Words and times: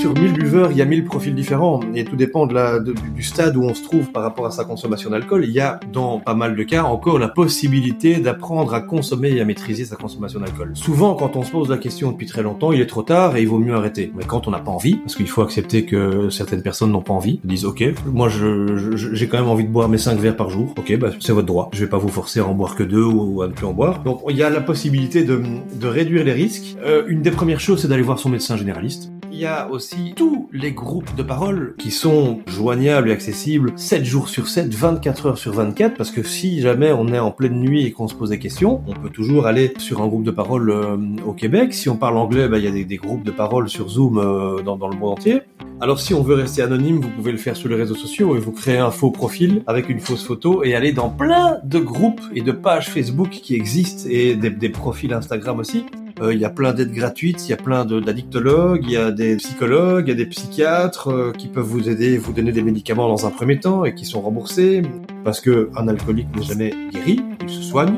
Sur 0.00 0.14
1000 0.14 0.32
buveurs, 0.32 0.70
il 0.72 0.78
y 0.78 0.82
a 0.82 0.86
1000 0.86 1.04
profils 1.04 1.34
différents 1.34 1.80
et 1.94 2.04
tout 2.06 2.16
dépend 2.16 2.46
de 2.46 2.54
la, 2.54 2.78
de- 2.78 2.94
du 3.14 3.22
stade 3.22 3.54
où 3.58 3.64
on 3.64 3.74
se 3.74 3.82
trouve 3.82 4.10
par 4.12 4.22
rapport 4.22 4.46
à 4.46 4.50
sa 4.50 4.64
consommation 4.64 5.10
d'alcool. 5.10 5.44
Il 5.44 5.50
y 5.52 5.60
a, 5.60 5.78
dans 5.92 6.20
pas 6.20 6.32
mal 6.34 6.56
de 6.56 6.62
cas, 6.62 6.84
encore 6.84 7.18
la 7.18 7.28
possibilité 7.28 8.16
d'apprendre 8.18 8.72
à 8.72 8.80
consommer 8.80 9.30
et 9.32 9.42
à 9.42 9.44
maîtriser 9.44 9.84
sa 9.84 9.96
consommation 9.96 10.40
d'alcool. 10.40 10.70
Souvent, 10.72 11.14
quand 11.16 11.36
on 11.36 11.42
se 11.44 11.50
pose 11.50 11.68
la 11.68 11.76
question 11.76 12.12
depuis 12.12 12.26
très 12.26 12.42
longtemps, 12.42 12.72
il 12.72 12.80
est 12.80 12.86
trop 12.86 13.02
tard 13.02 13.36
et 13.36 13.42
il 13.42 13.48
vaut 13.48 13.58
mieux 13.58 13.74
arrêter. 13.74 14.10
Mais 14.16 14.24
quand 14.26 14.48
on 14.48 14.52
n'a 14.52 14.58
pas 14.60 14.70
envie, 14.70 14.94
parce 14.96 15.16
qu'il 15.16 15.28
faut 15.28 15.42
accepter 15.42 15.84
que 15.84 16.30
certaines 16.30 16.62
personnes 16.62 16.92
n'ont 16.92 17.02
pas 17.02 17.12
envie, 17.12 17.38
disent 17.44 17.66
ok, 17.66 17.84
moi 18.06 18.30
j'ai 18.30 19.28
quand 19.28 19.38
même 19.38 19.50
envie 19.50 19.64
de 19.64 19.70
boire 19.70 19.90
mes 19.90 19.98
5 19.98 20.18
verres 20.18 20.36
par 20.36 20.48
jour, 20.48 20.72
ok, 20.78 20.96
bah, 20.98 21.10
c'est 21.20 21.32
votre 21.32 21.46
droit. 21.46 21.68
Je 21.74 21.84
vais 21.84 21.90
pas 21.90 21.98
vous 21.98 22.08
forcer 22.08 22.40
à 22.40 22.46
en 22.46 22.54
boire 22.54 22.74
que 22.74 22.84
deux 22.84 23.04
ou 23.04 23.42
à 23.42 23.48
ne 23.48 23.52
plus 23.52 23.66
en 23.66 23.74
boire. 23.74 24.02
Donc 24.02 24.22
il 24.30 24.36
y 24.36 24.42
a 24.42 24.48
la 24.48 24.62
possibilité 24.62 25.24
de, 25.24 25.42
de 25.78 25.86
réduire 25.86 26.24
les 26.24 26.32
risques. 26.32 26.76
Euh, 26.86 27.02
une 27.06 27.20
des 27.20 27.30
premières 27.30 27.60
choses, 27.60 27.82
c'est 27.82 27.88
d'aller 27.88 28.02
voir 28.02 28.18
son 28.18 28.30
médecin 28.30 28.56
généraliste. 28.56 29.12
Il 29.32 29.38
y 29.38 29.46
a 29.46 29.70
aussi 29.70 29.89
tous 30.14 30.48
les 30.52 30.72
groupes 30.72 31.14
de 31.16 31.22
parole 31.22 31.74
qui 31.78 31.90
sont 31.90 32.40
joignables 32.46 33.10
et 33.10 33.12
accessibles 33.12 33.72
7 33.76 34.04
jours 34.04 34.28
sur 34.28 34.48
7, 34.48 34.72
24 34.72 35.26
heures 35.26 35.38
sur 35.38 35.52
24, 35.52 35.96
parce 35.96 36.10
que 36.10 36.22
si 36.22 36.60
jamais 36.60 36.92
on 36.92 37.08
est 37.08 37.18
en 37.18 37.30
pleine 37.30 37.60
nuit 37.60 37.84
et 37.84 37.92
qu'on 37.92 38.08
se 38.08 38.14
pose 38.14 38.30
des 38.30 38.38
questions, 38.38 38.82
on 38.86 38.92
peut 38.92 39.10
toujours 39.10 39.46
aller 39.46 39.72
sur 39.78 40.02
un 40.02 40.08
groupe 40.08 40.22
de 40.22 40.30
parole 40.30 40.70
euh, 40.70 40.96
au 41.26 41.32
Québec. 41.32 41.74
Si 41.74 41.88
on 41.88 41.96
parle 41.96 42.16
anglais, 42.16 42.48
bah, 42.48 42.58
il 42.58 42.64
y 42.64 42.68
a 42.68 42.84
des, 42.84 42.96
groupes 42.96 43.24
de 43.24 43.30
parole 43.30 43.68
sur 43.68 43.88
Zoom 43.88 44.18
euh, 44.18 44.62
dans, 44.62 44.76
le 44.88 44.96
monde 44.96 45.12
entier. 45.12 45.40
Alors 45.80 45.98
si 45.98 46.14
on 46.14 46.22
veut 46.22 46.34
rester 46.34 46.62
anonyme, 46.62 47.00
vous 47.00 47.08
pouvez 47.08 47.32
le 47.32 47.38
faire 47.38 47.56
sur 47.56 47.68
les 47.68 47.76
réseaux 47.76 47.94
sociaux 47.94 48.36
et 48.36 48.38
vous 48.38 48.52
créez 48.52 48.78
un 48.78 48.90
faux 48.90 49.10
profil 49.10 49.62
avec 49.66 49.88
une 49.88 50.00
fausse 50.00 50.24
photo 50.24 50.62
et 50.62 50.74
aller 50.74 50.92
dans 50.92 51.08
plein 51.08 51.58
de 51.64 51.78
groupes 51.78 52.20
et 52.34 52.42
de 52.42 52.52
pages 52.52 52.90
Facebook 52.90 53.30
qui 53.30 53.54
existent 53.54 54.08
et 54.10 54.34
des 54.34 54.68
profils 54.68 55.12
Instagram 55.12 55.58
aussi. 55.58 55.86
Euh, 56.20 56.34
Il 56.34 56.40
y 56.40 56.44
a 56.44 56.50
plein 56.50 56.74
d'aides 56.74 56.92
gratuites, 56.92 57.46
il 57.46 57.50
y 57.50 57.54
a 57.54 57.56
plein 57.56 57.86
d'addictologues, 57.86 58.84
il 58.84 58.92
y 58.92 58.96
a 58.96 59.10
des 59.10 59.36
psychologues, 59.36 60.04
il 60.06 60.10
y 60.10 60.12
a 60.12 60.16
des 60.16 60.26
psychiatres 60.26 61.08
euh, 61.08 61.32
qui 61.32 61.48
peuvent 61.48 61.64
vous 61.64 61.88
aider, 61.88 62.18
vous 62.18 62.34
donner 62.34 62.52
des 62.52 62.62
médicaments 62.62 63.08
dans 63.08 63.26
un 63.26 63.30
premier 63.30 63.58
temps 63.58 63.86
et 63.86 63.94
qui 63.94 64.04
sont 64.04 64.20
remboursés 64.20 64.82
parce 65.24 65.40
que 65.40 65.70
un 65.76 65.88
alcoolique 65.88 66.28
n'est 66.36 66.42
jamais 66.42 66.74
guéri, 66.92 67.20
il 67.42 67.48
se 67.48 67.62
soigne. 67.62 67.94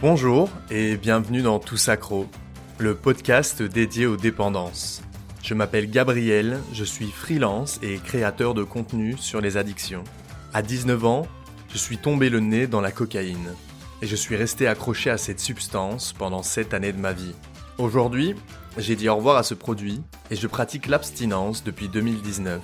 Bonjour 0.00 0.48
et 0.70 0.96
bienvenue 0.96 1.42
dans 1.42 1.58
Tout 1.58 1.76
Sacro, 1.76 2.26
le 2.78 2.94
podcast 2.94 3.62
dédié 3.62 4.06
aux 4.06 4.16
dépendances. 4.16 5.02
Je 5.50 5.56
m'appelle 5.56 5.90
Gabriel, 5.90 6.60
je 6.72 6.84
suis 6.84 7.10
freelance 7.10 7.80
et 7.82 7.96
créateur 7.96 8.54
de 8.54 8.62
contenu 8.62 9.16
sur 9.18 9.40
les 9.40 9.56
addictions. 9.56 10.04
À 10.54 10.62
19 10.62 11.04
ans, 11.04 11.26
je 11.72 11.76
suis 11.76 11.98
tombé 11.98 12.30
le 12.30 12.38
nez 12.38 12.68
dans 12.68 12.80
la 12.80 12.92
cocaïne 12.92 13.56
et 14.00 14.06
je 14.06 14.14
suis 14.14 14.36
resté 14.36 14.68
accroché 14.68 15.10
à 15.10 15.18
cette 15.18 15.40
substance 15.40 16.12
pendant 16.12 16.44
7 16.44 16.72
années 16.72 16.92
de 16.92 17.00
ma 17.00 17.12
vie. 17.12 17.34
Aujourd'hui, 17.78 18.36
j'ai 18.78 18.94
dit 18.94 19.08
au 19.08 19.16
revoir 19.16 19.38
à 19.38 19.42
ce 19.42 19.54
produit 19.54 20.00
et 20.30 20.36
je 20.36 20.46
pratique 20.46 20.86
l'abstinence 20.86 21.64
depuis 21.64 21.88
2019. 21.88 22.62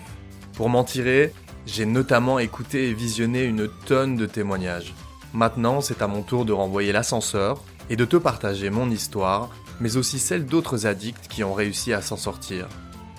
Pour 0.53 0.69
m'en 0.69 0.85
tirer, 0.85 1.33
j'ai 1.67 1.87
notamment 1.87 2.39
écouté 2.39 2.91
et 2.91 2.95
visionné 2.95 3.43
une 3.43 3.69
tonne 3.87 4.15
de 4.15 4.27
témoignages. 4.27 4.95
Maintenant, 5.35 5.81
c'est 5.81 6.03
à 6.03 6.07
mon 6.07 6.23
tour 6.23 6.45
de 6.45 6.53
renvoyer 6.53 6.93
l'ascenseur 6.93 7.65
et 7.91 7.97
de 7.97 8.05
te 8.05 8.17
partager 8.17 8.71
mon 8.71 8.89
histoire, 8.91 9.51
mais 9.81 9.97
aussi 9.97 10.19
celle 10.19 10.47
d'autres 10.47 10.87
addicts 10.87 11.29
qui 11.29 11.45
ont 11.45 11.55
réussi 11.55 11.93
à 11.93 12.03
s'en 12.03 12.17
sortir. 12.17 12.69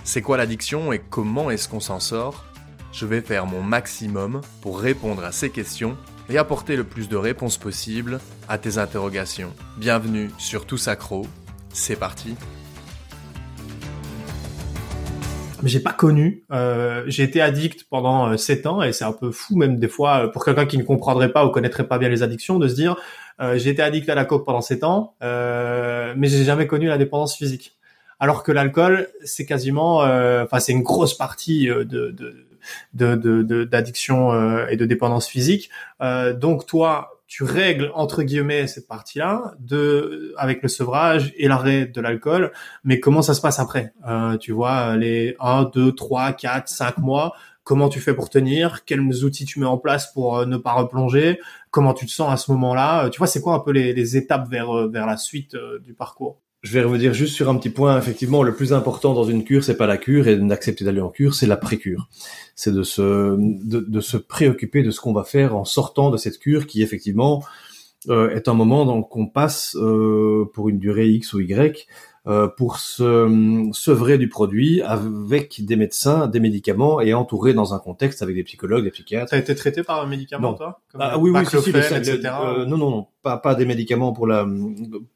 C'est 0.03 0.21
quoi 0.21 0.37
l'addiction 0.37 0.93
et 0.93 0.99
comment 0.99 1.51
est-ce 1.51 1.67
qu'on 1.67 1.79
s'en 1.79 1.99
sort? 1.99 2.45
Je 2.91 3.05
vais 3.05 3.21
faire 3.21 3.45
mon 3.45 3.61
maximum 3.61 4.41
pour 4.61 4.79
répondre 4.79 5.23
à 5.23 5.31
ces 5.31 5.49
questions 5.49 5.97
et 6.29 6.37
apporter 6.37 6.75
le 6.75 6.83
plus 6.83 7.09
de 7.09 7.17
réponses 7.17 7.57
possibles 7.57 8.19
à 8.47 8.57
tes 8.57 8.77
interrogations. 8.77 9.53
Bienvenue 9.77 10.31
sur 10.37 10.65
Tous 10.65 10.87
Accro, 10.87 11.27
c'est 11.73 11.95
parti 11.95 12.35
j'ai 15.63 15.79
pas 15.79 15.93
connu. 15.93 16.43
Euh, 16.51 17.03
j'ai 17.07 17.23
été 17.23 17.41
addict 17.41 17.85
pendant 17.89 18.29
euh, 18.31 18.37
7 18.37 18.65
ans 18.67 18.83
et 18.83 18.93
c'est 18.93 19.05
un 19.05 19.11
peu 19.11 19.31
fou 19.31 19.55
même 19.57 19.77
des 19.79 19.87
fois 19.87 20.25
euh, 20.25 20.27
pour 20.27 20.45
quelqu'un 20.45 20.65
qui 20.65 20.77
ne 20.77 20.83
comprendrait 20.83 21.31
pas 21.31 21.45
ou 21.45 21.49
connaîtrait 21.49 21.87
pas 21.87 21.97
bien 21.97 22.09
les 22.09 22.23
addictions 22.23 22.59
de 22.59 22.67
se 22.67 22.75
dire 22.75 22.95
euh, 23.39 23.57
j'ai 23.57 23.71
été 23.71 23.81
addict 23.81 24.07
à 24.09 24.15
la 24.15 24.25
coke 24.25 24.45
pendant 24.45 24.61
7 24.61 24.83
ans, 24.83 25.15
euh, 25.23 26.13
mais 26.17 26.27
j'ai 26.27 26.43
jamais 26.43 26.67
connu 26.67 26.87
la 26.87 26.97
dépendance 26.97 27.35
physique. 27.35 27.75
Alors 28.19 28.41
que 28.43 28.51
l'alcool, 28.51 29.07
c'est 29.23 29.45
quasiment, 29.45 30.03
euh, 30.03 30.43
enfin 30.43 30.59
c'est 30.59 30.71
une 30.71 30.81
grosse 30.83 31.15
partie 31.15 31.67
de 31.67 31.83
de 31.83 32.11
de 32.93 33.15
de- 33.15 33.43
de- 33.43 33.63
d'addiction 33.63 34.33
euh, 34.33 34.65
et 34.69 34.75
de 34.75 34.85
dépendance 34.85 35.27
physique. 35.27 35.69
Donc 36.01 36.65
toi, 36.65 37.16
tu 37.27 37.43
règles 37.43 37.91
entre 37.93 38.23
guillemets 38.23 38.67
cette 38.67 38.87
partie-là 38.87 39.53
de 39.59 40.33
avec 40.37 40.61
le 40.61 40.69
sevrage 40.69 41.33
et 41.37 41.47
l'arrêt 41.47 41.85
de 41.85 42.01
l'alcool 42.01 42.51
mais 42.83 42.99
comment 42.99 43.21
ça 43.21 43.33
se 43.33 43.41
passe 43.41 43.59
après? 43.59 43.93
Euh, 44.07 44.37
Tu 44.37 44.51
vois, 44.53 44.95
les 44.95 45.35
1, 45.39 45.65
2, 45.65 45.93
3, 45.93 46.33
4, 46.33 46.69
5 46.69 46.97
mois, 46.99 47.33
comment 47.63 47.89
tu 47.89 47.99
fais 47.99 48.13
pour 48.13 48.29
tenir? 48.29 48.85
Quels 48.85 49.01
outils 49.23 49.45
tu 49.45 49.59
mets 49.59 49.65
en 49.65 49.77
place 49.77 50.11
pour 50.13 50.37
euh, 50.37 50.45
ne 50.45 50.57
pas 50.57 50.73
replonger? 50.73 51.39
Comment 51.69 51.93
tu 51.93 52.05
te 52.05 52.11
sens 52.11 52.31
à 52.31 52.37
ce 52.37 52.51
moment-là? 52.51 53.05
Euh, 53.05 53.09
Tu 53.09 53.17
vois, 53.17 53.27
c'est 53.27 53.41
quoi 53.41 53.53
un 53.55 53.59
peu 53.59 53.71
les, 53.71 54.17
étapes 54.17 54.49
vers, 54.49 54.87
vers 54.87 55.05
la 55.05 55.17
suite 55.17 55.55
du 55.83 55.93
parcours? 55.93 56.39
Je 56.67 56.73
vais 56.73 56.81
revenir 56.81 57.13
juste 57.13 57.33
sur 57.33 57.47
un 57.47 57.55
petit 57.55 57.69
point. 57.69 57.97
Effectivement, 57.97 58.43
le 58.43 58.53
plus 58.53 58.73
important 58.73 59.13
dans 59.13 59.23
une 59.23 59.45
cure, 59.45 59.63
c'est 59.63 59.77
pas 59.77 59.87
la 59.87 59.95
cure 59.95 60.27
et 60.27 60.35
d'accepter 60.35 60.83
d'aller 60.83 60.99
en 60.99 61.09
cure, 61.09 61.33
c'est 61.33 61.47
la 61.47 61.55
pré-cure. 61.55 62.09
C'est 62.55 62.73
de 62.73 62.83
se, 62.83 63.37
de, 63.37 63.79
de 63.79 64.01
se 64.01 64.17
préoccuper 64.17 64.83
de 64.83 64.91
ce 64.91 64.99
qu'on 64.99 65.13
va 65.13 65.23
faire 65.23 65.55
en 65.55 65.63
sortant 65.63 66.09
de 66.09 66.17
cette 66.17 66.39
cure 66.39 66.67
qui, 66.67 66.83
effectivement, 66.83 67.41
euh, 68.09 68.35
est 68.35 68.49
un 68.49 68.53
moment 68.53 69.01
qu'on 69.01 69.27
passe 69.27 69.77
euh, 69.77 70.43
pour 70.53 70.67
une 70.67 70.77
durée 70.77 71.07
X 71.07 71.31
ou 71.31 71.39
Y 71.39 71.87
pour 72.57 72.79
se 72.79 73.69
sevrer 73.73 74.17
du 74.17 74.27
produit 74.27 74.81
avec 74.81 75.63
des 75.63 75.75
médecins, 75.75 76.27
des 76.27 76.39
médicaments 76.39 76.99
et 76.99 77.13
entouré 77.13 77.53
dans 77.53 77.73
un 77.73 77.79
contexte 77.79 78.21
avec 78.21 78.35
des 78.35 78.43
psychologues, 78.43 78.83
des 78.83 78.91
psychiatres. 78.91 79.31
T'as 79.31 79.37
été 79.37 79.55
traité 79.55 79.83
par 79.83 80.01
un 80.03 80.07
médicament, 80.07 80.51
Non. 80.51 80.57
toi 80.57 80.81
Comme 80.91 81.01
Ah 81.01 81.11
le 81.13 81.17
oui, 81.21 81.31
oui, 81.31 81.45
si, 81.45 81.61
si, 81.61 81.71
le- 81.71 81.79
le- 81.79 81.85
etc. 81.97 82.19
euh, 82.43 82.65
non, 82.65 82.77
non, 82.77 82.89
non, 82.91 83.07
pas, 83.21 83.37
pas 83.37 83.55
des 83.55 83.65
médicaments 83.65 84.11
pour 84.11 84.27
la, 84.27 84.45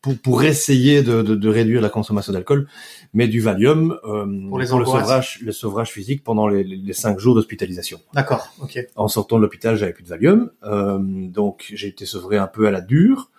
pour, 0.01 0.17
pour 0.19 0.43
essayer 0.43 1.03
de, 1.03 1.21
de, 1.21 1.35
de 1.35 1.49
réduire 1.49 1.81
la 1.81 1.89
consommation 1.89 2.31
d'alcool, 2.33 2.67
mais 3.13 3.27
du 3.27 3.41
Valium 3.41 3.97
euh, 4.05 4.25
Pour 4.49 4.59
les 4.59 4.65
le 4.67 4.73
angoisses. 4.73 4.89
sevrage, 5.01 5.39
le 5.43 5.51
sevrage 5.51 5.91
physique 5.91 6.23
pendant 6.23 6.47
les, 6.47 6.63
les 6.63 6.77
les 6.77 6.93
cinq 6.93 7.19
jours 7.19 7.35
d'hospitalisation. 7.35 7.99
D'accord, 8.13 8.47
ok. 8.61 8.79
En 8.95 9.07
sortant 9.07 9.37
de 9.37 9.41
l'hôpital, 9.41 9.75
j'avais 9.75 9.93
plus 9.93 10.03
de 10.03 10.09
Valium, 10.09 10.49
euh, 10.63 10.97
donc 11.01 11.71
j'ai 11.73 11.87
été 11.89 12.05
sevré 12.05 12.37
un 12.37 12.47
peu 12.47 12.67
à 12.67 12.71
la 12.71 12.81
dure. 12.81 13.31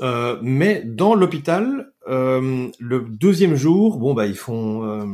Euh, 0.00 0.38
mais 0.42 0.82
dans 0.84 1.14
l'hôpital, 1.14 1.92
euh, 2.08 2.68
le 2.78 3.00
deuxième 3.00 3.56
jour, 3.56 3.98
bon 3.98 4.14
bah 4.14 4.26
ils 4.26 4.36
font 4.36 4.84
euh, 4.84 5.04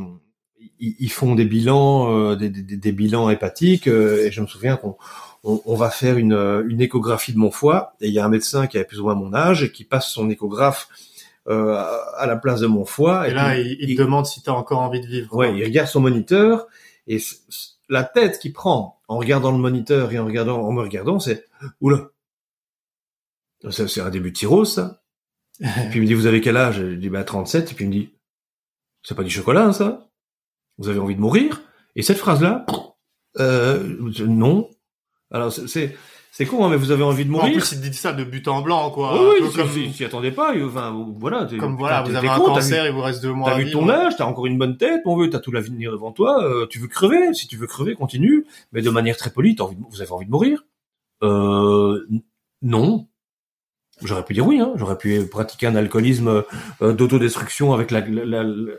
ils, 0.79 0.95
ils 0.99 1.11
font 1.11 1.35
des 1.35 1.45
bilans, 1.45 2.11
euh, 2.11 2.35
des, 2.35 2.49
des, 2.49 2.77
des 2.77 2.91
bilans 2.91 3.29
hépatiques, 3.29 3.87
euh, 3.87 4.25
et 4.25 4.31
je 4.31 4.41
me 4.41 4.47
souviens 4.47 4.75
qu'on 4.75 4.97
on, 5.43 5.61
on 5.65 5.75
va 5.75 5.89
faire 5.89 6.17
une, 6.17 6.33
une 6.67 6.81
échographie 6.81 7.33
de 7.33 7.37
mon 7.37 7.51
foie, 7.51 7.93
et 8.01 8.07
il 8.07 8.13
y 8.13 8.19
a 8.19 8.25
un 8.25 8.29
médecin 8.29 8.67
qui 8.67 8.77
avait 8.77 8.85
plus 8.85 8.99
ou 8.99 9.03
moins 9.03 9.15
mon 9.15 9.33
âge 9.33 9.63
et 9.63 9.71
qui 9.71 9.83
passe 9.85 10.09
son 10.09 10.29
échographe 10.29 10.87
euh, 11.47 11.81
à 12.17 12.25
la 12.25 12.35
place 12.35 12.61
de 12.61 12.67
mon 12.67 12.85
foie. 12.85 13.27
Et, 13.27 13.33
là, 13.33 13.57
il, 13.57 13.77
il 13.79 13.95
te 13.95 14.01
demande 14.01 14.25
si 14.25 14.41
t'as 14.41 14.53
encore 14.53 14.79
envie 14.79 15.01
de 15.01 15.07
vivre. 15.07 15.35
Ouais, 15.35 15.53
il 15.57 15.63
regarde 15.63 15.87
son 15.87 15.99
moniteur 16.01 16.67
et 17.07 17.19
la 17.89 18.03
tête 18.03 18.39
qu'il 18.39 18.53
prend 18.53 19.01
en 19.09 19.17
regardant 19.17 19.51
le 19.51 19.57
moniteur 19.57 20.11
et 20.13 20.19
en 20.19 20.25
regardant, 20.25 20.61
en 20.61 20.71
me 20.71 20.81
regardant, 20.81 21.19
c'est 21.19 21.45
oula. 21.81 22.09
Ça, 23.69 23.87
c'est 23.87 24.01
un 24.01 24.09
début 24.09 24.31
de 24.31 24.37
cirrhose, 24.37 24.73
ça. 24.73 25.01
Et 25.61 25.65
puis 25.89 25.99
il 25.99 26.01
me 26.01 26.07
dit, 26.07 26.13
vous 26.13 26.25
avez 26.25 26.41
quel 26.41 26.57
âge? 26.57 26.77
Je 26.81 26.95
dis, 26.95 27.09
bah 27.09 27.23
37. 27.23 27.71
Et 27.71 27.75
puis 27.75 27.85
il 27.85 27.87
me 27.87 27.93
dit, 27.93 28.09
c'est 29.03 29.15
pas 29.15 29.23
du 29.23 29.29
chocolat, 29.29 29.65
hein, 29.65 29.73
ça? 29.73 30.09
Vous 30.77 30.89
avez 30.89 30.99
envie 30.99 31.15
de 31.15 31.21
mourir? 31.21 31.61
Et 31.95 32.01
cette 32.01 32.17
phrase-là, 32.17 32.65
euh, 33.39 33.95
non. 34.27 34.69
Alors 35.31 35.51
c'est- 35.51 35.95
c'est 36.31 36.45
con, 36.47 36.65
hein, 36.65 36.69
mais 36.69 36.77
vous 36.77 36.89
avez 36.91 37.03
envie 37.03 37.25
de 37.25 37.29
En 37.29 37.33
mourir 37.33 37.53
plus, 37.59 37.71
il 37.73 37.81
dit 37.81 37.93
ça 37.93 38.11
de 38.11 38.23
but 38.23 38.47
en 38.47 38.61
blanc, 38.63 38.89
quoi. 38.89 39.13
Oui, 39.13 39.35
oui, 39.41 39.49
si- 39.51 39.55
comme, 39.55 39.69
si- 39.69 39.93
s'y 39.93 40.03
attendait 40.03 40.31
pas. 40.31 40.55
et, 40.55 40.63
Enfin, 40.63 40.91
voilà. 41.19 41.47
comme 41.59 41.75
voilà, 41.77 42.01
vous 42.01 42.15
avez 42.15 42.27
un 42.27 42.37
con, 42.37 42.45
t'as 42.45 42.53
vu- 42.53 42.55
cancer, 42.61 42.85
il 42.87 42.91
vous 42.91 43.01
reste 43.01 43.21
deux 43.21 43.33
mois 43.33 43.51
T'as 43.51 43.57
vu 43.59 43.69
ton 43.71 43.87
âge, 43.89 44.15
t'as 44.17 44.25
encore 44.25 44.47
une 44.47 44.57
bonne 44.57 44.77
tête, 44.77 45.01
mon 45.05 45.15
vieux, 45.17 45.29
t'as 45.29 45.39
tout 45.39 45.51
l'avenir 45.51 45.91
devant 45.91 46.11
toi, 46.11 46.43
euh, 46.43 46.65
tu 46.67 46.79
veux 46.79 46.87
crever, 46.87 47.33
si 47.35 47.47
tu 47.47 47.55
veux 47.57 47.67
crever, 47.67 47.93
continue, 47.93 48.45
mais 48.71 48.81
de 48.81 48.89
manière 48.89 49.15
très 49.15 49.29
polie, 49.29 49.55
t'as 49.55 49.63
envie 49.65 49.75
de- 49.75 49.83
vous 49.87 50.01
avez 50.01 50.11
envie 50.11 50.25
de 50.25 50.31
mourir 50.31 50.63
euh, 51.21 52.03
Non. 52.63 53.07
J'aurais 54.03 54.25
pu 54.25 54.33
dire 54.33 54.45
oui, 54.45 54.59
hein. 54.59 54.73
j'aurais 54.75 54.97
pu 54.97 55.25
pratiquer 55.25 55.67
un 55.67 55.75
alcoolisme 55.75 56.43
euh, 56.81 56.93
d'autodestruction 56.93 57.73
avec 57.73 57.91
la, 57.91 58.01
la, 58.01 58.43
la- 58.43 58.73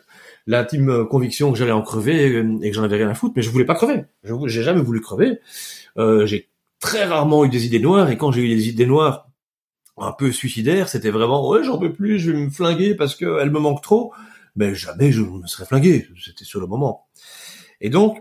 l'intime 0.47 1.07
conviction 1.07 1.51
que 1.53 1.59
j'allais 1.59 1.73
en 1.73 1.81
crever 1.83 2.39
et 2.63 2.71
que 2.71 2.75
j'en 2.77 2.83
avais 2.83 2.97
rien 2.97 3.09
à 3.09 3.15
foutre, 3.15 3.33
mais 3.37 3.43
je 3.43 3.49
voulais 3.49 3.65
pas 3.65 3.75
crever. 3.75 4.05
J'ai 4.47 4.63
jamais 4.63 4.83
voulu 4.83 5.01
crever. 5.01 5.39
Euh, 5.97 6.27
j'ai 6.27 6.51
très 6.81 7.05
rarement 7.05 7.45
eu 7.47 7.49
des 7.49 7.65
idées 7.65 7.79
noires, 7.81 8.11
et 8.11 8.19
quand 8.19 8.31
j'ai 8.31 8.43
eu 8.43 8.49
des 8.55 8.69
idées 8.69 8.85
noires 8.85 9.31
un 9.97 10.13
peu 10.13 10.33
suicidaires, 10.33 10.89
c'était 10.91 11.11
vraiment 11.11 11.49
ouais 11.49 11.65
j'en 11.65 11.79
peux 11.79 11.93
plus, 11.93 12.19
je 12.19 12.31
vais 12.33 12.39
me 12.39 12.51
flinguer 12.51 12.95
parce 12.95 13.15
que 13.15 13.25
me 13.45 13.59
manque 13.59 13.81
trop. 13.83 14.13
Mais 14.57 14.75
jamais 14.75 15.11
je 15.13 15.23
me 15.23 15.47
serais 15.47 15.65
flingué, 15.65 16.07
c'était 16.23 16.45
sur 16.45 16.61
le 16.61 16.67
moment. 16.67 17.07
Et 17.81 17.89
donc 17.91 18.19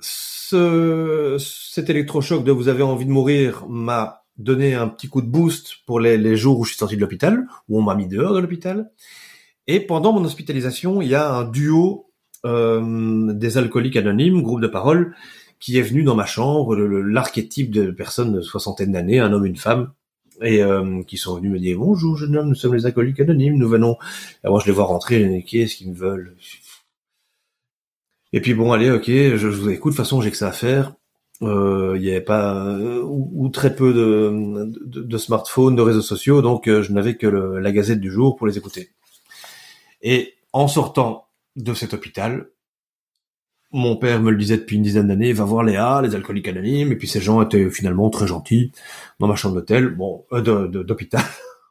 ce, 0.00 1.36
cet 1.38 1.90
électrochoc 1.90 2.44
de 2.44 2.52
vous 2.52 2.68
avez 2.68 2.82
envie 2.82 3.06
de 3.06 3.10
mourir 3.10 3.66
m'a 3.68 4.23
donné 4.36 4.74
un 4.74 4.88
petit 4.88 5.08
coup 5.08 5.22
de 5.22 5.26
boost 5.26 5.76
pour 5.86 6.00
les, 6.00 6.18
les 6.18 6.36
jours 6.36 6.58
où 6.58 6.64
je 6.64 6.70
suis 6.70 6.78
sorti 6.78 6.96
de 6.96 7.00
l'hôpital, 7.00 7.46
où 7.68 7.78
on 7.78 7.82
m'a 7.82 7.94
mis 7.94 8.08
dehors 8.08 8.34
de 8.34 8.40
l'hôpital. 8.40 8.90
Et 9.66 9.80
pendant 9.80 10.12
mon 10.12 10.24
hospitalisation, 10.24 11.00
il 11.00 11.08
y 11.08 11.14
a 11.14 11.32
un 11.32 11.44
duo 11.44 12.10
euh, 12.44 13.32
des 13.32 13.56
alcooliques 13.58 13.96
anonymes, 13.96 14.42
groupe 14.42 14.60
de 14.60 14.66
parole, 14.66 15.14
qui 15.60 15.78
est 15.78 15.82
venu 15.82 16.02
dans 16.02 16.14
ma 16.14 16.26
chambre, 16.26 16.76
l'archétype 16.76 17.70
de 17.70 17.90
personnes 17.90 18.32
de 18.32 18.42
soixantaine 18.42 18.92
d'années, 18.92 19.20
un 19.20 19.32
homme, 19.32 19.46
une 19.46 19.56
femme, 19.56 19.92
et 20.42 20.62
euh, 20.62 21.02
qui 21.04 21.16
sont 21.16 21.36
venus 21.36 21.52
me 21.52 21.58
dire 21.58 21.78
bonjour 21.78 22.16
jeune 22.16 22.36
homme, 22.36 22.48
nous 22.48 22.54
sommes 22.54 22.74
les 22.74 22.86
alcooliques 22.86 23.20
anonymes, 23.20 23.56
nous 23.56 23.68
venons. 23.68 23.96
Et 24.44 24.48
moi 24.48 24.60
je 24.60 24.66
les 24.66 24.72
vois 24.72 24.84
rentrer, 24.84 25.44
qu'est-ce 25.48 25.76
qu'ils 25.76 25.90
me 25.90 25.94
veulent? 25.94 26.36
Et 28.32 28.40
puis 28.40 28.52
bon 28.52 28.72
allez, 28.72 28.90
ok, 28.90 29.06
je, 29.06 29.36
je 29.36 29.46
vous 29.46 29.70
écoute. 29.70 29.92
De 29.92 29.96
toute 29.96 30.04
façon 30.04 30.20
j'ai 30.20 30.30
que 30.30 30.36
ça 30.36 30.48
à 30.48 30.52
faire. 30.52 30.94
Euh, 31.42 31.94
il 31.96 32.02
n'y 32.02 32.10
avait 32.10 32.20
pas 32.20 32.78
ou, 33.02 33.48
très 33.48 33.74
peu 33.74 33.92
de, 33.92 34.70
de, 34.86 35.02
de, 35.02 35.18
smartphones, 35.18 35.74
de 35.74 35.82
réseaux 35.82 36.02
sociaux, 36.02 36.42
donc 36.42 36.68
euh, 36.68 36.82
je 36.82 36.92
n'avais 36.92 37.16
que 37.16 37.26
le, 37.26 37.58
la 37.58 37.72
Gazette 37.72 38.00
du 38.00 38.10
jour 38.10 38.36
pour 38.36 38.46
les 38.46 38.56
écouter. 38.56 38.90
Et 40.00 40.34
en 40.52 40.68
sortant 40.68 41.26
de 41.56 41.74
cet 41.74 41.92
hôpital, 41.92 42.50
mon 43.72 43.96
père 43.96 44.22
me 44.22 44.30
le 44.30 44.36
disait 44.36 44.58
depuis 44.58 44.76
une 44.76 44.82
dizaine 44.82 45.08
d'années, 45.08 45.32
va 45.32 45.44
voir 45.44 45.64
Léa, 45.64 46.00
les 46.02 46.14
alcooliques 46.14 46.46
anonymes, 46.46 46.92
et 46.92 46.96
puis 46.96 47.08
ces 47.08 47.20
gens 47.20 47.42
étaient 47.42 47.68
finalement 47.68 48.08
très 48.10 48.28
gentils 48.28 48.70
dans 49.18 49.26
ma 49.26 49.34
chambre 49.34 49.56
d'hôtel, 49.56 49.88
bon, 49.88 50.24
euh, 50.32 50.68
d'hôpital, 50.68 51.24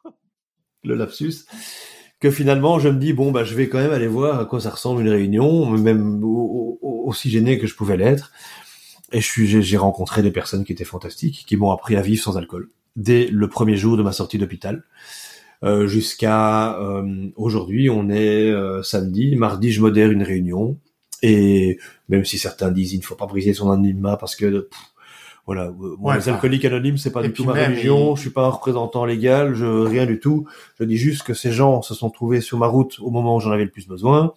le 0.84 0.94
lapsus, 0.94 1.46
que 2.20 2.30
finalement 2.30 2.78
je 2.78 2.90
me 2.90 2.98
dis 2.98 3.14
bon 3.14 3.32
bah 3.32 3.44
je 3.44 3.54
vais 3.54 3.68
quand 3.68 3.78
même 3.78 3.92
aller 3.92 4.06
voir 4.06 4.38
à 4.38 4.44
quoi 4.44 4.60
ça 4.60 4.70
ressemble 4.70 5.00
une 5.00 5.08
réunion, 5.08 5.70
même 5.70 6.22
aussi 6.82 7.30
gêné 7.30 7.58
que 7.58 7.66
je 7.66 7.74
pouvais 7.74 7.96
l'être, 7.96 8.32
et 9.12 9.20
j'ai 9.20 9.76
rencontré 9.76 10.22
des 10.22 10.30
personnes 10.30 10.64
qui 10.64 10.72
étaient 10.72 10.84
fantastiques, 10.84 11.44
qui 11.46 11.56
m'ont 11.56 11.70
appris 11.70 11.96
à 11.96 12.02
vivre 12.02 12.22
sans 12.22 12.36
alcool 12.36 12.68
dès 12.96 13.26
le 13.26 13.48
premier 13.48 13.76
jour 13.76 13.96
de 13.96 14.02
ma 14.02 14.12
sortie 14.12 14.38
d'hôpital. 14.38 14.84
Euh, 15.62 15.86
jusqu'à 15.86 16.78
euh, 16.78 17.28
aujourd'hui, 17.36 17.88
on 17.88 18.10
est 18.10 18.50
euh, 18.50 18.82
samedi, 18.82 19.34
mardi, 19.36 19.72
je 19.72 19.80
modère 19.80 20.10
une 20.10 20.22
réunion 20.22 20.78
et 21.22 21.78
même 22.08 22.24
si 22.24 22.38
certains 22.38 22.70
disent 22.70 22.92
il 22.92 22.98
ne 22.98 23.04
faut 23.04 23.14
pas 23.14 23.26
briser 23.26 23.54
son 23.54 23.70
anonymat 23.70 24.16
parce 24.16 24.36
que 24.36 24.68
voilà, 25.46 25.70
moi, 25.98 26.16
les 26.16 26.28
alcooliques 26.30 26.64
anonymes, 26.64 26.96
c'est 26.96 27.12
pas 27.12 27.22
du 27.22 27.32
tout 27.32 27.44
ma 27.44 27.52
religion. 27.52 28.16
Je 28.16 28.20
suis 28.22 28.30
pas 28.30 28.46
un 28.46 28.48
représentant 28.48 29.04
légal, 29.04 29.54
je 29.54 29.66
rien 29.66 30.06
du 30.06 30.18
tout. 30.18 30.46
Je 30.78 30.84
dis 30.84 30.96
juste 30.96 31.22
que 31.22 31.34
ces 31.34 31.52
gens 31.52 31.82
se 31.82 31.94
sont 31.94 32.08
trouvés 32.08 32.40
sur 32.40 32.56
ma 32.56 32.66
route 32.66 32.98
au 33.00 33.10
moment 33.10 33.36
où 33.36 33.40
j'en 33.40 33.50
avais 33.50 33.64
le 33.64 33.70
plus 33.70 33.86
besoin, 33.86 34.32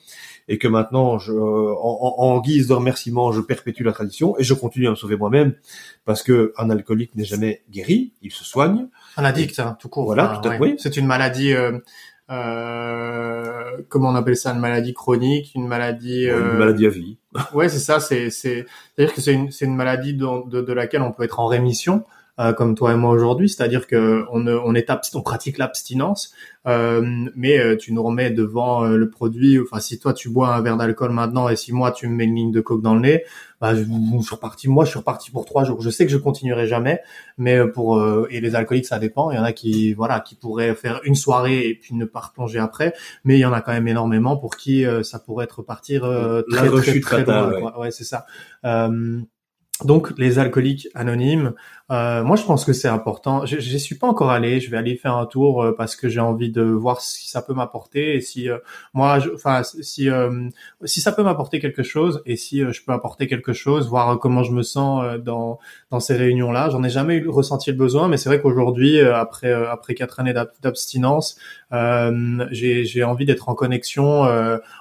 et 0.48 0.58
que 0.58 0.68
maintenant, 0.68 1.20
je, 1.20 1.34
en, 1.34 2.16
en, 2.18 2.40
guise 2.40 2.68
de 2.68 2.74
remerciement, 2.74 3.32
je 3.32 3.42
perpétue 3.42 3.84
la 3.84 3.92
tradition 3.92 4.38
et 4.40 4.44
je 4.44 4.54
continue 4.54 4.88
à 4.88 4.92
me 4.92 4.96
sauver 4.96 5.18
moi-même 5.18 5.54
parce 6.06 6.24
que 6.24 6.54
un 6.58 6.70
alcoolique 6.70 7.16
n'est 7.16 7.26
jamais 7.26 7.64
guéri, 7.70 8.14
il 8.22 8.32
se 8.32 8.46
soigne. 8.46 8.88
Un 9.18 9.26
addict, 9.26 9.60
hein, 9.60 9.78
tout 9.80 9.90
court. 9.90 10.06
Voilà, 10.06 10.40
tout 10.42 10.50
à 10.50 10.58
oui. 10.58 10.76
C'est 10.78 10.98
une 10.98 11.06
maladie. 11.06 11.54
Euh, 11.54 11.80
euh, 12.30 13.78
comment 13.88 14.10
on 14.10 14.16
appelle 14.16 14.36
ça 14.36 14.52
une 14.52 14.60
maladie 14.60 14.94
chronique 14.94 15.54
une 15.56 15.66
maladie 15.66 16.28
euh... 16.28 16.52
une 16.52 16.58
maladie 16.58 16.86
à 16.86 16.90
vie 16.90 17.18
ouais 17.54 17.70
c'est 17.70 17.80
ça 17.80 18.02
c'est 18.02 18.32
c'est 18.32 18.66
à 18.98 19.02
dire 19.02 19.14
que 19.14 19.22
c'est 19.22 19.32
une 19.32 19.50
c'est 19.50 19.64
une 19.64 19.78
maladie 19.78 20.14
de, 20.14 20.50
de, 20.50 20.60
de, 20.60 20.74
laquelle 20.74 21.04
on 21.04 21.14
peut 21.14 21.24
être 21.24 21.40
en 21.40 21.46
rémission 21.46 22.04
euh, 22.40 22.54
comme 22.54 22.76
toi 22.76 22.94
et 22.94 22.96
moi 22.96 23.12
aujourd'hui, 23.12 23.50
c'est-à-dire 23.50 23.88
que 23.88 24.26
on, 24.32 24.48
on 24.48 24.76
est 24.76 24.88
on 25.14 25.22
pratique 25.22 25.58
l'abstinence, 25.58 26.34
euh, 26.68 27.30
mais 27.36 27.58
euh, 27.60 27.78
tu 27.78 27.94
nous 27.94 28.04
remets 28.04 28.30
devant 28.30 28.84
euh, 28.84 28.98
le 28.98 29.10
produit. 29.10 29.60
Enfin, 29.60 29.80
si 29.80 30.00
toi 30.00 30.14
tu 30.14 30.30
bois 30.30 30.54
un 30.54 30.62
verre 30.62 30.78
d'alcool 30.78 31.12
maintenant 31.12 31.48
et 31.50 31.56
si 31.56 31.74
moi 31.74 31.92
tu 31.92 32.08
me 32.08 32.16
mets 32.16 32.26
une 32.26 32.36
ligne 32.36 32.52
de 32.52 32.62
coke 32.62 32.82
dans 32.82 32.94
le 32.94 33.00
nez, 33.00 33.24
bah, 33.62 33.74
je, 33.74 33.84
je 33.84 34.22
suis 34.22 34.36
reparti. 34.36 34.68
Moi, 34.68 34.84
je 34.84 34.90
suis 34.90 35.00
reparti 35.00 35.32
pour 35.32 35.46
trois 35.46 35.64
jours. 35.64 35.82
Je 35.82 35.90
sais 35.90 36.06
que 36.06 36.12
je 36.12 36.18
continuerai 36.18 36.68
jamais, 36.68 37.00
mais 37.38 37.66
pour 37.68 38.06
et 38.30 38.42
les 38.42 38.56
alcooliques, 38.56 38.86
ça 38.86 39.00
dépend. 39.00 39.32
Il 39.32 39.38
y 39.38 39.40
en 39.40 39.44
a 39.44 39.54
qui 39.54 39.94
voilà 39.94 40.20
qui 40.20 40.36
pourraient 40.36 40.76
faire 40.76 41.00
une 41.06 41.16
soirée 41.16 41.68
et 41.68 41.76
puis 41.76 41.96
ne 41.96 42.06
pas 42.06 42.20
replonger 42.20 42.60
après, 42.60 42.94
mais 43.24 43.38
il 43.38 43.42
y 43.42 43.46
en 43.46 43.54
a 43.54 43.62
quand 43.62 43.72
même 43.72 43.88
énormément 43.88 44.38
pour 44.38 44.58
qui 44.58 44.86
ça 45.04 45.20
pourrait 45.20 45.46
être 45.46 45.64
partir 45.64 46.02
très 46.52 46.70
très 46.70 47.00
très, 47.00 47.24
loin. 47.24 47.50
Ouais, 47.50 47.78
ouais 47.80 47.92
c'est 47.92 48.04
ça. 48.04 48.26
Donc 49.84 50.12
les 50.18 50.40
alcooliques 50.40 50.88
anonymes, 50.96 51.54
euh, 51.90 52.24
moi, 52.24 52.36
je 52.36 52.44
pense 52.44 52.66
que 52.66 52.74
c'est 52.74 52.88
important. 52.88 53.46
Je 53.46 53.56
ne 53.56 53.78
suis 53.78 53.96
pas 53.96 54.08
encore 54.08 54.30
allé. 54.32 54.60
Je 54.60 54.70
vais 54.70 54.78
aller 54.78 54.96
faire 54.98 55.16
un 55.16 55.26
tour 55.26 55.64
euh, 55.64 55.76
parce 55.76 55.96
que 55.96 56.10
j'ai 56.10 56.20
envie 56.20 56.52
de 56.52 56.64
voir 56.64 57.00
si 57.00 57.30
ça 57.30 57.42
peut 57.42 57.54
m'apporter 57.54 58.16
et 58.16 58.22
si 58.22 58.50
euh, 58.50 58.58
moi, 58.94 59.20
enfin, 59.34 59.62
si 59.64 60.10
si 60.84 61.02
ça 61.02 61.12
peut 61.12 61.24
m'apporter 61.24 61.60
quelque 61.60 61.84
chose 61.84 62.22
et 62.26 62.36
si 62.36 62.60
je 62.60 62.84
peux 62.84 62.92
apporter 62.92 63.28
quelque 63.28 63.54
chose, 63.54 63.88
voir 63.88 64.20
comment 64.20 64.44
je 64.44 64.52
me 64.52 64.64
sens 64.64 65.18
dans 65.20 65.60
dans 65.92 66.00
ces 66.00 66.16
réunions-là. 66.16 66.70
J'en 66.72 66.84
ai 66.84 66.90
jamais 66.90 67.24
ressenti 67.26 67.72
le 67.72 67.78
besoin, 67.78 68.08
mais 68.08 68.18
c'est 68.18 68.30
vrai 68.30 68.42
qu'aujourd'hui, 68.42 69.00
après 69.00 69.54
après 69.54 69.94
quatre 69.94 70.20
années 70.20 70.34
d'abstinence, 70.62 71.38
j'ai 71.72 72.86
j'ai 72.86 73.04
envie 73.04 73.26
d'être 73.26 73.50
en 73.50 73.56
connexion. 73.56 74.24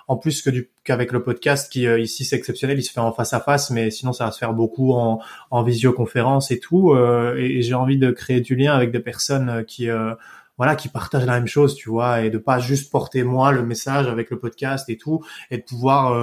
en 0.08 0.16
plus 0.16 0.42
que 0.42 0.50
du 0.50 0.70
qu'avec 0.86 1.12
le 1.12 1.22
podcast 1.22 1.70
qui 1.70 1.84
ici 1.84 2.24
c'est 2.24 2.36
exceptionnel, 2.36 2.78
il 2.78 2.82
se 2.82 2.92
fait 2.92 3.00
en 3.00 3.12
face 3.12 3.32
à 3.32 3.40
face, 3.40 3.70
mais 3.70 3.90
sinon 3.90 4.12
ça 4.12 4.26
va 4.26 4.30
se 4.30 4.38
faire 4.38 4.54
beaucoup 4.54 4.92
en 4.92 5.20
en 5.50 5.62
visioconférence 5.62 6.50
et 6.50 6.60
tout. 6.60 6.92
Euh, 6.92 7.36
et, 7.36 7.62
j'ai 7.62 7.74
envie 7.74 7.98
de 7.98 8.10
créer 8.10 8.40
du 8.40 8.54
lien 8.54 8.74
avec 8.74 8.92
des 8.92 9.00
personnes 9.00 9.48
euh, 9.48 9.62
qui 9.62 9.88
euh, 9.90 10.14
voilà 10.56 10.76
qui 10.76 10.88
partagent 10.88 11.26
la 11.26 11.34
même 11.34 11.46
chose 11.46 11.74
tu 11.74 11.90
vois 11.90 12.22
et 12.22 12.30
de 12.30 12.38
pas 12.38 12.58
juste 12.58 12.90
porter 12.90 13.24
moi 13.24 13.52
le 13.52 13.62
message 13.62 14.06
avec 14.06 14.30
le 14.30 14.38
podcast 14.38 14.88
et 14.88 14.96
tout 14.96 15.22
et 15.50 15.58
de 15.58 15.62
pouvoir 15.62 16.14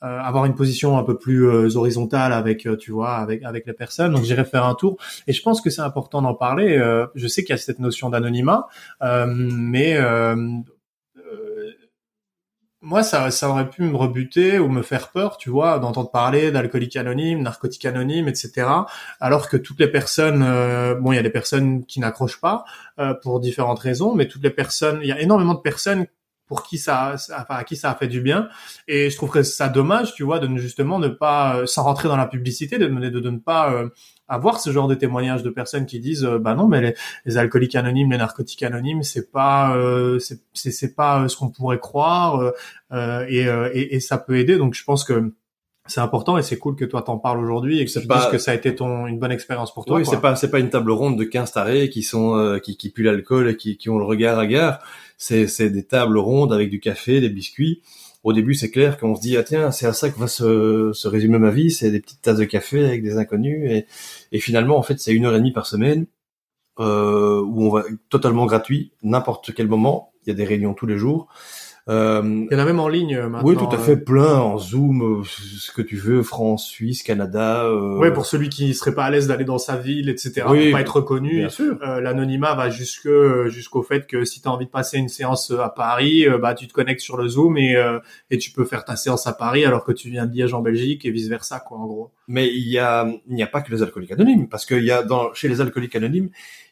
avoir 0.00 0.44
une 0.44 0.56
position 0.56 0.98
un 0.98 1.04
peu 1.04 1.16
plus 1.16 1.76
horizontale 1.76 2.32
avec 2.32 2.66
tu 2.80 2.90
vois 2.90 3.14
avec 3.14 3.44
avec 3.44 3.68
les 3.68 3.72
personnes 3.72 4.12
donc 4.12 4.24
j'irai 4.24 4.44
faire 4.44 4.64
un 4.64 4.74
tour 4.74 4.96
et 5.28 5.32
je 5.32 5.40
pense 5.40 5.60
que 5.60 5.70
c'est 5.70 5.82
important 5.82 6.20
d'en 6.20 6.34
parler 6.34 6.80
je 7.14 7.28
sais 7.28 7.44
qu'il 7.44 7.52
y 7.52 7.58
a 7.58 7.58
cette 7.58 7.78
notion 7.78 8.10
d'anonymat 8.10 8.66
mais 9.00 9.96
moi, 12.82 13.02
ça, 13.02 13.30
ça 13.30 13.50
aurait 13.50 13.68
pu 13.68 13.82
me 13.82 13.96
rebuter 13.96 14.58
ou 14.58 14.68
me 14.68 14.82
faire 14.82 15.10
peur, 15.10 15.36
tu 15.36 15.50
vois, 15.50 15.78
d'entendre 15.78 16.10
parler 16.10 16.50
d'alcoolique 16.50 16.96
anonyme, 16.96 17.42
narcotique 17.42 17.84
anonyme, 17.84 18.26
etc. 18.26 18.66
Alors 19.20 19.48
que 19.50 19.58
toutes 19.58 19.80
les 19.80 19.88
personnes, 19.88 20.42
euh, 20.42 20.94
bon, 20.94 21.12
il 21.12 21.16
y 21.16 21.18
a 21.18 21.22
des 21.22 21.30
personnes 21.30 21.84
qui 21.84 22.00
n'accrochent 22.00 22.40
pas 22.40 22.64
euh, 22.98 23.12
pour 23.14 23.40
différentes 23.40 23.80
raisons, 23.80 24.14
mais 24.14 24.28
toutes 24.28 24.42
les 24.42 24.50
personnes, 24.50 25.00
il 25.02 25.08
y 25.08 25.12
a 25.12 25.20
énormément 25.20 25.54
de 25.54 25.60
personnes 25.60 26.06
pour 26.50 26.64
qui 26.64 26.78
ça, 26.78 27.14
enfin, 27.14 27.54
à 27.54 27.64
qui 27.64 27.76
ça 27.76 27.92
a 27.92 27.94
fait 27.94 28.08
du 28.08 28.20
bien. 28.20 28.48
Et 28.88 29.08
je 29.08 29.16
trouverais 29.16 29.44
ça 29.44 29.68
dommage, 29.68 30.14
tu 30.14 30.24
vois, 30.24 30.40
de 30.40 30.56
justement 30.56 30.98
ne 30.98 31.06
pas, 31.06 31.58
euh, 31.58 31.66
sans 31.66 31.84
rentrer 31.84 32.08
dans 32.08 32.16
la 32.16 32.26
publicité, 32.26 32.76
de, 32.76 32.88
de, 32.88 33.20
de 33.20 33.30
ne 33.30 33.38
pas 33.38 33.72
euh, 33.72 33.88
avoir 34.30 34.60
ce 34.60 34.70
genre 34.70 34.88
de 34.88 34.94
témoignages 34.94 35.42
de 35.42 35.50
personnes 35.50 35.86
qui 35.86 36.00
disent, 36.00 36.24
euh, 36.24 36.38
bah 36.38 36.54
non, 36.54 36.68
mais 36.68 36.80
les, 36.80 36.94
les, 37.26 37.36
alcooliques 37.36 37.74
anonymes, 37.74 38.12
les 38.12 38.18
narcotiques 38.18 38.62
anonymes, 38.62 39.02
c'est 39.02 39.30
pas, 39.30 39.76
c'est, 40.18 40.40
c'est 40.54 40.94
pas 40.94 41.28
ce 41.28 41.36
qu'on 41.36 41.50
pourrait 41.50 41.78
croire, 41.78 42.52
et, 42.92 43.46
et, 43.46 43.94
et, 43.94 44.00
ça 44.00 44.18
peut 44.18 44.38
aider. 44.38 44.56
Donc 44.56 44.74
je 44.74 44.84
pense 44.84 45.04
que 45.04 45.32
c'est 45.86 46.00
important 46.00 46.38
et 46.38 46.42
c'est 46.42 46.58
cool 46.58 46.76
que 46.76 46.84
toi 46.84 47.02
t'en 47.02 47.18
parles 47.18 47.40
aujourd'hui 47.40 47.80
et 47.80 47.84
que 47.84 47.90
tu 47.90 48.06
dises 48.06 48.26
que 48.30 48.38
ça 48.38 48.52
a 48.52 48.54
été 48.54 48.74
ton 48.74 49.06
une 49.06 49.18
bonne 49.18 49.32
expérience 49.32 49.74
pour 49.74 49.84
toi. 49.84 49.98
Oui, 49.98 50.06
c'est 50.06 50.20
pas 50.20 50.36
c'est 50.36 50.50
pas 50.50 50.60
une 50.60 50.70
table 50.70 50.92
ronde 50.92 51.18
de 51.18 51.24
15 51.24 51.52
tarés 51.52 51.90
qui 51.90 52.02
sont 52.02 52.58
qui 52.62 52.76
qui 52.76 52.90
puent 52.90 53.02
l'alcool 53.02 53.48
et 53.48 53.56
qui 53.56 53.76
qui 53.76 53.90
ont 53.90 53.98
le 53.98 54.04
regard 54.04 54.38
hagard 54.38 54.80
c'est 55.20 55.70
des 55.70 55.84
tables 55.84 56.18
rondes 56.18 56.52
avec 56.52 56.70
du 56.70 56.80
café, 56.80 57.20
des 57.20 57.28
biscuits. 57.28 57.82
Au 58.22 58.32
début, 58.32 58.54
c'est 58.54 58.70
clair 58.70 58.98
qu'on 58.98 59.14
se 59.16 59.20
dit 59.20 59.36
ah 59.36 59.42
tiens, 59.42 59.70
c'est 59.70 59.86
à 59.86 59.92
ça 59.92 60.10
que 60.10 60.18
va 60.18 60.28
se, 60.28 61.06
résumer 61.08 61.38
ma 61.38 61.50
vie, 61.50 61.70
c'est 61.70 61.90
des 61.90 62.00
petites 62.00 62.20
tasses 62.20 62.38
de 62.38 62.44
café 62.44 62.84
avec 62.84 63.02
des 63.02 63.16
inconnus 63.16 63.70
et, 63.70 63.86
et 64.32 64.40
finalement 64.40 64.76
en 64.76 64.82
fait 64.82 65.00
c'est 65.00 65.12
une 65.12 65.24
heure 65.24 65.34
et 65.34 65.38
demie 65.38 65.52
par 65.52 65.66
semaine 65.66 66.06
euh, 66.80 67.42
où 67.42 67.66
on 67.66 67.70
va 67.70 67.84
totalement 68.08 68.46
gratuit, 68.46 68.92
n'importe 69.02 69.52
quel 69.54 69.68
moment. 69.68 70.12
Il 70.24 70.30
y 70.30 70.32
a 70.32 70.34
des 70.34 70.44
réunions 70.44 70.74
tous 70.74 70.86
les 70.86 70.98
jours. 70.98 71.28
Euh, 71.88 72.46
Il 72.50 72.52
y 72.52 72.56
en 72.56 72.58
a 72.58 72.64
même 72.64 72.80
en 72.80 72.88
ligne 72.88 73.16
euh, 73.16 73.28
maintenant. 73.28 73.48
Oui, 73.48 73.56
tout 73.56 73.68
à 73.70 73.78
fait, 73.78 73.92
euh. 73.92 74.04
plein 74.04 74.38
en 74.38 74.58
Zoom, 74.58 75.24
ce 75.24 75.72
que 75.72 75.82
tu 75.82 75.96
veux, 75.96 76.22
France, 76.22 76.66
Suisse, 76.66 77.02
Canada. 77.02 77.64
Euh... 77.64 77.98
Oui, 77.98 78.10
pour 78.12 78.26
celui 78.26 78.48
qui 78.48 78.74
serait 78.74 78.94
pas 78.94 79.04
à 79.04 79.10
l'aise 79.10 79.26
d'aller 79.26 79.44
dans 79.44 79.58
sa 79.58 79.76
ville, 79.76 80.08
etc. 80.08 80.46
Oui, 80.48 80.72
pas 80.72 80.80
être 80.80 80.96
reconnu. 80.96 81.36
Bien 81.38 81.48
sûr. 81.48 81.78
L'anonymat 81.80 82.54
va 82.54 82.70
jusque 82.70 83.08
jusqu'au 83.46 83.82
fait 83.82 84.06
que 84.06 84.24
si 84.24 84.40
tu 84.42 84.48
as 84.48 84.52
envie 84.52 84.66
de 84.66 84.70
passer 84.70 84.98
une 84.98 85.08
séance 85.08 85.50
à 85.50 85.68
Paris, 85.68 86.26
bah 86.40 86.54
tu 86.54 86.66
te 86.66 86.72
connectes 86.72 87.00
sur 87.00 87.16
le 87.16 87.28
Zoom 87.28 87.56
et 87.56 87.76
et 88.30 88.38
tu 88.38 88.50
peux 88.50 88.64
faire 88.64 88.84
ta 88.84 88.96
séance 88.96 89.26
à 89.26 89.32
Paris 89.32 89.64
alors 89.64 89.84
que 89.84 89.92
tu 89.92 90.10
viens 90.10 90.26
de 90.26 90.34
Liège 90.34 90.54
en 90.54 90.60
Belgique 90.60 91.04
et 91.04 91.10
vice 91.10 91.28
versa 91.28 91.60
quoi 91.60 91.78
en 91.78 91.86
gros. 91.86 92.10
Mais 92.28 92.48
il 92.48 92.68
y 92.68 92.78
a 92.78 93.08
il 93.28 93.34
n'y 93.34 93.42
a 93.42 93.46
pas 93.46 93.62
que 93.62 93.72
les 93.72 93.82
alcooliques 93.82 94.12
anonymes 94.12 94.48
parce 94.48 94.66
qu'il 94.66 94.84
y 94.84 94.90
a 94.90 95.02
dans 95.02 95.32
chez 95.34 95.48
les 95.48 95.60
alcooliques 95.60 95.96
anonymes 95.96 96.30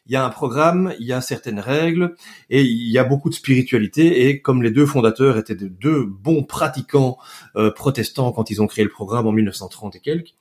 il 0.09 0.13
y 0.13 0.15
a 0.15 0.25
un 0.25 0.29
programme, 0.31 0.95
il 0.99 1.05
y 1.05 1.13
a 1.13 1.21
certaines 1.21 1.59
règles 1.59 2.15
et 2.49 2.63
il 2.63 2.91
y 2.91 2.97
a 2.97 3.03
beaucoup 3.03 3.29
de 3.29 3.35
spiritualité. 3.35 4.27
Et 4.27 4.41
comme 4.41 4.63
les 4.63 4.71
deux 4.71 4.87
fondateurs 4.87 5.37
étaient 5.37 5.55
de 5.55 5.67
deux 5.67 6.03
bons 6.03 6.43
pratiquants 6.43 7.19
euh, 7.55 7.69
protestants 7.69 8.31
quand 8.31 8.49
ils 8.49 8.59
ont 8.59 8.65
créé 8.65 8.83
le 8.83 8.89
programme 8.89 9.27
en 9.27 9.31
1930 9.31 9.95
et 9.95 9.99
quelques, 9.99 10.33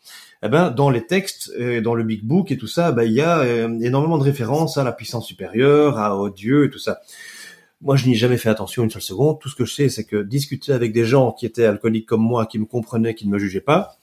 eh 0.43 0.49
ben 0.49 0.71
dans 0.71 0.89
les 0.89 1.05
textes, 1.05 1.53
et 1.59 1.83
dans 1.83 1.95
le 1.95 2.03
Big 2.03 2.25
Book 2.25 2.51
et 2.51 2.57
tout 2.57 2.67
ça, 2.67 2.93
ben, 2.93 3.03
il 3.03 3.13
y 3.13 3.21
a 3.21 3.41
euh, 3.41 3.79
énormément 3.81 4.17
de 4.17 4.25
références 4.25 4.79
à 4.79 4.85
la 4.85 4.93
puissance 4.93 5.27
supérieure, 5.27 5.99
à 5.99 6.17
Dieu 6.35 6.65
et 6.65 6.71
tout 6.71 6.79
ça. 6.79 7.01
Moi, 7.83 7.97
je 7.97 8.07
n'y 8.07 8.15
ai 8.15 8.17
jamais 8.17 8.39
fait 8.39 8.49
attention 8.49 8.83
une 8.85 8.91
seule 8.91 9.03
seconde. 9.03 9.39
Tout 9.39 9.51
ce 9.51 9.55
que 9.55 9.67
je 9.67 9.75
sais, 9.75 9.89
c'est 9.91 10.05
que 10.05 10.23
discuter 10.23 10.73
avec 10.73 10.93
des 10.93 11.05
gens 11.05 11.33
qui 11.33 11.45
étaient 11.45 11.67
alcooliques 11.67 12.07
comme 12.07 12.23
moi, 12.23 12.47
qui 12.47 12.59
me 12.59 12.65
comprenaient, 12.65 13.15
qui 13.15 13.29
ne 13.29 13.33
me 13.33 13.39
jugeaient 13.39 13.61
pas, 13.61 13.99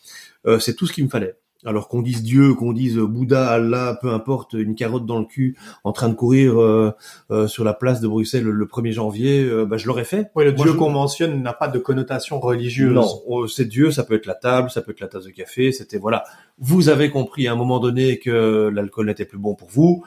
euh, 0.45 0.60
c'est 0.60 0.75
tout 0.75 0.86
ce 0.86 0.93
qu'il 0.93 1.03
me 1.03 1.10
fallait. 1.10 1.36
Alors 1.65 1.88
qu'on 1.88 2.01
dise 2.01 2.24
Dieu, 2.24 2.53
qu'on 2.53 2.74
dise 2.74 2.98
Bouddha, 2.98 3.50
Allah, 3.50 3.98
peu 4.01 4.10
importe, 4.10 4.53
une 4.53 4.75
carotte 4.75 5.05
dans 5.05 5.19
le 5.19 5.25
cul, 5.25 5.57
en 5.84 5.91
train 5.91 6.10
de 6.10 6.13
courir 6.13 6.62
euh, 6.62 6.93
euh, 7.31 7.48
sur 7.48 7.63
la 7.63 7.74
place 7.74 8.01
de 8.01 8.07
Bruxelles 8.07 8.43
le, 8.43 8.65
1er 8.65 8.91
janvier, 8.91 9.43
euh, 9.43 9.65
bah, 9.65 9.77
je 9.77 9.88
l'aurais 9.88 10.03
fait. 10.03 10.31
Oui, 10.36 10.45
le 10.45 10.53
Dieu 10.53 10.74
qu'on 10.74 10.89
mentionne 10.89 11.41
n'a 11.41 11.53
pas 11.53 11.67
de 11.67 11.79
connotation 11.79 12.39
religieuse. 12.39 12.93
Non, 12.93 13.07
oh, 13.27 13.48
c'est 13.48 13.65
Dieu, 13.65 13.91
ça 13.91 14.03
peut 14.03 14.15
être 14.15 14.27
la 14.27 14.36
table, 14.36 14.69
ça 14.69 14.81
peut 14.81 14.91
être 14.91 15.01
la 15.01 15.07
tasse 15.07 15.25
de 15.25 15.31
café, 15.31 15.72
c'était 15.72 15.98
voilà. 15.98 16.24
Vous 16.60 16.89
avez 16.89 17.10
compris 17.10 17.48
à 17.48 17.53
un 17.53 17.55
moment 17.55 17.79
donné 17.79 18.19
que 18.19 18.69
l'alcool 18.74 19.07
n'était 19.07 19.25
plus 19.25 19.39
bon 19.39 19.55
pour 19.55 19.69
vous. 19.69 20.03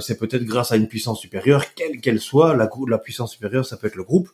c'est 0.00 0.18
peut-être 0.18 0.44
grâce 0.44 0.72
à 0.72 0.76
une 0.76 0.88
puissance 0.88 1.20
supérieure, 1.20 1.74
quelle 1.74 2.00
qu'elle 2.00 2.20
soit, 2.20 2.54
la, 2.54 2.70
la 2.88 2.98
puissance 2.98 3.32
supérieure, 3.32 3.66
ça 3.66 3.76
peut 3.76 3.88
être 3.88 3.96
le 3.96 4.04
groupe. 4.04 4.28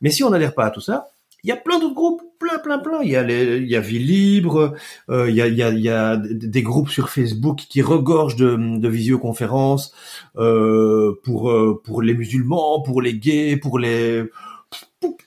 Mais 0.00 0.10
si 0.10 0.22
on 0.24 0.30
n'adhère 0.30 0.54
pas 0.54 0.64
à 0.64 0.70
tout 0.70 0.80
ça, 0.80 1.08
il 1.44 1.48
y 1.48 1.52
a 1.52 1.56
plein 1.56 1.78
d'autres 1.78 1.94
groupes, 1.94 2.22
plein, 2.38 2.58
plein, 2.58 2.78
plein. 2.78 3.02
Il 3.02 3.10
y 3.10 3.16
a 3.16 3.22
les, 3.22 3.58
il 3.58 3.68
y 3.68 3.76
a 3.76 3.80
Vie 3.80 3.98
Libre, 3.98 4.74
euh, 5.10 5.28
il 5.28 5.36
y 5.36 5.42
a, 5.42 5.46
il 5.46 5.56
y 5.56 5.62
a, 5.62 5.70
il 5.70 5.80
y 5.80 5.90
a 5.90 6.16
des 6.16 6.62
groupes 6.62 6.88
sur 6.88 7.10
Facebook 7.10 7.58
qui 7.68 7.82
regorgent 7.82 8.36
de, 8.36 8.78
de 8.78 8.88
visioconférences 8.88 9.94
euh, 10.36 11.20
pour 11.22 11.50
euh, 11.50 11.80
pour 11.84 12.00
les 12.00 12.14
musulmans, 12.14 12.80
pour 12.80 13.02
les 13.02 13.18
gays, 13.18 13.58
pour 13.58 13.78
les 13.78 14.24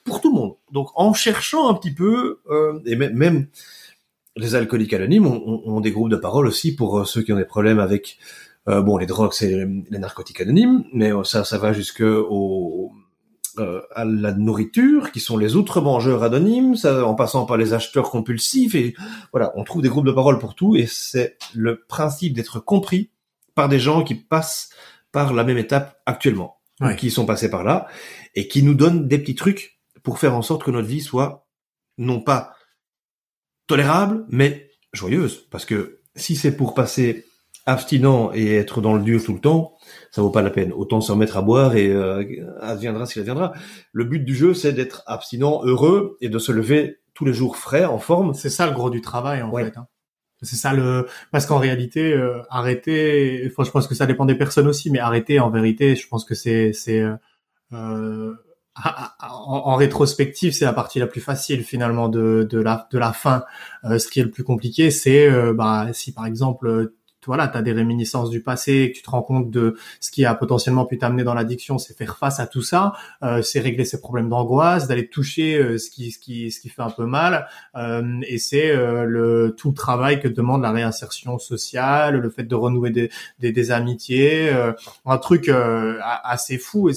pour, 0.06 0.22
tout 0.22 0.30
le 0.34 0.36
monde. 0.36 0.56
Donc 0.72 0.90
en 0.96 1.14
cherchant 1.14 1.70
un 1.70 1.76
petit 1.76 1.94
peu 1.94 2.40
euh, 2.50 2.80
et 2.86 2.96
même, 2.96 3.14
même 3.14 3.48
les 4.36 4.56
alcooliques 4.56 4.94
anonymes 4.94 5.28
ont, 5.28 5.62
ont, 5.66 5.82
des 5.82 5.92
groupes 5.92 6.10
de 6.10 6.16
parole 6.16 6.48
aussi 6.48 6.76
pour 6.76 7.00
euh, 7.00 7.06
ceux 7.06 7.22
qui 7.22 7.32
ont 7.32 7.38
des 7.38 7.46
problèmes 7.46 7.80
avec 7.80 8.18
euh, 8.68 8.82
bon 8.82 8.98
les 8.98 9.06
drogues, 9.06 9.34
c'est 9.34 9.68
les 9.90 10.00
narcotiques 10.00 10.42
anonymes, 10.42 10.84
mais 10.94 11.12
ça 11.24 11.44
ça 11.44 11.58
va 11.60 11.74
jusque 11.74 12.02
au 12.02 12.92
euh, 13.60 13.82
à 13.96 14.06
la 14.06 14.34
nourriture, 14.34 15.12
qui 15.12 15.20
sont 15.20 15.38
les 15.38 15.56
outre-mangeurs 15.56 16.24
anonymes, 16.24 16.76
ça, 16.76 17.06
en 17.06 17.16
passant 17.16 17.46
par 17.46 17.58
les 17.58 17.74
acheteurs 17.74 18.10
compulsifs, 18.10 18.76
et 18.76 18.96
voilà, 19.32 19.52
on 19.56 19.64
trouve 19.64 19.82
des 19.82 19.90
groupes 19.90 20.06
de 20.06 20.12
parole 20.12 20.40
pour 20.40 20.56
tout, 20.56 20.76
et 20.76 20.86
c'est 20.88 21.38
le 21.54 21.84
principe 21.88 22.34
d'être 22.34 22.60
compris 22.60 23.12
par 23.56 23.70
des 23.70 23.80
gens 23.80 24.04
qui 24.04 24.16
passent 24.16 24.70
par 25.12 25.34
la 25.34 25.44
même 25.44 25.58
étape 25.58 26.00
actuellement, 26.06 26.58
qui 26.98 27.10
sont 27.10 27.26
passés 27.26 27.50
par 27.50 27.64
là, 27.64 27.88
et 28.36 28.48
qui 28.48 28.64
nous 28.64 28.76
donnent 28.76 29.08
des 29.08 29.18
petits 29.18 29.36
trucs 29.36 29.80
pour 30.04 30.20
faire 30.20 30.36
en 30.36 30.42
sorte 30.42 30.64
que 30.64 30.72
notre 30.72 30.88
vie 30.88 31.02
soit 31.02 31.48
non 31.98 32.22
pas 32.22 32.54
tolérable, 33.66 34.26
mais 34.30 34.72
joyeuse, 34.94 35.48
parce 35.52 35.66
que 35.66 36.02
si 36.16 36.36
c'est 36.36 36.56
pour 36.56 36.74
passer 36.74 37.27
abstinent 37.68 38.32
et 38.34 38.56
être 38.56 38.82
dans 38.82 38.94
le 38.94 39.04
dur 39.04 39.24
tout 39.24 39.34
le 39.34 39.40
temps, 39.40 39.76
ça 40.10 40.22
vaut 40.22 40.32
pas 40.32 40.42
la 40.42 40.50
peine. 40.50 40.72
Autant 40.74 41.02
se 41.02 41.12
remettre 41.12 41.38
à 41.38 41.42
boire 41.42 41.76
et 41.76 41.90
euh, 41.90 42.24
adviendra 42.62 43.06
ce 43.06 43.14
qu'il 43.14 43.20
adviendra. 43.20 43.54
Le 43.92 44.06
but 44.06 44.24
du 44.24 44.34
jeu, 44.34 44.54
c'est 44.54 44.74
d'être 44.74 45.04
abstinent, 45.06 45.62
heureux 45.64 46.18
et 46.22 46.30
de 46.30 46.40
se 46.40 46.52
lever 46.52 46.98
tous 47.14 47.26
les 47.26 47.34
jours 47.34 47.58
frais, 47.58 47.86
en 47.86 48.00
forme. 48.00 48.34
C'est 48.34 48.50
ça 48.50 48.66
le 48.66 48.74
gros 48.74 48.90
du 48.90 49.02
travail 49.02 49.42
en 49.42 49.54
fait. 49.54 49.78
Hein. 49.78 49.88
C'est 50.42 50.56
ça 50.56 50.74
le 50.74 51.08
parce 51.32 51.46
qu'en 51.46 51.58
réalité 51.58 52.14
euh, 52.14 52.42
arrêter. 52.50 53.44
Enfin, 53.52 53.64
je 53.64 53.72
pense 53.72 53.88
que 53.88 53.96
ça 53.96 54.06
dépend 54.06 54.26
des 54.26 54.36
personnes 54.36 54.68
aussi, 54.68 54.90
mais 54.90 55.00
arrêter 55.00 55.40
en 55.40 55.50
vérité, 55.50 55.96
je 55.96 56.08
pense 56.08 56.26
que 56.26 56.36
c'est 56.36 56.74
c'est 56.74 57.02
euh, 57.02 57.16
euh 57.74 58.34
en, 59.20 59.64
en, 59.66 59.76
rétrospective, 59.76 60.54
c'est 60.54 60.66
la 60.66 60.74
partie 60.74 61.00
la 61.00 61.08
plus 61.08 61.20
facile 61.20 61.64
finalement 61.64 62.10
de, 62.10 62.48
de 62.48 62.60
la 62.60 62.88
de 62.92 63.00
la 63.00 63.12
fin. 63.12 63.44
Euh, 63.86 63.98
ce 63.98 64.08
qui 64.08 64.20
est 64.20 64.24
le 64.24 64.30
plus 64.30 64.44
compliqué, 64.44 64.92
c'est 64.92 65.28
bah 65.54 65.88
si 65.94 66.14
par 66.14 66.28
exemple 66.28 66.94
voilà, 67.28 67.48
tu 67.48 67.58
as 67.58 67.62
des 67.62 67.74
réminiscences 67.74 68.30
du 68.30 68.42
passé, 68.42 68.92
que 68.92 68.98
tu 68.98 69.04
te 69.04 69.10
rends 69.10 69.22
compte 69.22 69.52
de 69.52 69.76
ce 70.00 70.10
qui 70.10 70.26
a 70.26 70.34
potentiellement 70.34 70.86
pu 70.86 70.98
t'amener 70.98 71.24
dans 71.24 71.34
l'addiction, 71.34 71.78
c'est 71.78 71.96
faire 71.96 72.18
face 72.18 72.40
à 72.40 72.48
tout 72.48 72.62
ça, 72.62 72.94
euh, 73.24 73.42
c'est 73.42 73.60
régler 73.60 73.86
ses 73.86 74.00
problèmes 74.00 74.30
d'angoisse, 74.30 74.88
d'aller 74.88 75.08
toucher 75.08 75.58
euh, 75.58 75.78
ce 75.78 75.92
qui 75.92 76.12
ce 76.12 76.20
qui 76.20 76.50
ce 76.52 76.60
qui 76.60 76.70
fait 76.70 76.82
un 76.82 76.90
peu 76.90 77.06
mal, 77.06 77.48
euh, 77.76 78.20
et 78.28 78.38
c'est 78.38 78.74
le 78.76 79.54
tout 79.58 79.70
le 79.70 79.76
travail 79.76 80.20
que 80.20 80.28
demande 80.28 80.62
la 80.62 80.72
réinsertion 80.72 81.38
sociale, 81.38 82.18
le 82.18 82.30
fait 82.30 82.44
de 82.44 82.56
renouer 82.56 82.90
des 82.90 83.12
des, 83.40 83.52
des 83.52 83.72
amitiés, 83.72 84.50
un 85.06 85.18
truc 85.18 85.52
assez 86.24 86.58
fou. 86.58 86.90
Et 86.90 86.94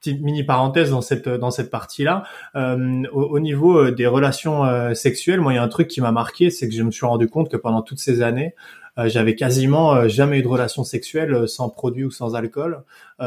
petite 0.00 0.20
mini 0.20 0.42
parenthèse 0.42 0.90
dans 0.90 1.00
cette 1.00 1.28
dans 1.28 1.52
cette 1.52 1.70
partie 1.70 2.02
là 2.02 2.24
au, 2.56 3.22
au, 3.22 3.38
niveau 3.38 3.92
des 3.92 4.08
relations 4.08 4.64
sexuelles 4.96 5.40
moi 5.40 5.52
il 5.52 5.56
y 5.56 5.58
a 5.60 5.62
un 5.62 5.68
truc 5.68 5.86
qui 5.86 6.00
m'a 6.00 6.10
marqué 6.10 6.50
c'est 6.50 6.68
que 6.68 6.74
je 6.74 6.82
me 6.82 6.90
suis 6.90 7.06
rendu 7.06 7.28
compte 7.28 7.48
que 7.48 7.56
pendant 7.56 7.82
toutes 7.82 8.00
ces 8.00 8.20
années 8.20 8.56
euh, 8.81 8.81
j'avais 8.98 9.34
quasiment 9.34 9.94
euh, 9.94 10.08
jamais 10.08 10.38
eu 10.40 10.42
de 10.42 10.48
relation 10.48 10.84
sexuelle 10.84 11.32
euh, 11.32 11.46
sans 11.46 11.70
produit 11.70 12.04
ou 12.04 12.10
sans 12.10 12.34
alcool, 12.34 12.82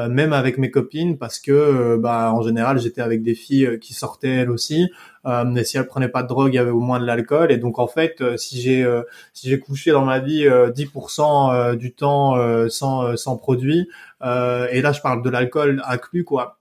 même 0.10 0.34
avec 0.34 0.58
mes 0.58 0.72
copines, 0.72 1.18
parce 1.18 1.40
que 1.40 1.96
bah, 1.96 2.34
en 2.34 2.42
général 2.42 2.80
j'étais 2.80 3.00
avec 3.00 3.24
des 3.24 3.34
filles 3.34 3.80
qui 3.80 3.94
sortaient 3.94 4.28
elles 4.28 4.52
aussi. 4.52 4.92
mais 5.24 5.64
si 5.64 5.78
elles 5.78 5.88
prenaient 5.88 6.10
pas 6.10 6.22
de 6.22 6.28
drogue, 6.28 6.52
il 6.52 6.58
y 6.58 6.60
avait 6.60 6.72
au 6.72 6.82
moins 6.82 7.00
de 7.00 7.06
l'alcool. 7.06 7.50
Et 7.50 7.58
donc 7.58 7.80
en 7.80 7.88
fait, 7.88 8.22
si 8.38 8.60
j'ai 8.60 8.86
si 9.32 9.48
j'ai 9.48 9.58
couché 9.58 9.92
dans 9.92 10.04
ma 10.04 10.20
vie 10.20 10.46
10% 10.50 11.78
du 11.78 11.94
temps 11.94 12.36
sans 12.68 13.16
sans 13.16 13.38
produit, 13.38 13.88
et 14.22 14.82
là 14.82 14.92
je 14.92 15.00
parle 15.00 15.24
de 15.24 15.30
l'alcool 15.30 15.82
inclus 15.88 16.26
quoi 16.26 16.58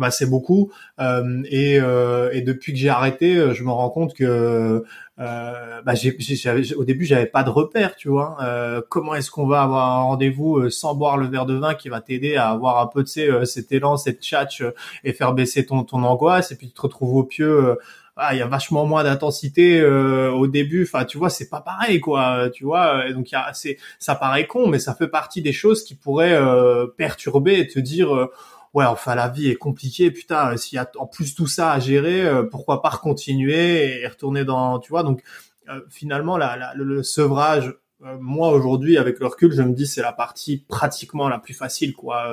bah, 0.00 0.10
c'est 0.10 0.28
beaucoup. 0.28 0.72
Euh, 1.00 1.42
et, 1.50 1.78
euh, 1.80 2.30
et, 2.32 2.42
depuis 2.42 2.72
que 2.72 2.78
j'ai 2.78 2.88
arrêté, 2.88 3.36
euh, 3.36 3.54
je 3.54 3.62
me 3.64 3.70
rends 3.70 3.90
compte 3.90 4.14
que 4.14 4.84
euh, 5.18 5.80
bah, 5.82 5.94
j'ai, 5.94 6.14
au 6.76 6.84
début, 6.84 7.04
j'avais 7.06 7.26
pas 7.26 7.42
de 7.42 7.50
repère, 7.50 7.96
tu 7.96 8.08
vois. 8.08 8.36
Euh, 8.42 8.82
comment 8.88 9.14
est-ce 9.14 9.30
qu'on 9.30 9.46
va 9.46 9.62
avoir 9.62 9.98
un 9.98 10.02
rendez-vous 10.02 10.58
euh, 10.58 10.70
sans 10.70 10.94
boire 10.94 11.16
le 11.16 11.26
verre 11.26 11.46
de 11.46 11.54
vin 11.54 11.74
qui 11.74 11.88
va 11.88 12.00
t'aider 12.00 12.36
à 12.36 12.50
avoir 12.50 12.80
un 12.80 12.86
peu, 12.86 13.02
de 13.02 13.08
sais, 13.08 13.28
cet 13.46 13.72
élan, 13.72 13.96
cette 13.96 14.22
tchatch 14.22 14.62
et 15.04 15.12
faire 15.12 15.32
baisser 15.32 15.64
ton, 15.64 15.84
ton 15.84 16.02
angoisse 16.02 16.52
et 16.52 16.56
puis 16.56 16.68
tu 16.68 16.74
te 16.74 16.82
retrouves 16.82 17.16
au 17.16 17.24
pieu. 17.24 17.78
Ah, 18.18 18.34
il 18.34 18.38
y 18.38 18.42
a 18.42 18.46
vachement 18.46 18.86
moins 18.86 19.04
d'intensité 19.04 19.84
au 19.84 20.46
début. 20.46 20.84
Enfin, 20.84 21.04
tu 21.04 21.18
vois, 21.18 21.28
c'est 21.30 21.50
pas 21.50 21.60
pareil, 21.60 22.00
quoi. 22.00 22.48
Tu 22.52 22.64
vois, 22.64 23.10
donc 23.12 23.30
il 23.30 23.34
y 23.34 23.36
a, 23.36 23.52
c'est, 23.52 23.76
ça 23.98 24.14
paraît 24.14 24.46
con, 24.46 24.68
mais 24.68 24.78
ça 24.78 24.94
fait 24.94 25.08
partie 25.08 25.42
des 25.42 25.52
choses 25.52 25.84
qui 25.84 25.94
pourraient 25.94 26.38
perturber 26.96 27.58
et 27.58 27.66
te 27.66 27.78
dire 27.78 28.28
ouais, 28.76 28.84
enfin 28.84 29.14
la 29.14 29.28
vie 29.28 29.48
est 29.48 29.56
compliquée, 29.56 30.10
putain, 30.10 30.54
s'il 30.58 30.76
y 30.76 30.78
a 30.78 30.90
en 30.98 31.06
plus 31.06 31.34
tout 31.34 31.46
ça 31.46 31.72
à 31.72 31.80
gérer, 31.80 32.26
euh, 32.26 32.42
pourquoi 32.42 32.82
pas 32.82 32.90
continuer 33.02 34.02
et 34.02 34.06
retourner 34.06 34.44
dans, 34.44 34.78
tu 34.78 34.90
vois, 34.90 35.02
donc 35.02 35.22
euh, 35.70 35.80
finalement 35.88 36.36
la, 36.36 36.74
le, 36.74 37.02
sevrage 37.02 37.74
euh, 38.04 38.18
moi 38.20 38.50
aujourd'hui 38.50 38.98
avec 38.98 39.18
le 39.18 39.26
recul 39.26 39.52
je 39.52 39.62
me 39.62 39.72
dis 39.72 39.86
c'est 39.86 40.02
la 40.02 40.12
partie 40.12 40.58
pratiquement 40.68 41.30
la 41.30 41.38
plus 41.38 41.54
facile 41.54 41.94
quoi. 41.94 42.30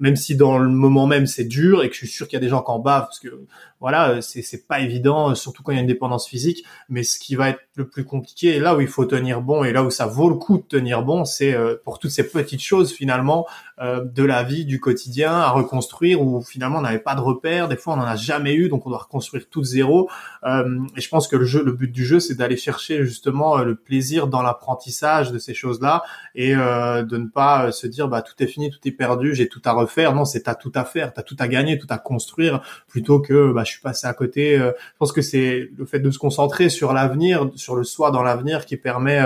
Même 0.00 0.16
si 0.16 0.34
dans 0.34 0.58
le 0.58 0.68
moment 0.68 1.06
même 1.06 1.26
c'est 1.26 1.44
dur 1.44 1.84
et 1.84 1.88
que 1.88 1.94
je 1.94 2.00
suis 2.00 2.08
sûr 2.08 2.26
qu'il 2.26 2.36
y 2.36 2.42
a 2.42 2.44
des 2.44 2.48
gens 2.48 2.62
qui 2.62 2.70
en 2.72 2.80
bavent 2.80 3.04
parce 3.04 3.20
que 3.20 3.46
voilà 3.80 4.22
c'est 4.22 4.42
c'est 4.42 4.66
pas 4.66 4.80
évident 4.80 5.34
surtout 5.34 5.62
quand 5.62 5.72
il 5.72 5.76
y 5.76 5.78
a 5.78 5.82
une 5.82 5.86
dépendance 5.86 6.26
physique 6.26 6.64
mais 6.88 7.02
ce 7.02 7.18
qui 7.18 7.34
va 7.34 7.50
être 7.50 7.60
le 7.74 7.86
plus 7.86 8.04
compliqué 8.04 8.56
et 8.56 8.58
là 8.58 8.76
où 8.76 8.80
il 8.80 8.88
faut 8.88 9.04
tenir 9.04 9.42
bon 9.42 9.64
et 9.64 9.72
là 9.72 9.82
où 9.82 9.90
ça 9.90 10.06
vaut 10.06 10.28
le 10.28 10.36
coup 10.36 10.58
de 10.58 10.62
tenir 10.62 11.02
bon 11.02 11.24
c'est 11.24 11.56
pour 11.84 11.98
toutes 11.98 12.10
ces 12.10 12.28
petites 12.28 12.62
choses 12.62 12.92
finalement 12.92 13.46
euh, 13.78 14.02
de 14.02 14.24
la 14.24 14.42
vie 14.42 14.64
du 14.64 14.80
quotidien 14.80 15.34
à 15.34 15.50
reconstruire 15.50 16.22
où 16.22 16.40
finalement 16.40 16.78
on 16.78 16.82
n'avait 16.82 16.98
pas 16.98 17.14
de 17.14 17.20
repères. 17.20 17.68
Des 17.68 17.76
fois 17.76 17.92
on 17.92 17.96
n'en 17.98 18.06
a 18.06 18.16
jamais 18.16 18.54
eu 18.54 18.70
donc 18.70 18.86
on 18.86 18.88
doit 18.88 19.00
reconstruire 19.00 19.44
tout 19.50 19.60
de 19.60 19.66
zéro. 19.66 20.08
Euh, 20.44 20.78
et 20.96 21.02
je 21.02 21.08
pense 21.10 21.28
que 21.28 21.36
le 21.36 21.44
jeu 21.44 21.62
le 21.62 21.72
but 21.72 21.92
du 21.92 22.06
jeu 22.06 22.18
c'est 22.18 22.36
d'aller 22.36 22.56
chercher 22.56 23.04
justement 23.04 23.58
euh, 23.58 23.64
le 23.64 23.74
plaisir 23.74 24.28
dans 24.28 24.40
l'apprentissage 24.40 25.30
de 25.30 25.38
ces 25.38 25.52
choses 25.52 25.82
là 25.82 26.02
et 26.34 26.54
de 26.54 27.16
ne 27.16 27.26
pas 27.26 27.70
se 27.70 27.86
dire 27.86 28.08
bah 28.08 28.22
tout 28.22 28.34
est 28.42 28.46
fini 28.46 28.70
tout 28.70 28.78
est 28.86 28.92
perdu 28.92 29.34
j'ai 29.34 29.48
tout 29.48 29.62
à 29.66 29.72
refaire. 29.72 30.14
Non 30.14 30.24
c'est 30.24 30.44
t'as 30.44 30.54
tout 30.54 30.72
à 30.74 30.86
faire 30.86 31.12
t'as 31.12 31.22
tout 31.22 31.36
à 31.38 31.46
gagner 31.46 31.78
tout 31.78 31.86
à 31.90 31.98
construire 31.98 32.62
plutôt 32.88 33.20
que 33.20 33.52
bah 33.52 33.64
suis 33.76 33.82
passé 33.82 34.06
à 34.06 34.14
côté 34.14 34.56
je 34.58 34.72
pense 34.98 35.12
que 35.12 35.22
c'est 35.22 35.68
le 35.76 35.86
fait 35.86 36.00
de 36.00 36.10
se 36.10 36.18
concentrer 36.18 36.68
sur 36.68 36.92
l'avenir 36.92 37.50
sur 37.54 37.76
le 37.76 37.84
soi 37.84 38.10
dans 38.10 38.22
l'avenir 38.22 38.66
qui 38.66 38.76
permet 38.76 39.22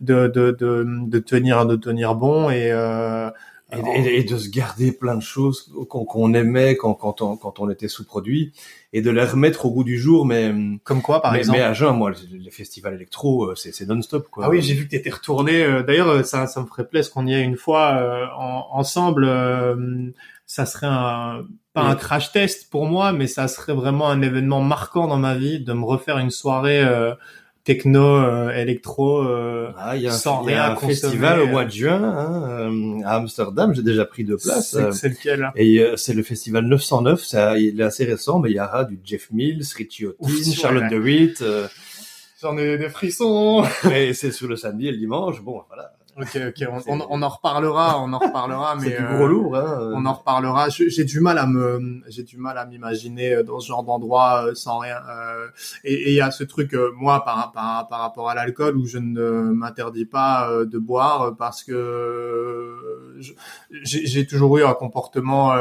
de, 0.00 0.26
de, 0.28 0.50
de, 0.50 0.84
de 0.86 1.18
tenir 1.18 1.66
de 1.66 1.76
tenir 1.76 2.14
bon 2.14 2.50
et 2.50 2.70
et, 3.72 4.24
de 4.24 4.36
se 4.36 4.48
garder 4.48 4.92
plein 4.92 5.14
de 5.16 5.22
choses 5.22 5.72
qu'on 5.88 6.34
aimait 6.34 6.76
quand, 6.76 6.94
quand, 6.94 7.22
on, 7.22 7.36
quand 7.36 7.60
on 7.60 7.70
était 7.70 7.88
sous-produit 7.88 8.52
et 8.92 9.02
de 9.02 9.10
les 9.10 9.24
remettre 9.24 9.66
au 9.66 9.70
goût 9.70 9.84
du 9.84 9.98
jour 9.98 10.26
mais 10.26 10.52
comme 10.82 11.02
quoi 11.02 11.22
par 11.22 11.34
exemple. 11.36 11.58
mais 11.58 11.64
à 11.64 11.72
jeun 11.72 11.96
moi 11.96 12.12
les 12.32 12.50
festivals 12.50 12.94
électro 12.94 13.50
euh, 13.50 13.54
c'est 13.54 13.86
non-stop 13.86 14.28
quoi. 14.30 14.46
Ah 14.46 14.50
oui 14.50 14.62
j'ai 14.62 14.74
vu 14.74 14.84
que 14.84 14.90
tu 14.90 14.96
étais 14.96 15.10
retourné 15.10 15.62
euh, 15.62 15.82
d'ailleurs 15.82 16.08
euh, 16.08 16.22
ça, 16.22 16.46
ça 16.46 16.60
me 16.60 16.66
ferait 16.66 16.86
plaisir 16.88 17.12
qu'on 17.12 17.26
y 17.26 17.34
ait 17.34 17.42
une 17.42 17.56
fois 17.56 18.30
ensemble 18.72 19.28
ça 20.46 20.66
serait 20.66 20.88
un 20.88 21.44
pas 21.72 21.82
un 21.82 21.94
crash 21.94 22.32
test 22.32 22.70
pour 22.70 22.86
moi 22.86 23.12
mais 23.12 23.26
ça 23.26 23.48
serait 23.48 23.74
vraiment 23.74 24.08
un 24.08 24.22
événement 24.22 24.60
marquant 24.60 25.06
dans 25.06 25.18
ma 25.18 25.34
vie 25.36 25.60
de 25.60 25.72
me 25.72 25.84
refaire 25.84 26.18
une 26.18 26.30
soirée 26.30 26.84
techno, 27.64 28.04
euh, 28.04 28.50
électro, 28.50 29.22
euh, 29.22 29.72
ah, 29.76 29.96
y 29.96 30.06
a 30.06 30.10
sans 30.10 30.42
rien 30.42 30.56
y 30.56 30.58
a 30.58 30.72
un 30.72 30.76
festival 30.76 31.40
au 31.40 31.46
mois 31.46 31.64
de 31.64 31.70
juin 31.70 32.02
hein, 32.02 32.48
euh, 32.48 33.00
à 33.04 33.16
Amsterdam. 33.16 33.74
J'ai 33.74 33.82
déjà 33.82 34.04
pris 34.04 34.24
deux 34.24 34.36
places. 34.36 34.76
C'est 34.92 35.08
lequel 35.08 35.50
Et 35.56 35.84
c'est 35.96 36.14
le 36.14 36.22
festival 36.22 36.64
909. 36.64 37.22
Ça, 37.22 37.58
il 37.58 37.80
est 37.80 37.84
assez 37.84 38.04
récent, 38.04 38.38
mais 38.38 38.50
il 38.50 38.56
y 38.56 38.60
aura 38.60 38.84
du 38.84 38.98
Jeff 39.04 39.30
Mills, 39.30 39.64
Richie 39.76 40.06
Otis, 40.06 40.54
Charlotte 40.54 40.90
DeWitt. 40.90 41.44
J'en 42.40 42.56
ai 42.56 42.78
des 42.78 42.88
frissons. 42.88 43.64
et 43.94 44.14
c'est 44.14 44.32
sur 44.32 44.48
le 44.48 44.56
samedi 44.56 44.88
et 44.88 44.92
le 44.92 44.96
dimanche. 44.96 45.42
Bon, 45.42 45.62
voilà. 45.68 45.92
Ok, 46.20 46.38
ok, 46.48 46.68
on, 46.86 47.00
on, 47.08 47.22
en 47.22 47.28
reparlera, 47.28 48.00
on 48.00 48.12
en 48.12 48.18
reparlera, 48.18 48.76
mais 48.80 48.90
c'est 48.90 48.98
du 48.98 49.16
gros 49.16 49.26
lourd. 49.26 49.56
Hein. 49.56 49.92
On 49.94 50.04
en 50.06 50.12
reparlera. 50.12 50.68
J'ai 50.68 51.04
du 51.04 51.20
mal 51.20 51.38
à 51.38 51.46
me, 51.46 52.02
j'ai 52.08 52.22
du 52.22 52.36
mal 52.36 52.58
à 52.58 52.66
m'imaginer 52.66 53.42
dans 53.42 53.60
ce 53.60 53.68
genre 53.68 53.82
d'endroit 53.82 54.50
sans 54.54 54.78
rien. 54.78 54.98
et 55.84 56.10
il 56.10 56.14
y 56.14 56.20
a 56.20 56.30
ce 56.30 56.44
truc, 56.44 56.76
moi, 56.96 57.24
par, 57.24 57.52
par, 57.52 57.88
par 57.88 58.00
rapport 58.00 58.28
à 58.28 58.34
l'alcool, 58.34 58.76
où 58.76 58.86
je 58.86 58.98
ne 58.98 59.52
m'interdis 59.52 60.06
pas 60.06 60.50
de 60.64 60.78
boire 60.78 61.36
parce 61.36 61.62
que 61.62 63.18
j'ai 63.82 64.26
toujours 64.26 64.58
eu 64.58 64.64
un 64.64 64.74
comportement 64.74 65.54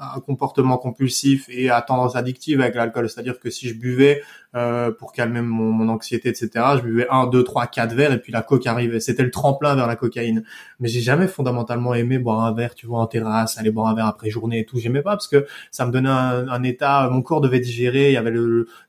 un 0.00 0.20
comportement 0.20 0.78
compulsif 0.78 1.46
et 1.48 1.70
à 1.70 1.82
tendance 1.82 2.16
addictive 2.16 2.60
avec 2.60 2.74
l'alcool. 2.74 3.08
C'est-à-dire 3.08 3.38
que 3.38 3.50
si 3.50 3.68
je 3.68 3.74
buvais 3.74 4.22
euh, 4.56 4.90
pour 4.90 5.12
calmer 5.12 5.42
mon, 5.42 5.70
mon, 5.70 5.88
anxiété, 5.88 6.28
etc., 6.28 6.50
je 6.76 6.82
buvais 6.82 7.06
un, 7.10 7.26
deux, 7.26 7.44
trois, 7.44 7.66
quatre 7.66 7.94
verres 7.94 8.12
et 8.12 8.18
puis 8.18 8.32
la 8.32 8.42
coke 8.42 8.66
arrivait. 8.66 8.98
C'était 8.98 9.22
le 9.22 9.30
tremplin 9.30 9.76
vers 9.76 9.86
la 9.86 9.96
cocaïne. 9.96 10.42
Mais 10.80 10.88
j'ai 10.88 11.00
jamais 11.00 11.28
fondamentalement 11.28 11.94
aimé 11.94 12.18
boire 12.18 12.40
un 12.40 12.52
verre, 12.52 12.74
tu 12.74 12.86
vois, 12.86 12.98
en 12.98 13.06
terrasse, 13.06 13.58
aller 13.58 13.70
boire 13.70 13.86
un 13.86 13.94
verre 13.94 14.06
après 14.06 14.30
journée 14.30 14.60
et 14.60 14.64
tout. 14.64 14.78
J'aimais 14.78 15.02
pas 15.02 15.12
parce 15.12 15.28
que 15.28 15.46
ça 15.70 15.86
me 15.86 15.92
donnait 15.92 16.08
un, 16.08 16.48
un 16.48 16.62
état, 16.64 17.08
mon 17.10 17.22
corps 17.22 17.40
devait 17.40 17.60
digérer. 17.60 18.08
Il 18.08 18.14
y 18.14 18.16
avait 18.16 18.32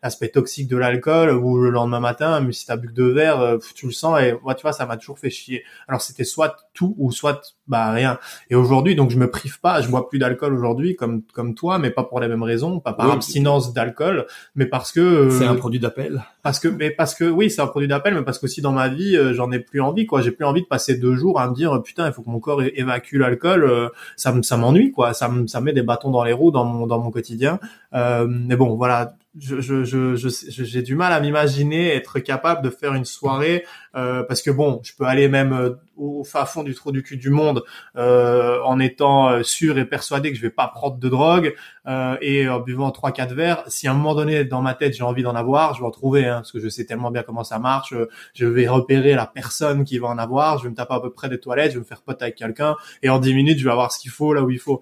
l'aspect 0.01 0.29
toxique 0.29 0.67
de 0.67 0.77
l'alcool 0.77 1.29
ou 1.31 1.59
le 1.59 1.69
lendemain 1.69 1.99
matin, 1.99 2.39
mais 2.41 2.53
si 2.53 2.65
t'as 2.65 2.77
bu 2.77 2.87
que 2.87 2.93
deux 2.93 3.11
verres, 3.11 3.39
euh, 3.39 3.57
tu 3.75 3.85
le 3.85 3.91
sens 3.91 4.19
et 4.19 4.33
moi, 4.43 4.55
tu 4.55 4.63
vois, 4.63 4.73
ça 4.73 4.85
m'a 4.85 4.97
toujours 4.97 5.19
fait 5.19 5.29
chier. 5.29 5.63
Alors 5.87 6.01
c'était 6.01 6.23
soit 6.23 6.55
tout 6.73 6.95
ou 6.97 7.11
soit 7.11 7.55
bah 7.67 7.91
rien. 7.91 8.19
Et 8.49 8.55
aujourd'hui, 8.55 8.95
donc 8.95 9.11
je 9.11 9.17
me 9.17 9.29
prive 9.29 9.59
pas, 9.61 9.81
je 9.81 9.89
bois 9.89 10.09
plus 10.09 10.19
d'alcool 10.19 10.53
aujourd'hui 10.53 10.95
comme 10.95 11.21
comme 11.33 11.55
toi, 11.55 11.77
mais 11.77 11.91
pas 11.91 12.03
pour 12.03 12.19
les 12.19 12.27
mêmes 12.27 12.43
raisons, 12.43 12.79
pas 12.79 12.93
par 12.93 13.11
abstinence 13.11 13.73
d'alcool, 13.73 14.25
mais 14.55 14.65
parce 14.65 14.91
que 14.91 14.99
euh, 14.99 15.50
un 15.51 15.55
produit 15.55 15.79
d'appel. 15.79 16.23
Parce 16.43 16.59
que 16.59 16.67
mais 16.67 16.89
parce 16.91 17.15
que 17.15 17.25
oui, 17.25 17.49
c'est 17.49 17.61
un 17.61 17.67
produit 17.67 17.87
d'appel, 17.87 18.13
mais 18.13 18.23
parce 18.23 18.39
qu'aussi 18.39 18.61
dans 18.61 18.71
ma 18.71 18.87
vie, 18.87 19.15
euh, 19.15 19.33
j'en 19.33 19.51
ai 19.51 19.59
plus 19.59 19.81
envie 19.81 20.05
quoi. 20.05 20.21
J'ai 20.21 20.31
plus 20.31 20.45
envie 20.45 20.61
de 20.61 20.67
passer 20.67 20.97
deux 20.97 21.15
jours 21.15 21.39
à 21.39 21.49
me 21.49 21.55
dire 21.55 21.81
putain, 21.83 22.07
il 22.07 22.13
faut 22.13 22.21
que 22.21 22.29
mon 22.29 22.39
corps 22.39 22.61
évacue 22.63 23.15
l'alcool. 23.15 23.63
Euh, 23.63 23.89
ça 24.15 24.33
ça 24.41 24.57
m'ennuie 24.57 24.91
quoi. 24.91 25.13
Ça 25.13 25.29
ça 25.47 25.61
met 25.61 25.73
des 25.73 25.83
bâtons 25.83 26.11
dans 26.11 26.23
les 26.23 26.33
roues 26.33 26.51
dans 26.51 26.65
mon 26.65 26.87
dans 26.87 26.99
mon 26.99 27.11
quotidien. 27.11 27.59
mais 27.93 28.55
bon, 28.55 28.75
voilà, 28.75 29.15
je, 29.37 29.61
je, 29.61 29.83
je, 29.85 30.15
j'ai 30.17 30.81
du 30.81 30.95
mal 30.95 31.13
à 31.13 31.21
m'imaginer 31.21 31.95
être 31.95 32.19
capable 32.19 32.61
de 32.61 32.69
faire 32.69 32.93
une 32.93 33.05
soirée 33.05 33.65
euh, 33.95 34.23
parce 34.23 34.41
que 34.41 34.51
bon, 34.51 34.81
je 34.83 34.91
peux 34.93 35.05
aller 35.05 35.29
même 35.29 35.53
euh, 35.53 35.69
au 35.95 36.25
fin 36.25 36.45
fond 36.45 36.63
du 36.63 36.75
trou 36.75 36.91
du 36.91 37.01
cul 37.01 37.15
du 37.15 37.29
monde 37.29 37.63
euh, 37.95 38.59
en 38.63 38.79
étant 38.79 39.29
euh, 39.29 39.43
sûr 39.43 39.77
et 39.77 39.85
persuadé 39.85 40.31
que 40.31 40.37
je 40.37 40.41
vais 40.41 40.49
pas 40.49 40.67
prendre 40.67 40.97
de 40.97 41.09
drogue 41.09 41.55
euh, 41.87 42.17
et 42.19 42.49
en 42.49 42.59
buvant 42.59 42.91
trois 42.91 43.13
quatre 43.13 43.33
verres. 43.33 43.63
Si 43.67 43.87
à 43.87 43.91
un 43.91 43.93
moment 43.93 44.15
donné 44.15 44.43
dans 44.43 44.61
ma 44.61 44.73
tête 44.73 44.93
j'ai 44.93 45.03
envie 45.03 45.23
d'en 45.23 45.35
avoir, 45.35 45.75
je 45.75 45.79
vais 45.79 45.87
en 45.87 45.91
trouver 45.91 46.25
hein, 46.25 46.35
parce 46.37 46.51
que 46.51 46.59
je 46.59 46.67
sais 46.67 46.85
tellement 46.85 47.09
bien 47.09 47.23
comment 47.23 47.45
ça 47.45 47.57
marche. 47.57 47.93
Je 48.33 48.45
vais 48.45 48.67
repérer 48.67 49.13
la 49.13 49.27
personne 49.27 49.85
qui 49.85 49.97
va 49.97 50.07
en 50.07 50.17
avoir. 50.17 50.57
Je 50.57 50.63
vais 50.63 50.69
me 50.69 50.75
taper 50.75 50.95
à 50.95 50.99
peu 50.99 51.11
près 51.11 51.29
des 51.29 51.39
toilettes, 51.39 51.71
je 51.71 51.75
vais 51.75 51.81
me 51.81 51.85
faire 51.85 52.01
pote 52.01 52.21
avec 52.21 52.35
quelqu'un 52.35 52.75
et 53.01 53.09
en 53.09 53.19
dix 53.19 53.33
minutes 53.33 53.59
je 53.59 53.63
vais 53.63 53.71
avoir 53.71 53.93
ce 53.93 53.99
qu'il 53.99 54.11
faut 54.11 54.33
là 54.33 54.41
où 54.43 54.49
il 54.49 54.59
faut. 54.59 54.81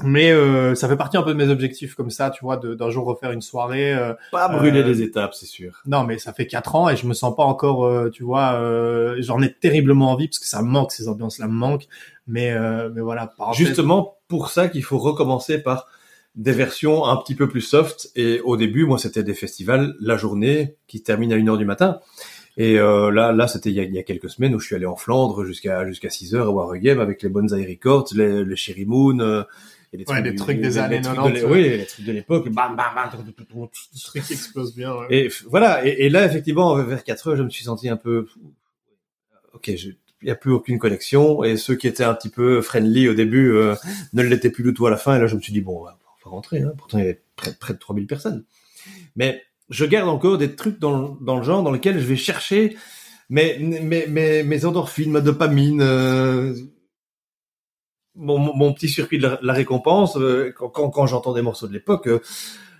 Euh, 0.00 0.04
mais 0.06 0.30
euh, 0.30 0.74
ça 0.74 0.88
fait 0.88 0.96
partie 0.96 1.16
un 1.16 1.22
peu 1.22 1.32
de 1.32 1.38
mes 1.38 1.48
objectifs 1.48 1.94
comme 1.94 2.10
ça, 2.10 2.30
tu 2.30 2.44
vois, 2.44 2.56
d'un 2.56 2.90
jour 2.90 3.06
refaire 3.06 3.32
une 3.32 3.42
soirée. 3.42 3.94
Euh, 3.94 4.14
pas 4.32 4.48
brûler 4.48 4.82
les 4.82 5.02
étapes, 5.02 5.34
c'est 5.34 5.46
sûr. 5.46 5.82
Non, 5.86 6.04
mais 6.04 6.18
ça 6.18 6.32
fait 6.32 6.46
quatre 6.46 6.74
ans 6.74 6.88
et 6.88 6.96
je 6.96 7.06
me 7.06 7.14
sens 7.14 7.34
pas 7.34 7.44
encore, 7.44 7.84
euh, 7.84 8.10
tu 8.10 8.22
vois, 8.24 8.54
euh, 8.54 9.16
j'en 9.20 9.40
ai 9.42 9.52
terriblement 9.52 10.12
envie 10.12 10.28
parce 10.28 10.38
que 10.38 10.46
ça 10.46 10.62
me 10.62 10.68
manque, 10.68 10.92
ces 10.92 11.08
ambiances-là 11.08 11.46
me 11.46 11.54
manquent. 11.54 11.86
Mais, 12.28 12.56
mais 12.92 13.00
voilà. 13.00 13.32
Justement, 13.52 14.18
pour 14.26 14.50
ça 14.50 14.66
qu'il 14.66 14.82
faut 14.82 14.98
recommencer 14.98 15.62
par 15.62 15.86
des 16.34 16.50
versions 16.50 17.06
un 17.06 17.16
petit 17.16 17.36
peu 17.36 17.48
plus 17.48 17.60
soft. 17.60 18.10
Et 18.16 18.40
au 18.40 18.56
début, 18.56 18.84
moi, 18.84 18.98
c'était 18.98 19.22
des 19.22 19.32
festivals 19.32 19.94
la 20.00 20.16
journée 20.16 20.76
qui 20.88 21.02
terminent 21.02 21.34
à 21.34 21.38
une 21.38 21.48
heure 21.48 21.56
du 21.56 21.64
matin. 21.64 22.00
Et 22.56 22.78
euh, 22.78 23.10
là, 23.10 23.32
là, 23.32 23.48
c'était 23.48 23.70
il, 23.70 23.76
y 23.76 23.98
a 23.98 24.02
quelques 24.02 24.30
semaines 24.30 24.54
où 24.54 24.58
je 24.58 24.66
suis 24.66 24.74
allé 24.74 24.86
en 24.86 24.96
Flandre 24.96 25.44
jusqu'à 25.44 25.86
jusqu'à 25.86 26.08
6 26.08 26.34
heures 26.34 26.46
à 26.46 26.50
Wargame 26.50 27.00
avec 27.00 27.22
les 27.22 27.28
bonnes 27.28 27.52
Records, 27.52 28.08
les, 28.14 28.44
les 28.44 28.56
Cherry 28.56 28.86
Moon, 28.86 29.44
il 29.92 30.00
y 30.00 30.12
a 30.12 30.20
des 30.20 30.34
trucs, 30.34 30.60
des, 30.60 30.78
années 30.78 31.00
90. 31.00 31.44
oui, 31.44 31.68
les 31.68 31.86
trucs 31.86 32.04
de 32.04 32.12
l'époque. 32.12 32.48
Bam, 32.50 32.76
bam, 32.76 32.94
bam. 32.94 33.10
Les 33.26 34.00
trucs 34.00 34.30
explosent 34.30 34.74
bien. 34.74 34.94
Ouais. 34.94 35.06
Et 35.10 35.30
voilà. 35.48 35.86
Et, 35.86 36.06
et, 36.06 36.08
là, 36.08 36.24
effectivement, 36.26 36.74
vers 36.82 37.04
4 37.04 37.28
heures, 37.28 37.36
je 37.36 37.42
me 37.42 37.50
suis 37.50 37.64
senti 37.64 37.88
un 37.88 37.96
peu. 37.96 38.26
Ok, 39.54 39.68
il 39.68 39.96
n'y 40.22 40.30
a 40.30 40.34
plus 40.34 40.52
aucune 40.52 40.78
connexion. 40.78 41.44
Et 41.44 41.56
ceux 41.56 41.76
qui 41.76 41.86
étaient 41.86 42.04
un 42.04 42.14
petit 42.14 42.28
peu 42.28 42.60
friendly 42.62 43.08
au 43.08 43.14
début 43.14 43.52
euh, 43.52 43.74
ne 44.12 44.22
l'étaient 44.22 44.50
plus 44.50 44.64
du 44.64 44.74
tout 44.74 44.86
à 44.86 44.90
la 44.90 44.96
fin. 44.96 45.16
Et 45.16 45.20
là, 45.20 45.26
je 45.26 45.36
me 45.36 45.40
suis 45.40 45.52
dit 45.52 45.60
bon, 45.60 45.80
on 45.80 45.84
va 45.84 45.98
rentrer. 46.24 46.60
Hein. 46.60 46.72
Pourtant, 46.76 46.98
il 46.98 47.02
y 47.02 47.04
avait 47.04 47.22
près, 47.36 47.52
près 47.52 47.74
de 47.74 47.78
3000 47.78 48.06
personnes. 48.06 48.44
Mais 49.14 49.42
je 49.70 49.84
garde 49.84 50.08
encore 50.08 50.38
des 50.38 50.54
trucs 50.54 50.78
dans, 50.78 51.16
dans 51.20 51.36
le 51.36 51.42
genre 51.42 51.62
dans 51.62 51.70
lequel 51.70 51.98
je 51.98 52.06
vais 52.06 52.16
chercher 52.16 52.76
mes, 53.28 53.58
mes, 53.58 54.06
mes, 54.06 54.42
mes 54.42 54.64
endorphines, 54.64 55.10
ma 55.10 55.20
dopamine. 55.20 55.80
Euh, 55.82 56.54
mon, 58.16 58.72
petit 58.72 58.88
circuit 58.88 59.18
de 59.18 59.38
la, 59.40 59.52
récompense 59.52 60.16
euh, 60.16 60.52
quand, 60.56 60.90
quand, 60.90 61.06
j'entends 61.06 61.32
des 61.32 61.42
morceaux 61.42 61.68
de 61.68 61.72
l'époque 61.72 62.08
euh, 62.08 62.20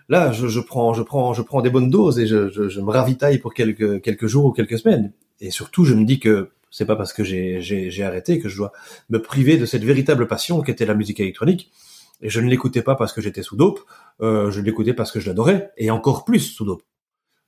là 0.09 0.33
je, 0.33 0.49
je, 0.49 0.61
prends 0.61 0.95
je 0.95 1.03
prends 1.03 1.35
je 1.35 1.43
prends 1.43 1.63
des 1.63 1.71
bonnes 1.71 1.91
doses 1.91 2.19
et 2.19 2.27
je, 2.27 2.49
je, 2.49 2.81
me 2.81 2.91
ravitaille 2.91 3.39
pour 3.39 3.55
quelques 3.55 4.03
quelques 4.03 4.27
jours 4.27 4.47
ou 4.47 4.53
quelques 4.53 4.79
semaines. 4.79 5.13
Et 5.41 5.51
surtout 5.51 5.85
je 5.85 5.95
me 5.95 6.05
dis 6.05 6.19
que 6.19 6.51
c'est 6.71 6.87
pas 6.87 6.97
parce 6.97 7.13
que 7.13 7.25
j'ai 7.25 7.61
j'ai 7.61 8.03
arrêté 8.03 8.39
que 8.39 8.49
je 8.49 8.57
dois 8.57 8.73
me 9.11 9.21
priver 9.21 9.57
de 9.57 9.67
cette 9.67 9.85
véritable 9.85 10.27
passion 10.27 10.63
qu'était 10.63 10.87
la 10.87 10.95
musique 10.95 11.21
électronique. 11.21 11.71
Et 12.23 12.31
je 12.31 12.41
ne 12.41 12.49
l'écoutais 12.49 12.81
pas 12.81 12.95
parce 12.95 13.13
que 13.13 13.21
j'étais 13.21 13.43
sous 13.43 13.57
dope 13.57 13.81
euh, 14.23 14.51
je 14.51 14.63
l'écoutais 14.63 14.95
parce 14.95 15.13
que 15.13 15.21
je 15.21 15.29
l'adorais 15.29 15.73
et 15.77 15.91
encore 15.91 16.25
plus 16.25 16.41
sous 16.41 16.65
dope. 16.65 16.83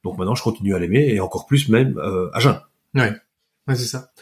Donc 0.05 0.19
maintenant 0.19 0.35
je 0.35 0.43
continue 0.43 0.75
à 0.75 0.79
l'aimer 0.79 1.09
et 1.09 1.21
encore 1.21 1.47
plus 1.47 1.69
même 1.69 1.99
à 2.33 2.41
jeun. 2.41 2.61
Ouais, 2.95 3.13
ouais 3.67 3.75
c'est 3.75 3.87
ça 3.87 4.13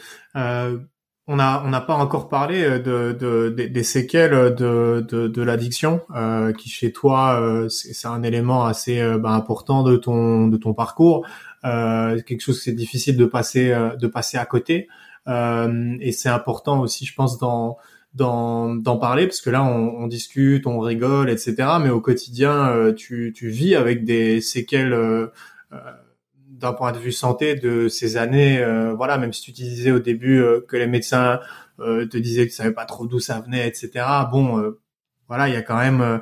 on 1.28 1.38
a 1.38 1.62
on 1.64 1.68
n'a 1.68 1.80
pas 1.80 1.94
encore 1.94 2.28
parlé 2.28 2.62
euh, 2.62 2.78
de, 2.78 3.12
de, 3.12 3.66
des 3.66 3.82
séquelles 3.82 4.54
de, 4.54 5.04
de, 5.08 5.26
de 5.26 5.42
l'addiction 5.42 6.02
euh, 6.14 6.52
qui 6.52 6.68
chez 6.68 6.92
toi 6.92 7.40
euh, 7.40 7.68
c'est 7.68 8.06
un 8.06 8.22
élément 8.22 8.64
assez 8.64 9.02
bah, 9.18 9.30
important 9.30 9.82
de 9.82 9.96
ton 9.96 10.48
de 10.48 10.56
ton 10.56 10.74
parcours. 10.74 11.26
Quelque 11.62 12.40
chose 12.40 12.58
que 12.58 12.64
c'est 12.64 12.72
difficile 12.72 13.16
de 13.16 13.26
passer 13.26 13.74
de 13.98 14.06
passer 14.06 14.38
à 14.38 14.46
côté. 14.46 14.88
Et 15.26 16.12
c'est 16.12 16.28
important 16.28 16.80
aussi 16.80 17.04
je 17.04 17.14
pense 17.14 17.38
d'en 17.38 17.76
parler 19.00 19.26
parce 19.26 19.40
que 19.40 19.50
là 19.50 19.64
on, 19.64 20.04
on, 20.04 20.06
discute 20.06 20.68
on 20.68 20.78
rigole 20.78 21.28
etc 21.28 21.56
mais 21.82 21.90
au 21.90 22.00
quotidien 22.00 22.92
tu 22.96 23.32
tu 23.34 23.48
vis 23.48 23.74
avec 23.74 24.04
des 24.04 24.40
séquelles 24.40 24.94
d'un 26.58 26.72
point 26.72 26.92
de 26.92 26.98
vue 26.98 27.12
santé 27.12 27.54
de 27.54 27.88
ces 27.88 28.16
années, 28.16 28.58
euh, 28.58 28.94
voilà, 28.94 29.18
même 29.18 29.32
si 29.32 29.42
tu 29.42 29.52
disais 29.52 29.90
au 29.90 29.98
début 29.98 30.40
euh, 30.40 30.64
que 30.66 30.76
les 30.76 30.86
médecins 30.86 31.40
euh, 31.80 32.06
te 32.06 32.16
disaient 32.16 32.46
que 32.46 32.50
tu 32.50 32.56
savais 32.56 32.72
pas 32.72 32.86
trop 32.86 33.06
d'où 33.06 33.20
ça 33.20 33.40
venait, 33.40 33.68
etc. 33.68 34.04
Bon, 34.30 34.74
voilà, 35.28 35.48
il 35.48 35.54
y 35.54 35.56
a 35.56 35.62
quand 35.62 35.76
même, 35.76 36.20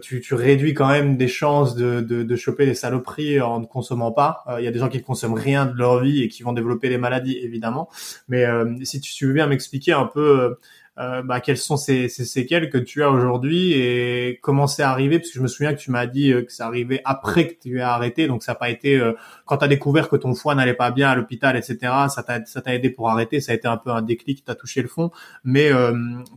tu, 0.00 0.20
tu, 0.20 0.34
réduis 0.34 0.74
quand 0.74 0.88
même 0.88 1.16
des 1.16 1.26
chances 1.26 1.74
de, 1.74 2.00
de, 2.00 2.22
de 2.22 2.36
choper 2.36 2.66
des 2.66 2.74
saloperies 2.74 3.40
en 3.40 3.58
ne 3.58 3.66
consommant 3.66 4.12
pas. 4.12 4.44
Il 4.58 4.64
y 4.64 4.68
a 4.68 4.70
des 4.70 4.78
gens 4.78 4.88
qui 4.88 4.98
ne 4.98 5.02
consomment 5.02 5.34
rien 5.34 5.66
de 5.66 5.76
leur 5.76 6.00
vie 6.00 6.22
et 6.22 6.28
qui 6.28 6.44
vont 6.44 6.52
développer 6.52 6.88
des 6.88 6.96
maladies, 6.96 7.36
évidemment. 7.38 7.88
Mais 8.28 8.46
si 8.84 9.00
tu, 9.00 9.12
tu 9.12 9.26
veux 9.26 9.32
bien 9.32 9.48
m'expliquer 9.48 9.92
un 9.92 10.06
peu 10.06 10.56
euh, 10.96 11.22
bah, 11.22 11.40
quelles 11.40 11.58
sont 11.58 11.76
ces, 11.76 12.08
ces, 12.08 12.24
séquelles 12.24 12.70
que 12.70 12.78
tu 12.78 13.02
as 13.02 13.10
aujourd'hui 13.10 13.72
et 13.72 14.38
comment 14.42 14.68
c'est 14.68 14.84
arrivé? 14.84 15.18
Parce 15.18 15.30
que 15.30 15.34
je 15.38 15.42
me 15.42 15.48
souviens 15.48 15.74
que 15.74 15.80
tu 15.80 15.90
m'as 15.90 16.06
dit 16.06 16.32
euh, 16.32 16.42
que 16.42 16.52
c'est 16.52 16.62
arrivé 16.62 17.00
après 17.04 17.48
que 17.48 17.54
tu 17.60 17.78
aies 17.78 17.82
arrêté, 17.82 18.28
donc 18.28 18.44
ça 18.44 18.52
n'a 18.52 18.56
pas 18.56 18.70
été 18.70 18.96
euh, 18.96 19.12
quand 19.44 19.56
tu 19.56 19.64
as 19.64 19.68
découvert 19.68 20.08
que 20.08 20.14
ton 20.14 20.34
foie 20.34 20.54
n'allait 20.54 20.74
pas 20.74 20.92
bien 20.92 21.10
à 21.10 21.16
l'hôpital, 21.16 21.56
etc. 21.56 21.78
Ça 22.08 22.22
t'a 22.22 22.44
ça 22.44 22.62
t'a 22.62 22.74
aidé 22.74 22.90
pour 22.90 23.10
arrêter, 23.10 23.40
ça 23.40 23.50
a 23.50 23.54
été 23.56 23.66
un 23.66 23.76
peu 23.76 23.90
un 23.90 24.02
déclic, 24.02 24.44
t'as 24.44 24.54
touché 24.54 24.82
le 24.82 24.88
fond, 24.88 25.10
mais 25.42 25.70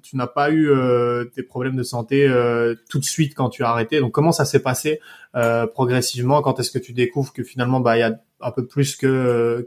tu 0.01 0.17
n'as 0.17 0.27
pas 0.27 0.51
eu 0.51 0.71
des 1.35 1.43
problèmes 1.43 1.75
de 1.75 1.83
santé 1.83 2.27
tout 2.89 2.99
de 2.99 3.05
suite 3.05 3.35
quand 3.35 3.49
tu 3.49 3.63
as 3.63 3.69
arrêté. 3.69 3.99
Donc 3.99 4.11
comment 4.11 4.31
ça 4.31 4.45
s'est 4.45 4.61
passé 4.61 4.99
progressivement? 5.73 6.41
Quand 6.41 6.59
est-ce 6.59 6.71
que 6.71 6.79
tu 6.79 6.93
découvres 6.93 7.33
que 7.33 7.43
finalement 7.43 7.79
bah 7.79 7.97
il 7.97 7.99
y 7.99 8.03
a 8.03 8.19
un 8.41 8.51
peu 8.51 8.65
plus 8.65 8.95
que 8.95 9.65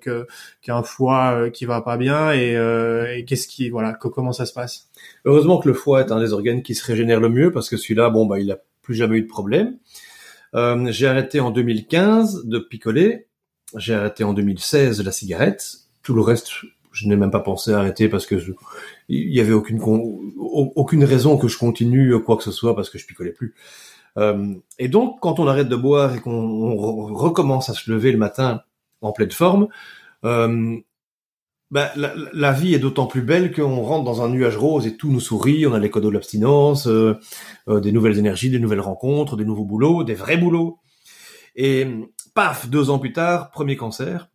qu'un 0.63 0.83
foie 0.83 1.33
euh, 1.35 1.51
qui 1.51 1.65
va 1.65 1.83
pas 1.83 1.97
bien 1.97 2.33
et, 2.33 2.57
euh, 2.57 3.17
et 3.17 3.25
qu'est-ce 3.25 3.49
qui 3.49 3.69
voilà 3.71 3.95
comment 3.95 4.33
ça 4.33 4.47
se 4.47 4.53
passe? 4.53 4.89
Heureusement 5.25 5.59
que 5.59 5.69
le 5.69 5.75
foie 5.75 6.01
est 6.01 6.13
un 6.13 6.21
des 6.21 6.33
organes 6.33 6.63
qui 6.63 6.75
se 6.75 6.85
régénère 6.85 7.21
le 7.21 7.29
mieux 7.29 7.51
parce 7.51 7.69
que 7.69 7.77
celui-là 7.77 8.11
bon 8.11 8.27
bah 8.27 8.39
il 8.39 8.51
a 8.53 8.59
plus 8.83 8.95
jamais 8.95 9.19
eu 9.19 9.23
de 9.23 9.29
problème. 9.29 9.79
Euh, 10.55 10.91
j'ai 10.91 11.07
arrêté 11.07 11.41
en 11.41 11.51
2015 11.51 12.47
de 12.47 12.59
picoler, 12.59 13.27
j'ai 13.77 13.95
arrêté 13.95 14.25
en 14.25 14.35
2016 14.35 15.05
la 15.05 15.13
cigarette, 15.13 15.65
tout 16.03 16.15
le 16.15 16.23
reste 16.23 16.51
je 16.93 17.07
n'ai 17.07 17.15
même 17.15 17.31
pas 17.31 17.41
pensé 17.41 17.73
à 17.73 17.79
arrêter 17.79 18.09
parce 18.09 18.27
que 18.27 18.39
je, 18.39 18.51
il 19.09 19.33
y 19.33 19.41
avait 19.41 19.53
aucune 19.53 19.81
aucune 20.37 21.05
raison 21.05 21.39
que 21.39 21.47
je 21.47 21.57
continue 21.57 22.21
quoi 22.21 22.37
que 22.37 22.43
ce 22.43 22.51
soit 22.51 22.75
parce 22.75 22.91
que 22.91 22.99
je 22.99 23.07
picolais 23.07 23.31
plus. 23.31 23.55
Euh, 24.19 24.55
et 24.79 24.89
donc, 24.89 25.21
quand 25.21 25.39
on 25.39 25.47
arrête 25.47 25.69
de 25.69 25.77
boire 25.77 26.15
et 26.15 26.21
qu'on 26.21 26.75
recommence 27.15 27.69
à 27.71 27.75
se 27.75 27.91
lever 27.91 28.13
le 28.13 28.19
matin 28.19 28.63
en 29.01 29.13
pleine 29.13 29.31
forme, 29.31 29.69
ben, 31.71 31.89
la, 31.95 32.53
vie 32.53 32.75
est 32.75 32.81
d'autant 32.81 33.07
plus 33.07 33.23
belle 33.23 33.55
qu'on 33.55 33.83
rentre 33.83 34.05
dans 34.05 34.23
un 34.23 34.29
nuage 34.29 34.57
rose 34.57 34.89
et 34.89 34.97
tout 34.97 35.09
nous 35.09 35.21
sourit. 35.21 35.67
On 35.67 35.73
a 35.73 35.79
les 35.79 35.91
cadeaux 35.91 36.09
de 36.09 36.15
l'abstinence, 36.15 36.89
euh, 36.89 37.15
des 37.69 37.93
nouvelles 37.93 38.19
énergies, 38.19 38.51
des 38.51 38.59
nouvelles 38.59 38.81
rencontres, 38.81 39.37
des 39.37 39.45
nouveaux 39.45 39.65
boulots, 39.65 40.03
des 40.03 40.15
vrais 40.15 40.37
boulots. 40.37 40.79
Et 41.55 41.87
paf, 42.35 42.69
deux 42.69 42.91
ans 42.91 42.99
plus 42.99 43.13
tard, 43.13 43.51
premier 43.53 43.77
cancer. 43.77 44.29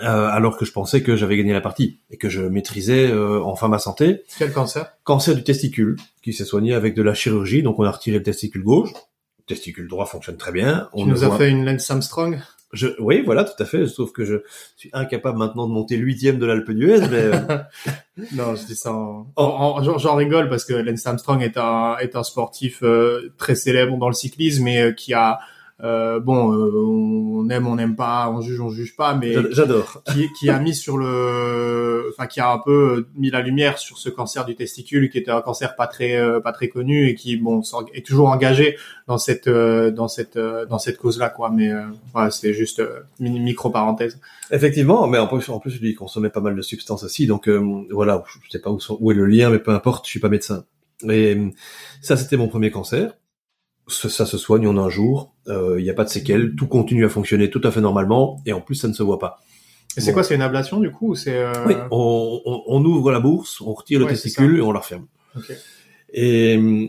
Euh, 0.00 0.28
alors 0.28 0.56
que 0.56 0.64
je 0.64 0.72
pensais 0.72 1.02
que 1.02 1.14
j'avais 1.16 1.36
gagné 1.36 1.52
la 1.52 1.60
partie 1.60 2.00
et 2.10 2.16
que 2.16 2.28
je 2.28 2.42
maîtrisais 2.42 3.10
euh, 3.10 3.40
enfin 3.44 3.68
ma 3.68 3.78
santé. 3.78 4.22
Quel 4.38 4.52
cancer? 4.52 4.92
Cancer 5.04 5.34
du 5.34 5.44
testicule, 5.44 5.96
qui 6.22 6.32
s'est 6.32 6.44
soigné 6.44 6.74
avec 6.74 6.94
de 6.94 7.02
la 7.02 7.14
chirurgie, 7.14 7.62
donc 7.62 7.78
on 7.78 7.84
a 7.84 7.90
retiré 7.90 8.18
le 8.18 8.22
testicule 8.24 8.62
gauche. 8.64 8.90
Le 8.92 9.44
testicule 9.54 9.86
droit 9.88 10.06
fonctionne 10.06 10.36
très 10.36 10.52
bien. 10.52 10.88
Tu 10.94 11.00
On 11.02 11.06
nous 11.06 11.14
le 11.14 11.22
as 11.24 11.28
voit- 11.28 11.38
fait 11.38 11.50
une 11.50 11.64
Lance 11.64 11.90
Armstrong? 11.90 12.40
Je, 12.72 12.88
oui, 12.98 13.22
voilà, 13.24 13.44
tout 13.44 13.62
à 13.62 13.66
fait. 13.66 13.86
Sauf 13.86 14.10
que 14.10 14.24
je 14.24 14.36
suis 14.76 14.90
incapable 14.92 15.38
maintenant 15.38 15.68
de 15.68 15.72
monter 15.72 15.96
huitième 15.96 16.38
de 16.40 16.46
l'Alpe 16.46 16.72
d'Huez, 16.72 17.02
mais 17.08 17.22
euh, 17.22 17.58
Non, 18.32 18.56
je 18.56 18.66
dis 18.66 18.74
ça 18.74 18.92
en... 18.92 19.28
Oh. 19.36 19.42
en- 19.42 19.76
en- 19.78 19.82
j'en- 19.84 19.98
J'en 19.98 20.16
rigole 20.16 20.48
parce 20.48 20.64
que 20.64 20.72
Lance 20.74 21.06
Armstrong 21.06 21.40
est 21.40 21.56
un, 21.56 21.96
est 22.00 22.16
un 22.16 22.24
sportif 22.24 22.80
euh, 22.82 23.32
très 23.38 23.54
célèbre 23.54 23.96
dans 23.96 24.08
le 24.08 24.14
cyclisme 24.14 24.66
et 24.66 24.80
euh, 24.80 24.92
qui 24.92 25.14
a... 25.14 25.38
euh, 25.82 26.20
bon, 26.20 26.52
euh, 26.52 26.70
on 26.72 27.48
aime, 27.50 27.66
on 27.66 27.74
n'aime 27.74 27.96
pas, 27.96 28.30
on 28.30 28.40
juge, 28.40 28.60
on 28.60 28.70
juge 28.70 28.94
pas, 28.96 29.14
mais 29.14 29.32
j'a- 29.32 29.50
j'adore. 29.50 30.02
qui, 30.12 30.28
qui 30.38 30.48
a 30.48 30.58
mis 30.60 30.74
sur 30.74 30.96
le, 30.98 32.10
enfin 32.16 32.26
qui 32.26 32.40
a 32.40 32.50
un 32.52 32.58
peu 32.58 33.06
mis 33.16 33.30
la 33.30 33.40
lumière 33.42 33.78
sur 33.78 33.98
ce 33.98 34.08
cancer 34.08 34.44
du 34.44 34.54
testicule, 34.54 35.10
qui 35.10 35.18
était 35.18 35.30
un 35.32 35.40
cancer 35.40 35.74
pas 35.76 35.86
très, 35.86 36.14
euh, 36.16 36.40
pas 36.40 36.52
très 36.52 36.68
connu 36.68 37.08
et 37.08 37.14
qui 37.14 37.36
bon 37.36 37.62
est 37.92 38.06
toujours 38.06 38.28
engagé 38.28 38.76
dans 39.08 39.18
cette, 39.18 39.48
euh, 39.48 39.90
dans 39.90 40.08
cette, 40.08 40.36
euh, 40.36 40.64
dans 40.66 40.78
cette 40.78 40.96
cause-là 40.98 41.28
quoi. 41.28 41.50
Mais 41.50 41.72
euh, 41.72 41.82
voilà, 42.12 42.30
c'est 42.30 42.52
juste 42.54 42.78
euh, 42.80 43.00
une 43.20 43.42
micro 43.42 43.70
parenthèse. 43.70 44.20
Effectivement, 44.50 45.06
mais 45.08 45.18
en 45.18 45.26
plus, 45.26 45.48
en 45.48 45.58
plus, 45.58 45.80
lui, 45.80 45.90
il 45.90 45.94
consommait 45.94 46.30
pas 46.30 46.40
mal 46.40 46.54
de 46.54 46.62
substances 46.62 47.02
aussi, 47.02 47.26
donc 47.26 47.48
euh, 47.48 47.82
voilà, 47.90 48.22
je 48.44 48.50
sais 48.50 48.58
pas 48.60 48.70
où, 48.70 48.78
sont- 48.78 48.96
où 49.00 49.10
est 49.10 49.14
le 49.14 49.26
lien, 49.26 49.50
mais 49.50 49.58
peu 49.58 49.72
importe, 49.72 50.06
je 50.06 50.10
suis 50.10 50.20
pas 50.20 50.28
médecin. 50.28 50.64
Et 51.10 51.36
ça, 52.00 52.16
c'était 52.16 52.36
mon 52.36 52.48
premier 52.48 52.70
cancer. 52.70 53.14
Ça, 53.86 54.24
se 54.24 54.38
soigne 54.38 54.66
en 54.66 54.78
un 54.78 54.88
jour, 54.88 55.34
euh, 55.48 55.78
il 55.78 55.84
n'y 55.84 55.90
a 55.90 55.94
pas 55.94 56.04
de 56.04 56.08
séquelles, 56.08 56.54
tout 56.56 56.66
continue 56.66 57.04
à 57.04 57.10
fonctionner 57.10 57.50
tout 57.50 57.60
à 57.64 57.70
fait 57.70 57.82
normalement, 57.82 58.40
et 58.46 58.52
en 58.54 58.62
plus, 58.62 58.76
ça 58.76 58.88
ne 58.88 58.94
se 58.94 59.02
voit 59.02 59.18
pas. 59.18 59.40
Et 59.96 60.00
c'est 60.00 60.06
Bon. 60.08 60.14
quoi, 60.14 60.24
c'est 60.24 60.34
une 60.34 60.42
ablation 60.42 60.80
du 60.80 60.90
coup 60.90 61.10
ou 61.10 61.14
c'est 61.14 61.36
euh, 61.36 61.52
Oui, 61.66 61.74
on, 61.90 62.40
on- 62.46 62.62
on 62.66 62.84
ouvre 62.84 63.12
la 63.12 63.20
bourse, 63.20 63.60
on 63.60 63.74
retire 63.74 64.00
le 64.00 64.06
Ouais, 64.06 64.12
testicule 64.12 64.58
et 64.58 64.62
on 64.62 64.72
la 64.72 64.80
referme. 64.80 65.06
ok. 65.36 65.52
Et 66.12 66.56
hum, 66.56 66.88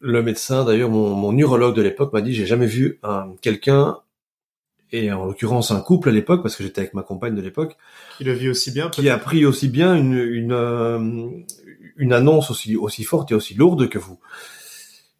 le 0.00 0.22
médecin, 0.22 0.64
d'ailleurs, 0.64 0.90
mon, 0.90 1.14
mon 1.14 1.36
urologue 1.36 1.74
de 1.74 1.82
l'époque 1.82 2.12
m'a 2.12 2.20
dit, 2.22 2.32
j'ai 2.34 2.46
jamais 2.46 2.66
vu 2.66 2.98
un 3.02 3.34
quelqu'un, 3.42 3.98
et 4.92 5.10
en 5.12 5.24
l'occurrence 5.26 5.70
un 5.72 5.80
couple 5.80 6.10
à 6.10 6.12
l'époque, 6.12 6.42
parce 6.42 6.56
que 6.56 6.62
j'étais 6.62 6.80
avec 6.82 6.94
ma 6.94 7.02
compagne 7.02 7.34
de 7.34 7.42
l'époque, 7.42 7.76
qui 8.16 8.24
le 8.24 8.32
vit 8.32 8.48
aussi 8.48 8.70
bien. 8.70 8.88
qui 8.88 9.08
a 9.08 9.18
pris 9.18 9.44
aussi 9.44 9.68
bien 9.68 9.94
une, 9.96 10.14
une, 10.18 10.52
euh, 10.52 11.28
une 11.96 12.12
annonce 12.12 12.50
aussi, 12.50 12.76
aussi 12.76 13.04
forte 13.04 13.32
et 13.32 13.34
aussi 13.34 13.54
lourde 13.54 13.88
que 13.88 13.98
vous. 13.98 14.18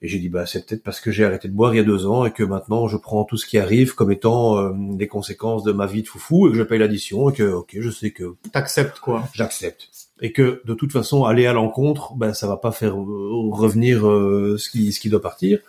Et 0.02 0.09
j'ai 0.09 0.18
dit, 0.18 0.28
bah, 0.28 0.44
c'est 0.44 0.66
peut-être 0.66 0.82
parce 0.82 1.00
que 1.00 1.11
j'ai 1.11 1.24
arrêté 1.24 1.48
de 1.48 1.54
boire 1.54 1.72
il 1.74 1.78
y 1.78 1.80
a 1.80 1.85
deux 1.85 2.06
ans 2.06 2.26
et 2.26 2.30
que 2.30 2.42
maintenant 2.42 2.87
je 2.87 2.98
prends 2.98 3.24
tout 3.24 3.38
ce 3.38 3.46
qui 3.46 3.56
arrive 3.56 3.94
comme 3.94 4.12
étant 4.12 4.59
euh, 4.59 4.72
des 4.92 5.09
conséquences 5.09 5.64
de 5.64 5.72
ma 5.72 5.87
vie 5.87 6.02
de 6.02 6.09
foufou 6.09 6.48
et 6.48 6.50
que 6.50 6.56
je 6.59 6.62
paye 6.62 6.78
l'addition 6.78 7.30
et 7.30 7.32
que, 7.32 7.50
ok, 7.50 7.76
je 7.80 7.90
sais 7.90 8.11
que 8.11 8.35
T'acceptes 8.52 9.00
quoi. 9.00 9.26
j'accepte. 9.32 9.88
Et 10.20 10.32
que 10.32 10.61
de 10.66 10.74
toute 10.74 10.92
façon, 10.92 11.24
aller 11.24 11.46
à 11.46 11.52
l'encontre, 11.54 12.14
ben 12.14 12.35
ça 12.35 12.46
va 12.46 12.56
pas 12.59 12.72
faire 12.72 12.94
euh, 12.94 13.50
revenir 13.52 14.06
euh, 14.06 14.56
ce 14.59 14.68
qui 14.68 14.92
ce 14.92 15.00
qui 15.00 15.09
doit 15.09 15.22
partir. 15.22 15.61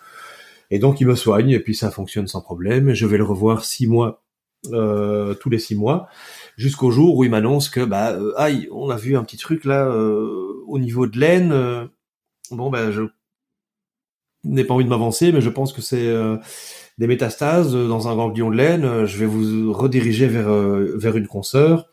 Et 0.70 0.78
donc 0.78 1.00
il 1.00 1.06
me 1.06 1.14
soigne 1.14 1.50
et 1.50 1.60
puis 1.60 1.74
ça 1.74 1.90
fonctionne 1.90 2.26
sans 2.28 2.42
problème. 2.42 2.90
Et 2.90 2.94
je 2.94 3.06
vais 3.06 3.16
le 3.18 3.24
revoir 3.24 3.64
six 3.64 3.86
mois, 3.86 4.22
euh, 4.72 5.32
tous 5.34 5.48
les 5.48 5.58
six 5.58 5.74
mois, 5.74 6.06
jusqu'au 6.58 6.90
jour 6.90 7.16
où 7.16 7.24
il 7.24 7.30
m'annonce 7.30 7.70
que 7.70 7.80
bah 7.84 8.12
euh, 8.12 8.32
aïe, 8.36 8.68
on 8.72 8.90
a 8.90 8.96
vu 8.96 9.16
un 9.16 9.24
petit 9.24 9.38
truc 9.38 9.64
là 9.64 9.86
euh, 9.86 10.62
au 10.66 10.78
niveau 10.78 11.06
de 11.06 11.18
l'aine. 11.18 11.52
euh, 11.52 11.86
bon 12.50 12.68
ben 12.70 12.90
je 12.90 13.02
n'ai 14.48 14.64
pas 14.64 14.74
envie 14.74 14.84
de 14.84 14.90
m'avancer, 14.90 15.32
mais 15.32 15.40
je 15.40 15.50
pense 15.50 15.72
que 15.72 15.82
c'est 15.82 16.06
euh, 16.06 16.36
des 16.98 17.06
métastases 17.06 17.74
euh, 17.74 17.88
dans 17.88 18.08
un 18.08 18.16
ganglion 18.16 18.50
de 18.50 18.56
laine. 18.56 18.84
Euh, 18.84 19.06
Je 19.06 19.18
vais 19.18 19.26
vous 19.26 19.72
rediriger 19.72 20.26
vers 20.26 20.48
vers 20.48 21.16
une 21.16 21.26
consoeur. 21.26 21.88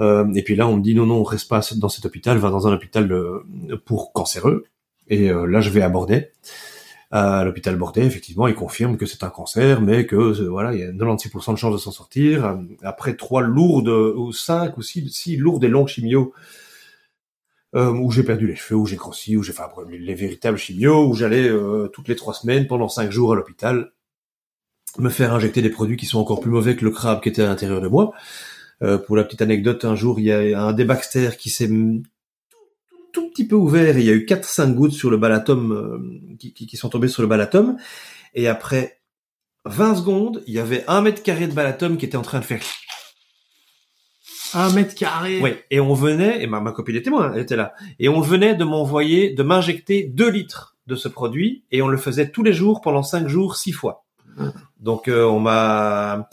Et 0.00 0.44
puis 0.44 0.54
là, 0.54 0.68
on 0.68 0.76
me 0.76 0.80
dit 0.80 0.94
non, 0.94 1.06
non, 1.06 1.16
on 1.16 1.22
reste 1.24 1.48
pas 1.48 1.60
dans 1.76 1.88
cet 1.88 2.06
hôpital, 2.06 2.38
va 2.38 2.50
dans 2.50 2.68
un 2.68 2.72
hôpital 2.72 3.12
pour 3.84 4.12
cancéreux. 4.12 4.64
Et 5.08 5.28
là, 5.28 5.60
je 5.60 5.70
vais 5.70 5.82
à 5.82 5.88
Bordet. 5.88 6.30
À 7.10 7.42
l'hôpital 7.42 7.74
Bordet, 7.74 8.04
effectivement, 8.04 8.46
ils 8.46 8.54
confirment 8.54 8.96
que 8.96 9.06
c'est 9.06 9.24
un 9.24 9.28
cancer, 9.28 9.80
mais 9.80 10.06
que 10.06 10.46
voilà, 10.46 10.72
il 10.72 10.80
y 10.80 10.84
a 10.84 10.92
96% 10.92 11.52
de 11.52 11.56
chances 11.56 11.72
de 11.72 11.78
s'en 11.78 11.90
sortir. 11.90 12.56
Après 12.84 13.16
trois 13.16 13.42
lourdes, 13.42 13.88
ou 13.88 14.32
cinq 14.32 14.78
ou 14.78 14.82
six, 14.82 15.08
six 15.08 15.36
lourdes 15.36 15.64
et 15.64 15.68
longues 15.68 15.88
chimios, 15.88 16.32
euh, 17.74 17.90
où 17.90 18.10
j'ai 18.10 18.22
perdu 18.22 18.46
les 18.46 18.56
cheveux, 18.56 18.78
où 18.78 18.86
j'ai 18.86 18.96
grossi, 18.96 19.36
où 19.36 19.42
j'ai 19.42 19.52
fait 19.52 19.62
les 19.90 20.14
véritables 20.14 20.58
chimios, 20.58 21.06
où 21.06 21.14
j'allais 21.14 21.48
euh, 21.48 21.88
toutes 21.88 22.08
les 22.08 22.16
trois 22.16 22.34
semaines 22.34 22.66
pendant 22.66 22.88
cinq 22.88 23.10
jours 23.10 23.32
à 23.32 23.36
l'hôpital 23.36 23.92
me 24.96 25.10
faire 25.10 25.34
injecter 25.34 25.62
des 25.62 25.70
produits 25.70 25.96
qui 25.96 26.06
sont 26.06 26.18
encore 26.18 26.40
plus 26.40 26.50
mauvais 26.50 26.76
que 26.76 26.84
le 26.84 26.90
crabe 26.90 27.20
qui 27.20 27.28
était 27.28 27.42
à 27.42 27.46
l'intérieur 27.46 27.80
de 27.80 27.88
moi. 27.88 28.12
Euh, 28.82 28.96
pour 28.96 29.16
la 29.16 29.24
petite 29.24 29.42
anecdote, 29.42 29.84
un 29.84 29.96
jour, 29.96 30.20
il 30.20 30.26
y 30.26 30.32
a 30.32 30.62
un 30.62 30.72
débaxter 30.72 31.30
qui 31.36 31.50
s'est 31.50 31.68
tout, 33.12 33.30
petit 33.30 33.46
peu 33.46 33.56
ouvert 33.56 33.96
et 33.96 34.00
il 34.00 34.06
y 34.06 34.10
a 34.10 34.14
eu 34.14 34.24
4-5 34.24 34.74
gouttes 34.74 34.92
sur 34.92 35.10
le 35.10 35.16
balatum 35.16 35.72
euh, 35.72 36.36
qui, 36.38 36.52
qui, 36.52 36.66
qui 36.66 36.76
sont 36.76 36.88
tombées 36.88 37.08
sur 37.08 37.22
le 37.22 37.28
balatum. 37.28 37.76
Et 38.34 38.48
après 38.48 39.00
20 39.64 39.96
secondes, 39.96 40.42
il 40.46 40.54
y 40.54 40.58
avait 40.58 40.84
un 40.86 41.00
mètre 41.00 41.22
carré 41.22 41.46
de 41.48 41.52
balatum 41.52 41.96
qui 41.96 42.06
était 42.06 42.16
en 42.16 42.22
train 42.22 42.40
de 42.40 42.44
faire... 42.44 42.62
Un 44.54 44.72
mètre 44.72 44.94
carré. 44.94 45.40
Oui, 45.40 45.50
et 45.70 45.80
on 45.80 45.94
venait, 45.94 46.42
et 46.42 46.46
ma, 46.46 46.60
ma 46.60 46.72
copine 46.72 46.96
était 46.96 47.10
moi, 47.10 47.32
elle 47.34 47.42
était 47.42 47.56
là, 47.56 47.74
et 47.98 48.08
on 48.08 48.20
venait 48.20 48.54
de 48.54 48.64
m'envoyer, 48.64 49.30
de 49.30 49.42
m'injecter 49.42 50.04
2 50.04 50.30
litres 50.30 50.76
de 50.86 50.96
ce 50.96 51.08
produit, 51.08 51.64
et 51.70 51.82
on 51.82 51.88
le 51.88 51.98
faisait 51.98 52.30
tous 52.30 52.42
les 52.42 52.52
jours 52.52 52.80
pendant 52.80 53.02
5 53.02 53.28
jours, 53.28 53.56
6 53.56 53.72
fois. 53.72 54.04
Donc 54.80 55.08
euh, 55.08 55.24
on 55.24 55.40
m'a... 55.40 56.28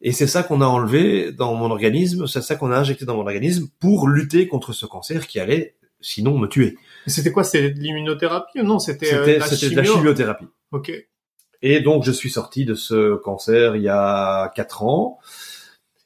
Et 0.00 0.10
c'est 0.12 0.26
ça 0.26 0.42
qu'on 0.42 0.60
a 0.60 0.66
enlevé 0.66 1.30
dans 1.32 1.54
mon 1.54 1.70
organisme, 1.70 2.26
c'est 2.26 2.42
ça 2.42 2.56
qu'on 2.56 2.72
a 2.72 2.76
injecté 2.76 3.04
dans 3.04 3.14
mon 3.14 3.22
organisme 3.22 3.68
pour 3.78 4.08
lutter 4.08 4.48
contre 4.48 4.72
ce 4.72 4.84
cancer 4.84 5.28
qui 5.28 5.38
allait 5.38 5.76
sinon 6.00 6.36
me 6.38 6.48
tuer. 6.48 6.76
C'était 7.06 7.30
quoi 7.30 7.44
C'était 7.44 7.70
de 7.70 7.78
l'immunothérapie 7.78 8.60
ou 8.60 8.64
non 8.64 8.80
C'était 8.80 9.14
euh, 9.14 9.38
la 9.38 9.46
c'était 9.46 9.70
de 9.70 9.76
la 9.76 9.84
chimio 9.84 9.98
chimiothérapie. 9.98 10.48
Ok. 10.72 10.92
Et 11.62 11.80
donc 11.80 12.02
je 12.02 12.10
suis 12.10 12.30
sorti 12.30 12.64
de 12.64 12.74
ce 12.74 13.14
cancer 13.14 13.76
il 13.76 13.82
y 13.82 13.88
a 13.88 14.50
4 14.56 14.82
ans. 14.82 15.20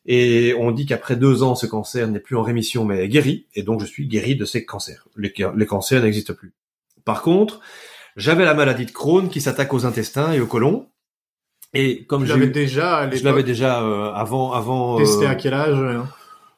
Et 0.06 0.54
on 0.58 0.70
dit 0.70 0.86
qu'après 0.86 1.16
deux 1.16 1.42
ans, 1.42 1.54
ce 1.56 1.66
cancer 1.66 2.06
n'est 2.08 2.20
plus 2.20 2.36
en 2.36 2.42
rémission 2.42 2.84
mais 2.84 3.04
est 3.04 3.08
guéri. 3.08 3.46
Et 3.54 3.62
donc 3.62 3.80
je 3.80 3.86
suis 3.86 4.06
guéri 4.06 4.36
de 4.36 4.44
ces 4.44 4.64
cancers. 4.64 5.06
Les, 5.16 5.34
les 5.56 5.66
cancers 5.66 6.02
n'existent 6.02 6.34
plus. 6.34 6.52
Par 7.04 7.22
contre, 7.22 7.60
j'avais 8.16 8.44
la 8.44 8.54
maladie 8.54 8.86
de 8.86 8.92
Crohn 8.92 9.28
qui 9.28 9.40
s'attaque 9.40 9.74
aux 9.74 9.84
intestins 9.84 10.32
et 10.32 10.40
au 10.40 10.46
côlon. 10.46 10.86
Et 11.74 12.04
comme 12.04 12.24
eu- 12.24 12.46
déjà 12.50 12.98
à 12.98 13.10
je 13.10 13.24
l'avais 13.24 13.42
déjà 13.42 13.82
euh, 13.82 14.12
avant 14.12 14.52
avant 14.52 14.96
testé 14.96 15.26
euh, 15.26 15.30
à 15.30 15.34
quel 15.34 15.52
âge 15.52 15.76
euh, 15.78 16.00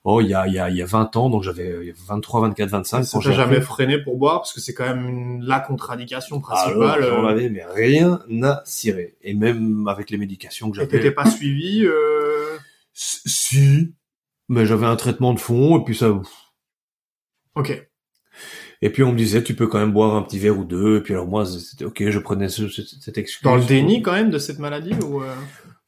oh 0.05 0.21
il 0.21 0.29
y 0.29 0.35
a 0.35 0.47
il 0.47 0.53
y 0.53 0.59
a 0.59 0.69
il 0.71 0.77
y 0.77 0.83
a 0.83 0.87
20 0.87 1.17
ans 1.17 1.31
donc 1.31 1.43
j'avais 1.43 1.93
23 2.07 2.43
24 2.43 2.69
25 2.69 3.03
Ça 3.05 3.19
t'a 3.19 3.33
jamais 3.33 3.61
freiné 3.63 3.99
pour 3.99 4.17
boire? 4.19 4.41
Parce 4.41 4.53
que 4.53 4.61
c'est 4.61 4.75
quand 4.75 4.85
même 4.87 5.09
une- 5.09 5.45
la 5.45 5.59
contre-indication 5.61 6.37
Alors, 6.37 6.43
principale. 6.51 7.03
j'en 7.03 7.25
euh, 7.25 7.29
avais 7.29 7.49
mais 7.49 7.65
rien 7.65 8.21
à 8.43 8.63
cirer 8.67 9.17
et 9.23 9.35
même 9.35 9.89
avec 9.89 10.11
les 10.11 10.19
médications 10.19 10.71
que 10.71 10.79
et 10.79 10.83
t'étais 10.87 10.99
j'avais 10.99 11.11
pas 11.15 11.29
suivi. 11.29 11.85
Euh... 11.87 12.57
si. 13.27 13.95
Mais 14.49 14.67
j'avais 14.67 14.87
un 14.87 14.97
traitement 14.97 15.35
de 15.35 15.39
fond 15.41 15.79
et 15.79 15.85
puis 15.85 15.95
ça 15.95 16.21
Ok. 17.55 17.89
et 18.83 18.91
puis 18.91 19.03
on 19.03 19.13
me 19.13 19.19
disait 19.19 19.43
tu 19.43 19.55
peux 19.55 19.67
quand 19.67 19.79
même 19.79 19.93
boire 19.93 20.15
un 20.15 20.23
petit 20.23 20.39
verre 20.39 20.59
ou 20.59 20.65
deux 20.65 20.99
et 20.99 21.01
puis 21.01 21.13
alors 21.15 21.27
moi 21.27 21.45
c'était 21.45 21.85
ok 21.85 22.09
je 22.09 22.19
prenais 22.19 22.49
ce, 22.49 22.69
ce- 22.69 22.83
cette 22.83 23.19
excuse. 23.19 23.43
Dans 23.43 23.57
le 23.57 23.65
déni 23.65 24.01
quand 24.03 24.13
même 24.13 24.31
de 24.31 24.39
cette 24.39 24.59
maladie 24.59 24.95
ou 25.05 25.23
euh... 25.23 25.35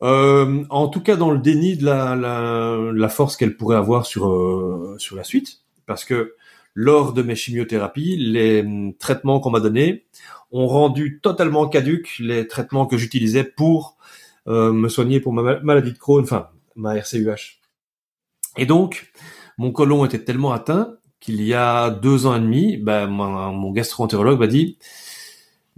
Euh, 0.02 0.64
en 0.70 0.88
tout 0.88 1.00
cas 1.00 1.16
dans 1.16 1.30
le 1.30 1.38
déni 1.38 1.76
de 1.76 1.84
la, 1.84 2.16
la, 2.16 2.76
la 2.92 3.08
force 3.08 3.36
qu'elle 3.36 3.56
pourrait 3.56 3.76
avoir 3.76 4.06
sur 4.06 4.28
euh, 4.28 4.96
sur 4.98 5.14
la 5.16 5.24
suite, 5.24 5.60
parce 5.86 6.04
que 6.04 6.34
lors 6.74 7.12
de 7.12 7.22
mes 7.22 7.34
chimiothérapies, 7.36 8.16
les 8.16 8.60
hum, 8.62 8.94
traitements 8.94 9.40
qu'on 9.40 9.50
m'a 9.50 9.60
donnés 9.60 10.06
ont 10.52 10.66
rendu 10.66 11.20
totalement 11.22 11.68
caduques 11.68 12.16
les 12.18 12.46
traitements 12.48 12.86
que 12.86 12.96
j'utilisais 12.96 13.44
pour 13.44 13.96
euh, 14.48 14.72
me 14.72 14.88
soigner 14.88 15.20
pour 15.20 15.32
ma 15.32 15.42
ma- 15.42 15.60
maladie 15.60 15.92
de 15.92 15.98
Crohn, 15.98 16.22
enfin 16.24 16.48
ma 16.76 16.94
RCUH. 16.94 17.60
Et 18.56 18.66
donc 18.66 19.12
mon 19.58 19.72
côlon 19.72 20.04
était 20.04 20.24
tellement 20.24 20.52
atteint 20.52 20.96
qu'il 21.20 21.42
y 21.42 21.52
a 21.52 21.90
deux 21.90 22.24
ans 22.24 22.34
et 22.34 22.40
demi, 22.40 22.78
ben, 22.78 23.06
mon, 23.06 23.70
gastro-entérologue 23.72 24.40
m'a 24.40 24.46
dit 24.46 24.78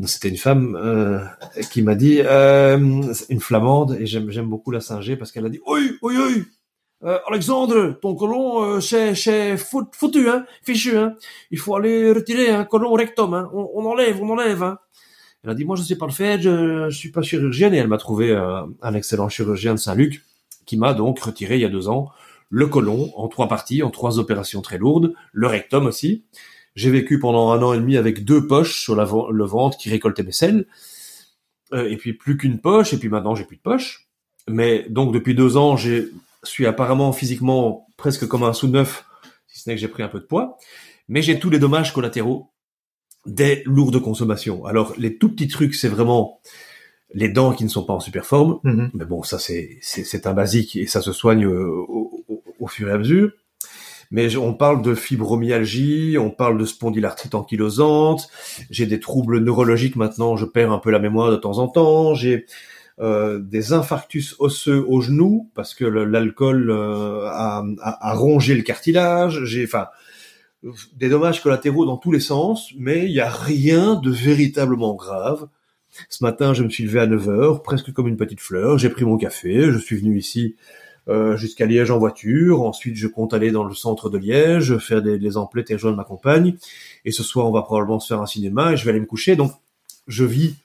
c'était 0.05 0.29
une 0.29 0.37
femme 0.37 0.77
euh, 0.77 1.21
qui 1.71 1.83
m'a 1.83 1.95
dit 1.95 2.21
euh, 2.21 2.79
une 3.29 3.41
flamande 3.41 3.97
et 4.01 4.07
j'aime 4.07 4.49
beaucoup 4.49 4.71
la 4.71 4.81
singer 4.81 5.17
parce 5.17 5.31
qu'elle 5.31 5.47
a 5.47 5.49
dit 5.49 5.61
oui 5.67 5.97
oui 6.03 6.15
oui 6.17 6.45
euh, 7.05 7.19
Alexandre 7.29 7.99
ton 8.01 8.15
colon 8.15 8.63
euh, 8.65 8.81
c'est 8.81 9.15
c'est 9.15 9.57
fout- 9.57 9.95
foutu 9.95 10.29
hein 10.29 10.45
fichu 10.65 10.97
hein. 10.97 11.15
Il 11.51 11.59
faut 11.59 11.77
aller 11.77 12.13
retirer 12.13 12.51
un 12.51 12.65
colon 12.65 12.93
rectum 12.95 13.35
hein. 13.35 13.51
On, 13.53 13.85
enlève 13.85 14.21
on 14.23 14.31
enlève 14.31 14.63
hein. 14.63 14.79
Elle 15.45 15.51
a 15.51 15.55
dit 15.55 15.65
moi 15.65 15.77
je 15.77 15.83
sais 15.83 15.97
pas 15.97 16.07
le 16.07 16.13
faire 16.13 16.41
je, 16.41 16.89
je 16.89 16.97
suis 16.97 17.11
pas 17.11 17.23
chirurgienne 17.23 17.75
et 17.75 17.79
elle 17.79 17.89
m'a 17.89 17.99
trouvé 17.99 18.31
euh, 18.31 18.63
un 18.81 18.95
excellent 18.95 19.29
chirurgien 19.29 19.75
de 19.75 19.79
Saint-Luc 19.79 20.23
qui 20.67 20.77
m'a 20.77 20.95
donc 20.95 21.19
retiré 21.21 21.57
il 21.57 21.63
y 21.63 21.65
a 21.65 21.69
deux 21.69 21.89
ans 21.89 22.11
le 22.51 22.67
colon 22.67 23.13
en 23.17 23.29
trois 23.29 23.49
parties 23.49 23.83
en 23.83 23.91
trois 23.91 24.19
opérations 24.19 24.63
très 24.63 24.79
lourdes 24.79 25.15
le 25.33 25.47
rectum 25.47 25.87
aussi 25.87 26.25
j'ai 26.75 26.91
vécu 26.91 27.19
pendant 27.19 27.51
un 27.51 27.63
an 27.63 27.75
et 27.75 27.79
demi 27.79 27.97
avec 27.97 28.25
deux 28.25 28.47
poches 28.47 28.81
sur 28.81 28.95
le 28.95 29.45
ventre 29.45 29.77
qui 29.77 29.91
récoltaient 29.91 30.23
mes 30.23 30.33
selles. 30.33 30.67
Euh, 31.73 31.89
et 31.89 31.97
puis 31.97 32.13
plus 32.13 32.37
qu'une 32.37 32.59
poche, 32.59 32.93
et 32.93 32.99
puis 32.99 33.09
maintenant 33.09 33.35
j'ai 33.35 33.45
plus 33.45 33.57
de 33.57 33.63
poche. 33.63 34.09
Mais 34.49 34.87
donc 34.89 35.13
depuis 35.13 35.35
deux 35.35 35.57
ans, 35.57 35.77
j'ai 35.77 36.09
suis 36.45 36.67
apparemment 36.67 37.13
physiquement 37.13 37.87
presque 37.97 38.27
comme 38.27 38.43
un 38.43 38.53
sous-neuf, 38.53 39.05
si 39.47 39.61
ce 39.61 39.71
n'est 39.71 39.77
que 39.77 39.81
j'ai 39.81 39.89
pris 39.89 40.03
un 40.03 40.09
peu 40.09 40.19
de 40.19 40.25
poids, 40.25 40.59
mais 41.09 41.23
j'ai 41.23 41.39
tous 41.39 41.51
les 41.51 41.61
dommages 41.61 41.93
collatéraux 41.93 42.51
des 43.27 43.63
lourdes 43.65 44.01
consommations. 44.01 44.65
Alors 44.65 44.95
les 44.99 45.19
tout 45.19 45.29
petits 45.29 45.47
trucs, 45.47 45.75
c'est 45.75 45.89
vraiment 45.89 46.41
les 47.15 47.29
dents 47.29 47.53
qui 47.53 47.65
ne 47.65 47.69
sont 47.69 47.85
pas 47.85 47.93
en 47.93 48.01
super 48.01 48.25
forme, 48.27 48.59
Mhm. 48.65 48.91
mais 48.95 49.05
bon, 49.05 49.23
ça 49.23 49.39
c'est 49.39 50.27
un 50.27 50.33
basique 50.35 50.77
et 50.77 50.87
ça 50.87 51.01
se 51.03 51.13
soigne 51.13 51.45
euh, 51.47 51.67
au, 51.69 52.25
au- 52.29 52.43
au 52.61 52.67
fur 52.69 52.89
et 52.89 52.93
à 52.93 52.99
mesure. 52.99 53.31
Mais 54.11 54.37
on 54.37 54.53
parle 54.53 54.83
de 54.83 54.95
fibromyalgie, 54.95 56.17
on 56.19 56.31
parle 56.31 56.59
de 56.59 56.65
spondylarthrite 56.67 57.35
ankylosante, 57.35 58.29
j'ai 58.71 58.85
des 58.87 59.01
troubles 59.01 59.39
neurologiques 59.39 59.97
maintenant, 59.97 60.37
je 60.37 60.45
perds 60.45 60.71
un 60.71 60.79
peu 60.79 60.91
la 60.91 60.99
mémoire 60.99 61.31
de 61.31 61.37
temps 61.37 61.59
en 61.59 61.69
temps, 61.69 62.15
j'ai 62.15 62.45
euh, 63.01 63.39
des 63.41 63.73
infarctus 63.73 64.37
osseux 64.39 64.85
au 64.87 65.01
genou 65.01 65.51
parce 65.55 65.75
que 65.75 65.87
l'alcool 65.87 66.71
euh, 66.71 67.27
a, 67.27 67.65
a- 67.81 68.11
a 68.11 68.15
rongé 68.15 68.55
le 68.55 68.63
cartilage, 68.63 69.45
j'ai 69.45 69.65
enfin 69.65 69.87
des 70.97 71.09
dommages 71.09 71.43
collatéraux 71.43 71.87
dans 71.87 71.97
tous 71.97 72.13
les 72.13 72.21
sens, 72.21 72.71
mais 72.79 73.07
il 73.07 73.13
n'y 73.13 73.21
a 73.21 73.31
rien 73.31 73.95
de 73.97 74.11
véritablement 74.11 74.95
grave. 74.95 75.49
Ce 76.09 76.25
matin, 76.25 76.55
je 76.55 76.63
me 76.63 76.71
suis 76.71 76.85
levé 76.85 77.01
à 77.01 77.07
9 77.07 77.29
heures, 77.29 77.63
presque 77.63 77.93
comme 77.93 78.09
une 78.09 78.17
petite 78.17 78.41
fleur. 78.41 78.79
J'ai 78.79 78.89
pris 78.89 79.05
mon 79.05 79.17
café, 79.17 79.71
je 79.71 79.79
suis 79.79 79.97
venu 79.97 80.19
ici 80.19 80.57
euh, 81.09 81.37
jusqu'à 81.37 81.67
Liège 81.67 81.91
en 81.91 81.99
voiture. 81.99 82.63
Ensuite, 82.63 82.97
je 82.97 83.09
compte 83.09 83.35
aller 83.35 83.51
dans 83.51 83.65
le 83.65 83.75
centre 83.75 84.09
de 84.09 84.19
Liège, 84.19 84.79
faire 84.79 85.03
des, 85.03 85.19
des 85.19 85.37
emplettes 85.37 85.71
et 85.71 85.75
rejoindre 85.75 85.97
ma 85.97 86.05
compagne. 86.05 86.57
Et 87.05 87.11
ce 87.11 87.23
soir, 87.23 87.47
on 87.47 87.53
va 87.53 87.63
probablement 87.63 88.01
se 88.01 88.09
faire 88.09 88.21
un 88.21 88.27
cinéma 88.27 88.73
et 88.73 88.77
je 88.77 88.85
vais 88.85 88.91
aller 88.91 89.01
me 89.01 89.07
coucher. 89.07 89.37
Donc, 89.37 89.53
je 90.07 90.25
vis 90.25 90.57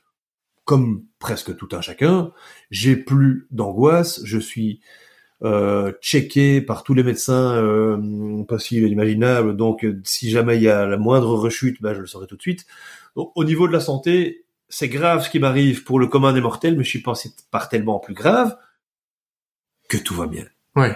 comme 0.65 1.03
presque 1.19 1.55
tout 1.55 1.69
un 1.71 1.81
chacun. 1.81 2.31
J'ai 2.71 2.95
plus 2.95 3.47
d'angoisse. 3.51 4.21
Je 4.25 4.37
suis 4.37 4.79
euh, 5.43 5.91
checké 6.01 6.61
par 6.61 6.83
tous 6.83 6.93
les 6.93 7.03
médecins 7.03 7.55
euh, 7.55 8.43
possibles 8.43 8.85
et 8.85 8.89
imaginables. 8.89 9.55
Donc, 9.55 9.85
si 10.03 10.29
jamais 10.29 10.57
il 10.57 10.63
y 10.63 10.69
a 10.69 10.85
la 10.85 10.97
moindre 10.97 11.35
rechute, 11.35 11.81
ben, 11.81 11.93
je 11.93 12.01
le 12.01 12.07
saurai 12.07 12.27
tout 12.27 12.35
de 12.35 12.41
suite. 12.41 12.65
Donc, 13.15 13.31
au 13.35 13.43
niveau 13.43 13.67
de 13.67 13.73
la 13.73 13.79
santé, 13.79 14.45
c'est 14.69 14.89
grave 14.89 15.23
ce 15.23 15.30
qui 15.30 15.39
m'arrive 15.39 15.84
pour 15.84 15.99
le 15.99 16.08
commun 16.08 16.34
des 16.34 16.41
mortels, 16.41 16.77
mais 16.77 16.84
je 16.84 16.89
suis 16.89 17.01
pas 17.01 17.13
par 17.51 17.69
tellement 17.69 17.99
plus 17.99 18.13
grave 18.13 18.58
que 19.89 19.97
tout 19.97 20.15
va 20.15 20.27
bien. 20.27 20.45
Ouais. 20.75 20.95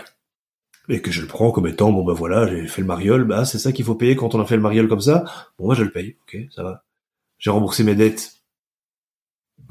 Et 0.89 1.01
que 1.01 1.11
je 1.11 1.21
le 1.21 1.27
prends 1.27 1.51
comme 1.51 1.67
étant, 1.67 1.91
bon 1.91 2.03
ben 2.03 2.13
voilà, 2.13 2.47
j'ai 2.47 2.67
fait 2.67 2.81
le 2.81 2.87
mariole, 2.87 3.23
bah 3.23 3.45
c'est 3.45 3.59
ça 3.59 3.71
qu'il 3.71 3.85
faut 3.85 3.95
payer 3.95 4.15
quand 4.15 4.35
on 4.35 4.41
a 4.41 4.45
fait 4.45 4.55
le 4.55 4.61
mariole 4.61 4.87
comme 4.87 5.01
ça. 5.01 5.23
Bon, 5.57 5.65
moi 5.65 5.75
je 5.75 5.83
le 5.83 5.91
paye, 5.91 6.17
ok, 6.23 6.37
ça 6.51 6.63
va. 6.63 6.83
J'ai 7.37 7.49
remboursé 7.49 7.83
mes 7.83 7.95
dettes 7.95 8.41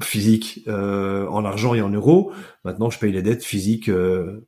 physiques 0.01 0.61
euh, 0.67 1.27
en 1.27 1.45
argent 1.45 1.73
et 1.73 1.81
en 1.81 1.89
euros. 1.89 2.33
Maintenant, 2.63 2.89
je 2.89 2.99
paye 2.99 3.11
les 3.11 3.21
dettes 3.21 3.43
physiques 3.43 3.89
euh, 3.89 4.47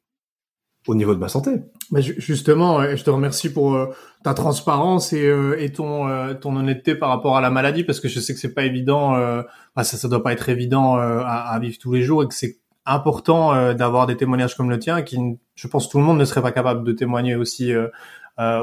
au 0.88 0.96
niveau 0.96 1.13
de 1.13 1.19
ma 1.19 1.28
santé. 1.30 1.52
Mais 1.91 2.02
ju- 2.02 2.15
justement, 2.17 2.82
je 2.96 3.04
te 3.04 3.10
remercie 3.10 3.52
pour 3.52 3.76
euh, 3.76 3.88
ta 4.24 4.34
transparence 4.34 5.13
et, 5.13 5.26
euh, 5.26 5.56
et 5.60 5.72
ton 5.72 6.08
euh, 6.08 6.34
ton 6.34 6.56
honnêteté 6.56 6.96
par 6.96 7.10
rapport 7.10 7.38
à 7.38 7.41
la 7.41 7.50
maladie 7.50 7.84
parce 7.84 8.00
que 8.00 8.08
je 8.08 8.19
sais 8.19 8.34
que 8.34 8.39
c'est 8.39 8.54
pas 8.54 8.63
évident, 8.65 9.15
euh, 9.15 9.41
bah, 9.76 9.84
ça 9.84 9.98
ça 9.98 10.08
doit 10.08 10.24
pas 10.24 10.34
être 10.34 10.50
évident 10.50 10.98
euh, 10.98 11.19
à, 11.26 11.54
à 11.54 11.60
vivre 11.60 11.78
tous 11.80 11.93
les 11.93 12.02
jours 12.02 12.24
et 12.24 12.28
que 12.28 12.34
c'est 12.34 12.58
important 12.86 13.54
euh, 13.54 13.74
d'avoir 13.74 14.08
des 14.08 14.17
témoignages 14.17 14.56
comme 14.58 14.69
le 14.69 14.78
tien 14.78 15.02
qui, 15.04 15.17
je 15.56 15.67
pense, 15.67 15.88
tout 15.88 16.00
le 16.00 16.04
monde 16.04 16.17
ne 16.17 16.26
serait 16.26 16.41
pas 16.41 16.52
capable 16.52 16.84
de 16.84 16.91
témoigner 16.91 17.36
aussi 17.36 17.72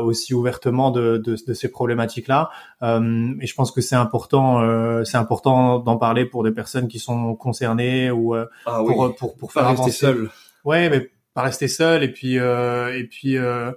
aussi 0.03 0.35
ouvertement 0.35 0.91
de, 0.91 1.17
de, 1.25 1.37
de 1.47 1.55
ces 1.55 1.71
problématiques-là. 1.71 2.51
Euh, 2.83 3.35
et 3.41 3.47
je 3.47 3.55
pense 3.55 3.71
que 3.71 3.81
c'est 3.81 3.95
important, 3.95 4.61
euh, 4.61 5.05
c'est 5.05 5.17
important 5.17 5.79
d'en 5.79 5.97
parler 5.97 6.25
pour 6.25 6.43
des 6.43 6.51
personnes 6.51 6.89
qui 6.89 6.99
sont 6.99 7.37
concernées 7.37 8.11
ou 8.11 8.35
euh, 8.35 8.47
Ah 8.67 8.83
pour, 8.85 9.15
pour 9.15 9.37
pour 9.37 9.53
faire 9.53 9.63
pas 9.63 9.69
rester 9.69 9.83
avancer 9.85 9.97
seul. 9.97 10.31
Ouais, 10.65 10.91
mais 10.91 11.09
pas 11.35 11.43
rester 11.43 11.69
seul 11.69 12.03
et 12.03 12.13
puis 12.13 12.39
euh, 12.39 12.97
et 12.97 13.05
puis 13.05 13.37
euh, 13.37 13.73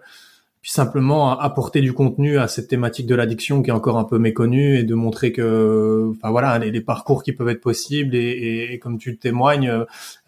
puis 0.63 0.72
simplement 0.72 1.38
apporter 1.38 1.82
du 1.82 1.92
contenu 1.92 2.38
à 2.38 2.48
cette 2.48 2.70
thématique 2.70 3.06
de 3.06 3.16
l'addiction 3.16 3.62
qui 3.62 3.70
est 3.70 3.74
encore 3.74 3.98
un 3.98 4.06
peu 4.06 4.18
méconnue 4.18 4.78
et 4.78 4.84
de 4.84 4.96
montrer 4.96 5.34
que 5.34 6.10
enfin 6.12 6.32
voilà 6.32 6.58
les, 6.58 6.80
parcours 6.80 7.22
qui 7.22 7.34
peuvent 7.34 7.50
être 7.50 7.60
possibles 7.60 8.16
et, 8.16 8.20
et, 8.20 8.74
et 8.74 8.80
comme 8.80 8.98
tu 8.98 9.12
le 9.12 9.18
témoignes 9.18 9.68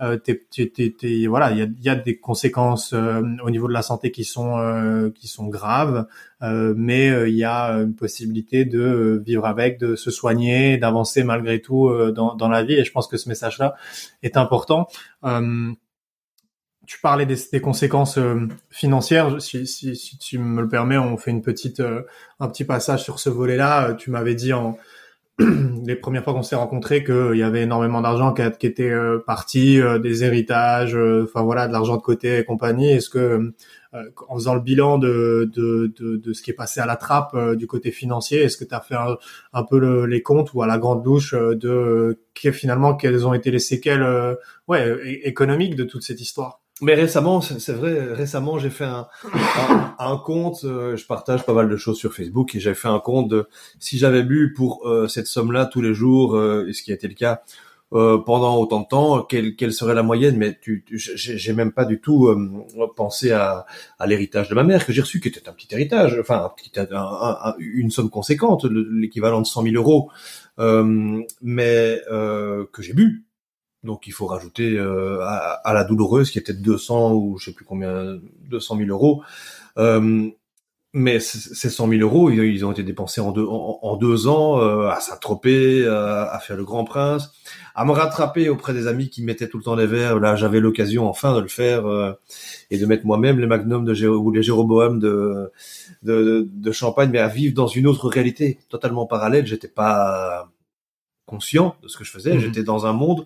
euh, 0.01 0.17
voilà 1.29 1.51
il 1.51 1.57
y 1.57 1.61
a, 1.61 1.67
y 1.81 1.89
a 1.89 1.95
des 1.95 2.17
conséquences 2.19 2.91
euh, 2.91 3.21
au 3.45 3.49
niveau 3.49 3.69
de 3.69 3.73
la 3.73 3.81
santé 3.81 4.11
qui 4.11 4.25
sont 4.25 4.57
euh, 4.57 5.09
qui 5.09 5.29
sont 5.29 5.47
graves 5.47 6.05
mais 6.41 7.07
il 7.27 7.35
y 7.35 7.43
a 7.43 7.71
une 7.71 7.95
possibilité 7.95 8.65
de 8.65 9.23
vivre 9.25 9.47
avec 9.47 9.79
de 9.79 9.95
se 9.95 10.11
soigner 10.11 10.77
d'avancer 10.77 11.23
malgré 11.23 11.59
tout 11.59 11.89
dans, 12.11 12.35
dans 12.35 12.49
la 12.49 12.61
vie 12.61 12.75
et 12.75 12.83
je 12.83 12.91
pense 12.91 13.07
que 13.07 13.17
ce 13.17 13.29
message 13.29 13.57
là 13.57 13.73
est 14.21 14.37
important. 14.37 14.87
Euh, 15.23 15.71
tu 16.87 16.99
parlais 17.01 17.25
des, 17.25 17.35
des 17.51 17.61
conséquences 17.61 18.17
euh, 18.17 18.47
financières. 18.69 19.41
Si, 19.41 19.65
si, 19.67 19.95
si 19.95 20.17
tu 20.17 20.37
me 20.39 20.61
le 20.61 20.67
permets, 20.67 20.97
on 20.97 21.17
fait 21.17 21.31
une 21.31 21.41
petite, 21.41 21.79
euh, 21.79 22.01
un 22.39 22.47
petit 22.47 22.63
passage 22.65 23.03
sur 23.03 23.19
ce 23.19 23.29
volet-là. 23.29 23.89
Euh, 23.89 23.93
Tu 23.95 24.11
m'avais 24.11 24.35
dit 24.35 24.53
en 24.53 24.77
les 25.39 25.95
premières 25.95 26.23
fois 26.23 26.33
qu'on 26.33 26.43
s'est 26.43 26.55
rencontrés 26.55 27.03
qu'il 27.03 27.35
y 27.35 27.43
avait 27.43 27.63
énormément 27.63 28.01
d'argent 28.01 28.33
qui, 28.33 28.41
qui 28.59 28.67
était 28.67 28.93
parti, 29.27 29.79
des 30.01 30.23
héritages, 30.23 30.95
enfin 31.23 31.43
voilà, 31.43 31.67
de 31.67 31.73
l'argent 31.73 31.97
de 31.97 32.01
côté 32.01 32.39
et 32.39 32.45
compagnie. 32.45 32.91
Est-ce 32.91 33.09
que 33.09 33.53
en 34.27 34.35
faisant 34.35 34.55
le 34.55 34.59
bilan 34.61 34.97
de, 34.97 35.49
de, 35.53 35.93
de, 35.99 36.17
de 36.17 36.33
ce 36.33 36.41
qui 36.41 36.51
est 36.51 36.55
passé 36.55 36.79
à 36.81 36.85
la 36.85 36.95
trappe 36.97 37.35
du 37.55 37.67
côté 37.67 37.91
financier, 37.91 38.41
est-ce 38.41 38.57
que 38.57 38.65
tu 38.65 38.75
as 38.75 38.81
fait 38.81 38.95
un, 39.53 39.63
peu 39.63 39.79
le- 39.79 40.05
les 40.05 40.21
comptes 40.21 40.53
ou 40.53 40.61
à 40.61 40.67
la 40.67 40.77
grande 40.77 41.05
louche 41.05 41.33
euh, 41.33 41.55
de 41.55 41.69
euh, 41.69 42.51
finalement 42.51 42.95
quelles 42.95 43.25
ont 43.27 43.33
été 43.33 43.51
les 43.51 43.59
séquelles 43.59 44.05
ouais, 44.67 45.19
économiques 45.23 45.75
de 45.75 45.83
toute 45.85 46.03
cette 46.03 46.21
histoire? 46.21 46.61
Mais 46.81 46.93
récemment, 46.93 47.39
c'est 47.39 47.71
vrai, 47.71 48.13
récemment, 48.13 48.59
j'ai 48.59 48.69
fait 48.69 48.83
un, 48.83 49.07
un, 49.33 49.95
un 49.97 50.17
compte, 50.17 50.65
euh, 50.65 50.97
je 50.97 51.05
partage 51.05 51.45
pas 51.45 51.53
mal 51.53 51.69
de 51.69 51.77
choses 51.77 51.97
sur 51.97 52.13
Facebook, 52.13 52.53
et 52.53 52.59
j'avais 52.59 52.75
fait 52.75 52.89
un 52.89 52.99
compte 52.99 53.29
de 53.29 53.47
si 53.79 53.97
j'avais 53.97 54.23
bu 54.23 54.51
pour 54.53 54.85
euh, 54.85 55.07
cette 55.07 55.27
somme-là 55.27 55.67
tous 55.67 55.81
les 55.81 55.93
jours, 55.93 56.35
euh, 56.35 56.69
ce 56.73 56.83
qui 56.83 56.91
a 56.91 56.95
été 56.95 57.07
le 57.07 57.13
cas 57.13 57.43
euh, 57.93 58.17
pendant 58.17 58.57
autant 58.57 58.81
de 58.81 58.87
temps, 58.87 59.21
quelle, 59.23 59.55
quelle 59.55 59.71
serait 59.71 59.93
la 59.93 60.03
moyenne? 60.03 60.35
Mais 60.37 60.57
tu, 60.61 60.83
tu- 60.85 60.97
j'ai 60.99 61.37
j'ai 61.37 61.53
même 61.53 61.71
pas 61.71 61.85
du 61.85 62.01
tout 62.01 62.27
euh, 62.27 62.89
pensé 62.97 63.31
à, 63.31 63.65
à 63.99 64.05
l'héritage 64.07 64.49
de 64.49 64.55
ma 64.55 64.63
mère 64.63 64.85
que 64.85 64.91
j'ai 64.91 65.01
reçu, 65.01 65.21
qui 65.21 65.29
était 65.29 65.47
un 65.47 65.53
petit 65.53 65.69
héritage, 65.73 66.17
enfin 66.19 66.43
un 66.45 66.49
petit- 66.49 66.77
un- 66.77 66.87
un- 66.93 67.37
un- 67.51 67.55
une 67.59 67.89
somme 67.91 68.09
conséquente, 68.09 68.65
le- 68.65 68.89
l'équivalent 68.99 69.39
de 69.39 69.47
100 69.47 69.61
000 69.61 69.77
euros, 69.77 70.09
euh, 70.59 71.21
mais 71.41 72.01
que 72.09 72.81
j'ai 72.81 72.93
bu. 72.93 73.23
Donc 73.85 74.07
il 74.07 74.11
faut 74.13 74.25
rajouter 74.25 74.77
euh, 74.77 75.21
à, 75.21 75.61
à 75.63 75.73
la 75.73 75.83
douloureuse 75.83 76.31
qui 76.31 76.39
était 76.39 76.53
de 76.53 76.61
200 76.61 77.13
ou 77.13 77.37
je 77.37 77.45
sais 77.45 77.53
plus 77.53 77.65
combien, 77.65 78.17
200 78.49 78.77
000 78.77 78.89
euros. 78.89 79.21
Euh, 79.77 80.27
mais 80.97 81.19
ces 81.19 81.69
100 81.69 81.89
000 81.89 82.01
euros, 82.03 82.29
ils, 82.29 82.39
ils 82.41 82.65
ont 82.65 82.71
été 82.71 82.81
dépensés 82.81 83.19
en 83.19 83.31
deux, 83.33 83.43
en, 83.45 83.79
en 83.81 83.97
deux 83.97 84.27
ans 84.27 84.61
euh, 84.61 84.87
à 84.87 85.01
Saint-Tropez, 85.01 85.85
à, 85.85 86.23
à 86.31 86.39
faire 86.39 86.55
le 86.55 86.63
Grand 86.63 86.85
Prince, 86.85 87.33
à 87.75 87.83
me 87.83 87.91
rattraper 87.91 88.47
auprès 88.47 88.73
des 88.73 88.87
amis 88.87 89.09
qui 89.09 89.21
mettaient 89.21 89.49
tout 89.49 89.57
le 89.57 89.63
temps 89.65 89.75
les 89.75 89.87
verres. 89.87 90.21
Là, 90.21 90.37
j'avais 90.37 90.61
l'occasion 90.61 91.05
enfin 91.09 91.35
de 91.35 91.41
le 91.41 91.49
faire 91.49 91.85
euh, 91.85 92.13
et 92.71 92.77
de 92.77 92.85
mettre 92.85 93.05
moi-même 93.05 93.39
les 93.39 93.45
Magnum 93.45 93.83
de 93.83 93.93
Géro- 93.93 94.15
ou 94.19 94.31
les 94.31 94.41
Jéroboam 94.41 94.99
de, 94.99 95.51
de, 96.03 96.23
de, 96.23 96.49
de 96.49 96.71
Champagne, 96.71 97.09
mais 97.11 97.19
à 97.19 97.27
vivre 97.27 97.53
dans 97.53 97.67
une 97.67 97.87
autre 97.87 98.07
réalité 98.07 98.57
totalement 98.69 99.05
parallèle. 99.05 99.45
J'étais 99.45 99.67
pas 99.67 100.49
conscient 101.25 101.75
de 101.83 101.89
ce 101.89 101.97
que 101.97 102.05
je 102.05 102.11
faisais. 102.11 102.35
Mhm. 102.35 102.39
J'étais 102.39 102.63
dans 102.63 102.85
un 102.85 102.93
monde 102.93 103.25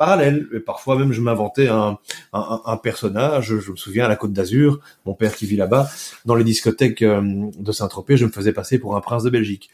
parallèle. 0.00 0.48
Et 0.54 0.60
parfois 0.60 0.98
même, 0.98 1.12
je 1.12 1.20
m'inventais 1.20 1.68
un, 1.68 1.98
un, 2.32 2.60
un 2.64 2.76
personnage. 2.78 3.54
Je 3.58 3.70
me 3.70 3.76
souviens 3.76 4.06
à 4.06 4.08
la 4.08 4.16
Côte 4.16 4.32
d'Azur, 4.32 4.80
mon 5.04 5.14
père 5.14 5.34
qui 5.36 5.44
vit 5.46 5.56
là-bas, 5.56 5.88
dans 6.24 6.34
les 6.34 6.44
discothèques 6.44 7.02
euh, 7.02 7.20
de 7.58 7.72
Saint-Tropez, 7.72 8.16
je 8.16 8.24
me 8.24 8.30
faisais 8.32 8.54
passer 8.54 8.78
pour 8.78 8.96
un 8.96 9.02
prince 9.02 9.22
de 9.24 9.30
Belgique. 9.30 9.68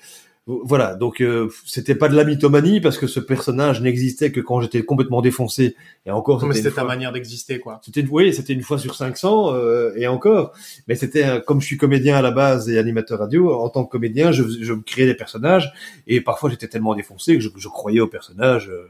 Voilà, 0.49 0.95
donc 0.95 1.21
euh, 1.23 1.49
c'était 1.65 1.97
pas 1.97 2.09
de 2.09 2.15
la 2.15 2.23
mythomanie 2.23 2.81
parce 2.81 2.99
que 2.99 3.09
ce 3.09 3.19
personnage 3.19 3.81
n'existait 3.83 4.31
que 4.31 4.41
quand 4.41 4.61
j'étais 4.61 4.85
complètement 4.85 5.21
défoncé. 5.21 5.75
Et 6.07 6.13
encore, 6.13 6.47
mais 6.47 6.55
c'était 6.55 6.71
ta 6.71 6.85
manière 6.85 7.11
d'exister 7.13 7.59
quoi 7.59 7.81
c'était 7.85 8.03
une, 8.03 8.09
oui, 8.13 8.33
c'était 8.33 8.53
une 8.53 8.63
fois 8.63 8.79
sur 8.79 8.95
500 8.95 9.55
euh, 9.55 9.93
et 9.97 10.07
encore. 10.07 10.53
Mais 10.87 10.95
c'était 10.95 11.43
comme 11.45 11.61
je 11.61 11.67
suis 11.67 11.77
comédien 11.77 12.15
à 12.17 12.23
la 12.23 12.31
base 12.31 12.69
et 12.71 12.79
animateur 12.79 13.19
radio. 13.19 13.53
En 13.61 13.69
tant 13.71 13.85
que 13.85 13.91
comédien, 13.91 14.31
je, 14.31 14.45
je 14.63 14.73
me 14.73 14.83
créais 14.83 15.07
des 15.07 15.17
personnages 15.17 15.73
et 16.07 16.21
parfois 16.21 16.49
j'étais 16.49 16.69
tellement 16.69 16.95
défoncé 16.95 17.35
que 17.35 17.41
je, 17.43 17.49
je 17.57 17.69
croyais 17.69 17.99
aux 18.01 18.07
personnages. 18.07 18.69
euh, 18.69 18.87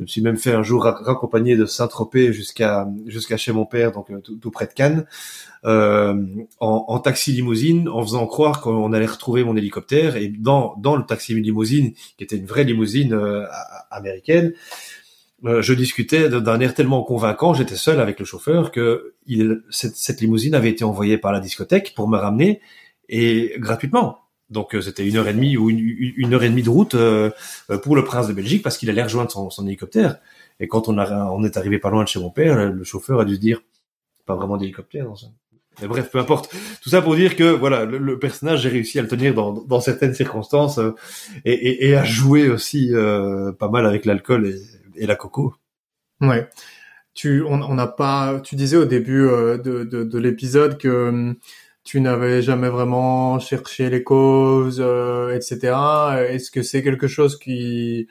Je 0.00 0.04
me 0.04 0.08
suis 0.08 0.22
même 0.22 0.38
fait 0.38 0.54
un 0.54 0.62
jour 0.62 0.84
ra- 0.84 0.98
raccompagner 0.98 1.56
de 1.58 1.66
Saint-Tropez 1.66 2.32
jusqu'à 2.32 2.88
jusqu'à 3.04 3.36
chez 3.36 3.52
mon 3.52 3.66
père, 3.66 3.92
donc 3.92 4.10
euh, 4.10 4.20
tout, 4.20 4.50
près 4.50 4.66
de 4.66 4.72
Cannes, 4.72 5.04
euh, 5.66 6.14
en, 6.58 6.98
taxi 7.00 7.32
limousine, 7.32 7.86
en 7.86 8.00
faisant 8.00 8.26
croire 8.26 8.62
qu'on 8.62 8.94
allait 8.94 9.04
retrouver 9.04 9.44
mon 9.44 9.58
hélicoptère. 9.58 10.16
Et 10.16 10.28
dans 10.28 10.74
dans 10.78 10.96
le 10.96 11.04
taxi 11.04 11.34
limousine, 11.34 11.92
qui 12.16 12.24
était 12.24 12.36
une 12.36 12.46
vraie 12.46 12.64
limousine 12.64 13.12
euh, 13.12 13.44
américaine, 13.90 14.54
je 15.44 15.74
discutais 15.74 16.30
d'un 16.30 16.60
air 16.60 16.72
tellement 16.72 17.02
convaincant, 17.02 17.52
j'étais 17.52 17.76
seul 17.76 18.00
avec 18.00 18.18
le 18.18 18.24
chauffeur, 18.24 18.70
que 18.70 19.14
cette, 19.68 19.96
cette 19.96 20.22
limousine 20.22 20.54
avait 20.54 20.70
été 20.70 20.84
envoyée 20.84 21.18
par 21.18 21.32
la 21.32 21.40
discothèque 21.40 21.92
pour 21.94 22.08
me 22.08 22.16
ramener 22.16 22.60
et 23.10 23.54
gratuitement. 23.58 24.18
Donc 24.50 24.74
euh, 24.74 24.80
c'était 24.80 25.06
une 25.06 25.16
heure 25.16 25.28
et 25.28 25.32
demie 25.32 25.56
ou 25.56 25.70
une, 25.70 26.34
heure 26.34 26.42
et 26.42 26.48
demie 26.48 26.62
de 26.62 26.70
route 26.70 26.94
euh, 26.94 27.30
euh, 27.70 27.78
pour 27.78 27.94
le 27.94 28.04
prince 28.04 28.26
de 28.28 28.32
Belgique 28.32 28.62
parce 28.62 28.76
qu'il 28.76 28.90
allait 28.90 29.02
rejoindre 29.02 29.30
son, 29.30 29.66
hélicoptère. 29.66 30.18
Et 30.58 30.68
quand 30.68 30.88
on, 30.88 30.98
a, 30.98 31.30
on 31.30 31.44
est 31.44 31.56
arrivé 31.56 31.78
pas 31.78 31.90
loin 31.90 32.02
de 32.02 32.08
chez 32.08 32.20
mon 32.20 32.30
père, 32.30 32.70
le, 32.70 32.84
chauffeur 32.84 33.20
a 33.20 33.24
dû 33.24 33.36
se 33.36 33.40
dire 33.40 33.62
pas 34.26 34.34
vraiment 34.34 34.56
d'hélicoptère 34.56 35.06
dans 35.06 35.16
ça. 35.16 35.28
Mais 35.80 35.88
bref, 35.88 36.10
peu 36.10 36.18
importe. 36.18 36.54
Tout 36.82 36.90
ça 36.90 37.00
pour 37.00 37.16
dire 37.16 37.36
que 37.36 37.44
voilà, 37.44 37.84
le, 37.84 38.18
personnage 38.18 38.62
j'ai 38.62 38.68
réussi 38.68 38.98
à 38.98 39.02
le 39.02 39.08
tenir 39.08 39.34
dans, 39.34 39.52
dans 39.52 39.80
certaines 39.80 40.14
circonstances 40.14 40.78
euh, 40.78 40.94
et, 41.44 41.88
et, 41.88 41.96
à 41.96 42.04
jouer 42.04 42.48
aussi 42.48 42.90
euh, 42.92 43.52
pas 43.52 43.68
mal 43.68 43.86
avec 43.86 44.04
l'alcool 44.04 44.46
et, 44.46 44.60
et, 44.96 45.06
la 45.06 45.16
coco. 45.16 45.54
Ouais. 46.20 46.48
Tu, 47.14 47.42
on 47.42 47.74
n'a 47.74 47.86
pas. 47.86 48.40
Tu 48.40 48.56
disais 48.56 48.76
au 48.76 48.84
début 48.84 49.22
de, 49.22 49.84
de, 49.84 50.04
de 50.04 50.18
l'épisode 50.18 50.78
que 50.78 51.08
hum, 51.08 51.36
tu 51.84 52.00
n'avais 52.00 52.42
jamais 52.42 52.68
vraiment 52.68 53.38
cherché 53.38 53.90
les 53.90 54.02
causes, 54.02 54.80
etc. 55.34 55.72
Est-ce 56.28 56.50
que 56.50 56.62
c'est 56.62 56.82
quelque 56.82 57.08
chose 57.08 57.38
qui 57.38 58.08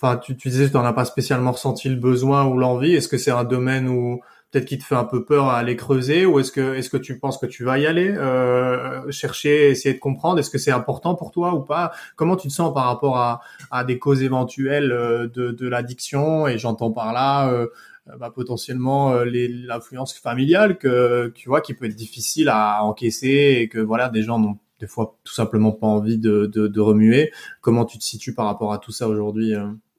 Enfin, 0.00 0.16
tu, 0.16 0.36
tu 0.36 0.48
disais 0.48 0.66
que 0.66 0.70
tu 0.70 0.76
n'en 0.76 0.84
as 0.84 0.92
pas 0.92 1.04
spécialement 1.04 1.50
ressenti 1.52 1.88
le 1.88 1.96
besoin 1.96 2.46
ou 2.46 2.56
l'envie. 2.56 2.94
Est-ce 2.94 3.08
que 3.08 3.18
c'est 3.18 3.32
un 3.32 3.42
domaine 3.42 3.88
où 3.88 4.20
peut-être 4.50 4.64
qui 4.64 4.78
te 4.78 4.84
fait 4.84 4.94
un 4.94 5.04
peu 5.04 5.24
peur 5.24 5.46
à 5.46 5.58
aller 5.58 5.76
creuser 5.76 6.24
ou 6.24 6.38
est-ce 6.38 6.52
que 6.52 6.74
est-ce 6.74 6.88
que 6.88 6.96
tu 6.96 7.18
penses 7.18 7.36
que 7.36 7.46
tu 7.46 7.64
vas 7.64 7.78
y 7.78 7.86
aller 7.86 8.08
euh, 8.08 9.10
chercher 9.10 9.70
essayer 9.70 9.94
de 9.94 9.98
comprendre? 9.98 10.38
Est-ce 10.38 10.50
que 10.50 10.58
c'est 10.58 10.70
important 10.70 11.16
pour 11.16 11.32
toi 11.32 11.54
ou 11.54 11.60
pas? 11.60 11.92
Comment 12.16 12.36
tu 12.36 12.48
te 12.48 12.52
sens 12.52 12.72
par 12.72 12.84
rapport 12.84 13.18
à, 13.18 13.40
à 13.70 13.84
des 13.84 13.98
causes 13.98 14.22
éventuelles 14.22 14.92
euh, 14.92 15.26
de, 15.28 15.50
de 15.50 15.68
l'addiction? 15.68 16.46
Et 16.46 16.58
j'entends 16.58 16.92
par 16.92 17.12
là 17.12 17.50
euh, 17.50 17.66
bah, 18.18 18.30
potentiellement 18.34 19.12
euh, 19.12 19.24
l'influence 19.24 20.14
familiale 20.14 20.78
que 20.78 21.32
tu 21.34 21.48
vois 21.48 21.60
qui 21.60 21.74
peut 21.74 21.86
être 21.86 21.96
difficile 21.96 22.48
à 22.48 22.84
encaisser 22.84 23.58
et 23.60 23.68
que 23.68 23.78
voilà 23.78 24.08
des 24.08 24.22
gens 24.22 24.38
n'ont 24.38 24.58
des 24.80 24.86
fois 24.86 25.18
tout 25.24 25.34
simplement 25.34 25.72
pas 25.72 25.88
envie 25.88 26.18
de, 26.18 26.46
de, 26.46 26.68
de, 26.68 26.80
remuer 26.80 27.32
comment 27.60 27.84
tu 27.84 27.98
te 27.98 28.04
situes 28.04 28.34
par 28.34 28.46
rapport 28.46 28.72
à 28.72 28.78
tout 28.78 28.92
ça 28.92 29.08
aujourd'hui 29.08 29.54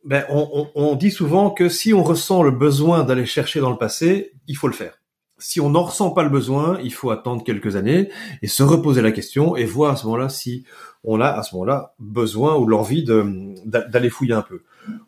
ben, 0.05 0.23
on, 0.29 0.67
on, 0.75 0.95
dit 0.95 1.11
souvent 1.11 1.49
que 1.49 1.67
si 1.67 1.93
on 1.93 2.03
ressent 2.03 2.41
le 2.41 2.51
besoin 2.51 3.03
d'aller 3.03 3.25
chercher 3.25 3.59
dans 3.59 3.69
le 3.69 3.77
passé, 3.77 4.31
il 4.47 4.55
faut 4.55 4.67
le 4.67 4.73
faire. 4.73 4.93
Si 5.37 5.59
on 5.61 5.69
n'en 5.69 5.83
ressent 5.83 6.11
pas 6.11 6.23
le 6.23 6.29
besoin, 6.29 6.79
il 6.83 6.93
faut 6.93 7.11
attendre 7.11 7.43
quelques 7.43 7.75
années 7.75 8.09
et 8.41 8.47
se 8.47 8.63
reposer 8.63 9.01
la 9.01 9.11
question 9.11 9.55
et 9.55 9.65
voir 9.65 9.91
à 9.91 9.95
ce 9.95 10.05
moment-là 10.05 10.29
si 10.29 10.65
on 11.03 11.21
a 11.21 11.27
à 11.27 11.43
ce 11.43 11.55
moment-là 11.55 11.95
besoin 11.99 12.55
ou 12.55 12.65
l'envie 12.65 13.03
d'aller 13.03 14.09
fouiller 14.09 14.33
un 14.33 14.41
peu. 14.41 14.63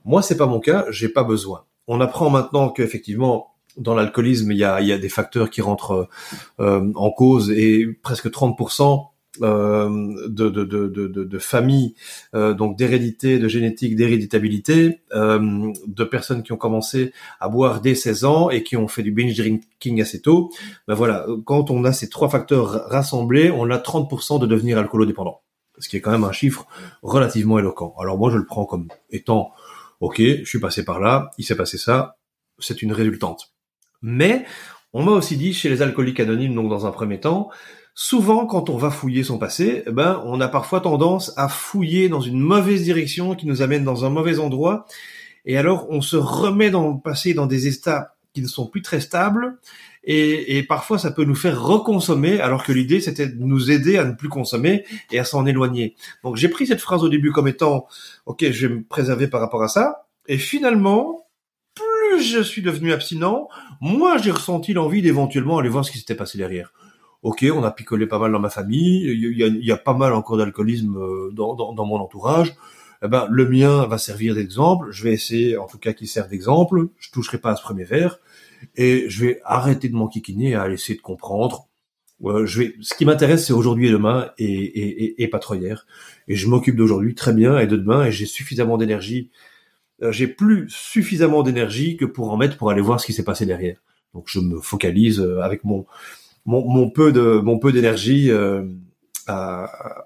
Moi, 0.05 0.21
c'est 0.21 0.37
pas 0.37 0.45
mon 0.45 0.59
cas, 0.59 0.85
j'ai 0.89 1.09
pas 1.09 1.23
besoin. 1.23 1.65
On 1.93 1.99
apprend 1.99 2.29
maintenant 2.29 2.69
qu'effectivement, 2.69 3.53
dans 3.75 3.95
l'alcoolisme, 3.95 4.49
il 4.53 4.57
y 4.57 4.63
a, 4.63 4.79
y 4.79 4.93
a 4.93 4.97
des 4.97 5.09
facteurs 5.09 5.49
qui 5.49 5.61
rentrent 5.61 6.07
euh, 6.61 6.89
en 6.95 7.11
cause 7.11 7.51
et 7.51 7.85
presque 8.01 8.29
30% 8.29 9.07
euh, 9.41 10.29
de, 10.29 10.49
de 10.49 11.39
familles, 11.39 11.95
euh, 12.33 12.53
donc 12.53 12.77
d'hérédité, 12.77 13.39
de 13.39 13.47
génétique, 13.49 13.97
d'héréditabilité, 13.97 15.01
euh, 15.13 15.73
de 15.85 16.03
personnes 16.05 16.43
qui 16.43 16.53
ont 16.53 16.57
commencé 16.57 17.11
à 17.41 17.49
boire 17.49 17.81
dès 17.81 17.93
16 17.93 18.23
ans 18.23 18.49
et 18.49 18.63
qui 18.63 18.77
ont 18.77 18.87
fait 18.87 19.03
du 19.03 19.11
binge 19.11 19.35
drinking 19.35 20.01
assez 20.01 20.21
tôt. 20.21 20.49
Ben 20.87 20.95
voilà, 20.95 21.25
quand 21.43 21.71
on 21.71 21.83
a 21.83 21.91
ces 21.91 22.07
trois 22.07 22.29
facteurs 22.29 22.87
rassemblés, 22.89 23.51
on 23.51 23.69
a 23.69 23.77
30% 23.77 24.39
de 24.39 24.47
devenir 24.47 24.77
alcoolodépendant, 24.77 25.41
ce 25.77 25.89
qui 25.89 25.97
est 25.97 26.01
quand 26.01 26.11
même 26.11 26.23
un 26.23 26.31
chiffre 26.31 26.67
relativement 27.01 27.59
éloquent. 27.59 27.93
Alors 27.99 28.17
moi, 28.17 28.31
je 28.31 28.37
le 28.37 28.45
prends 28.45 28.65
comme 28.65 28.87
étant, 29.09 29.51
ok, 30.01 30.17
je 30.19 30.43
suis 30.45 30.59
passé 30.59 30.83
par 30.83 30.99
là, 30.99 31.31
il 31.37 31.45
s'est 31.45 31.55
passé 31.55 31.77
ça, 31.77 32.17
c'est 32.59 32.81
une 32.81 32.91
résultante. 32.91 33.53
Mais 34.01 34.45
on 34.93 35.03
m'a 35.03 35.11
aussi 35.11 35.37
dit 35.37 35.53
chez 35.53 35.69
les 35.69 35.81
alcooliques 35.81 36.19
anonymes, 36.19 36.55
donc 36.55 36.69
dans 36.69 36.85
un 36.85 36.91
premier 36.91 37.19
temps, 37.19 37.49
souvent 37.93 38.45
quand 38.45 38.69
on 38.69 38.77
va 38.77 38.89
fouiller 38.89 39.23
son 39.23 39.37
passé, 39.37 39.83
eh 39.85 39.91
ben 39.91 40.21
on 40.25 40.41
a 40.41 40.47
parfois 40.47 40.81
tendance 40.81 41.33
à 41.37 41.47
fouiller 41.47 42.09
dans 42.09 42.19
une 42.19 42.39
mauvaise 42.39 42.83
direction 42.83 43.35
qui 43.35 43.45
nous 43.45 43.61
amène 43.61 43.83
dans 43.83 44.03
un 44.03 44.09
mauvais 44.09 44.39
endroit 44.39 44.85
et 45.45 45.57
alors 45.57 45.87
on 45.89 46.01
se 46.01 46.17
remet 46.17 46.71
dans 46.71 46.89
le 46.89 46.99
passé 46.99 47.33
dans 47.33 47.47
des 47.47 47.67
états 47.67 48.15
qui 48.33 48.41
ne 48.41 48.47
sont 48.47 48.67
plus 48.67 48.81
très 48.81 48.99
stables 48.99 49.59
et, 50.03 50.57
et 50.57 50.63
parfois 50.63 50.97
ça 50.97 51.11
peut 51.11 51.23
nous 51.23 51.35
faire 51.35 51.61
reconsommer 51.61 52.39
alors 52.39 52.63
que 52.63 52.71
l'idée 52.71 53.01
c'était 53.01 53.27
de 53.27 53.43
nous 53.43 53.71
aider 53.71 53.97
à 53.97 54.05
ne 54.05 54.13
plus 54.13 54.29
consommer 54.29 54.83
et 55.11 55.19
à 55.19 55.23
s'en 55.23 55.45
éloigner. 55.45 55.95
Donc 56.23 56.35
j'ai 56.35 56.49
pris 56.49 56.67
cette 56.67 56.81
phrase 56.81 57.03
au 57.03 57.09
début 57.09 57.31
comme 57.31 57.47
étant 57.47 57.87
ok 58.25 58.51
je 58.51 58.67
vais 58.67 58.75
me 58.75 58.83
préserver 58.83 59.27
par 59.27 59.41
rapport 59.41 59.63
à 59.63 59.67
ça 59.67 60.07
et 60.27 60.37
finalement 60.37 61.27
plus 61.75 62.23
je 62.23 62.41
suis 62.41 62.61
devenu 62.61 62.91
abstinent, 62.91 63.47
moins 63.79 64.17
j'ai 64.17 64.31
ressenti 64.31 64.73
l'envie 64.73 65.01
d'éventuellement 65.01 65.59
aller 65.59 65.69
voir 65.69 65.85
ce 65.85 65.91
qui 65.91 65.99
s'était 65.99 66.15
passé 66.15 66.37
derrière 66.37 66.73
ok, 67.23 67.45
on 67.53 67.63
a 67.63 67.71
picolé 67.71 68.07
pas 68.07 68.19
mal 68.19 68.31
dans 68.31 68.39
ma 68.39 68.49
famille, 68.49 69.03
il 69.03 69.65
y 69.65 69.71
a, 69.71 69.77
pas 69.77 69.93
mal 69.93 70.13
encore 70.13 70.37
d'alcoolisme 70.37 70.97
euh, 70.97 71.31
dans, 71.31 71.55
dans, 71.55 71.73
dans, 71.73 71.85
mon 71.85 71.97
entourage. 71.97 72.55
Eh 73.03 73.07
ben, 73.07 73.27
le 73.29 73.47
mien 73.47 73.85
va 73.87 73.97
servir 73.97 74.35
d'exemple. 74.35 74.91
Je 74.91 75.03
vais 75.03 75.13
essayer, 75.13 75.57
en 75.57 75.65
tout 75.65 75.79
cas, 75.79 75.93
qu'il 75.93 76.07
serve 76.07 76.29
d'exemple. 76.29 76.87
Je 76.99 77.09
toucherai 77.11 77.39
pas 77.39 77.51
à 77.51 77.55
ce 77.55 77.63
premier 77.63 77.83
verre 77.83 78.19
et 78.75 79.09
je 79.09 79.25
vais 79.25 79.41
arrêter 79.43 79.89
de 79.89 79.95
m'enquiquiner 79.95 80.55
à 80.55 80.69
essayer 80.69 80.95
de 80.95 81.01
comprendre. 81.01 81.67
Je 82.23 82.59
vais, 82.59 82.75
ce 82.81 82.93
qui 82.93 83.05
m'intéresse, 83.05 83.47
c'est 83.47 83.53
aujourd'hui 83.53 83.87
et 83.87 83.91
demain 83.91 84.29
et, 84.37 84.45
et, 84.45 85.03
et, 85.03 85.23
et 85.23 85.27
pas 85.27 85.39
trop 85.39 85.55
hier. 85.55 85.87
Et 86.27 86.35
je 86.35 86.47
m'occupe 86.47 86.75
d'aujourd'hui 86.75 87.15
très 87.15 87.33
bien 87.33 87.57
et 87.57 87.65
de 87.65 87.75
demain 87.75 88.05
et 88.05 88.11
j'ai 88.11 88.27
suffisamment 88.27 88.77
d'énergie. 88.77 89.31
Euh, 90.03 90.11
j'ai 90.11 90.27
plus 90.27 90.69
suffisamment 90.69 91.41
d'énergie 91.41 91.97
que 91.97 92.05
pour 92.05 92.31
en 92.31 92.37
mettre 92.37 92.57
pour 92.57 92.69
aller 92.69 92.81
voir 92.81 92.99
ce 92.99 93.07
qui 93.07 93.13
s'est 93.13 93.23
passé 93.23 93.45
derrière. 93.45 93.81
Donc 94.13 94.25
je 94.27 94.39
me 94.39 94.59
focalise 94.59 95.19
euh, 95.19 95.41
avec 95.41 95.63
mon 95.63 95.85
mon, 96.45 96.89
peu 96.89 97.11
de 97.11 97.39
mon 97.39 97.59
peu 97.59 97.71
d'énergie 97.71 98.31
euh, 98.31 98.63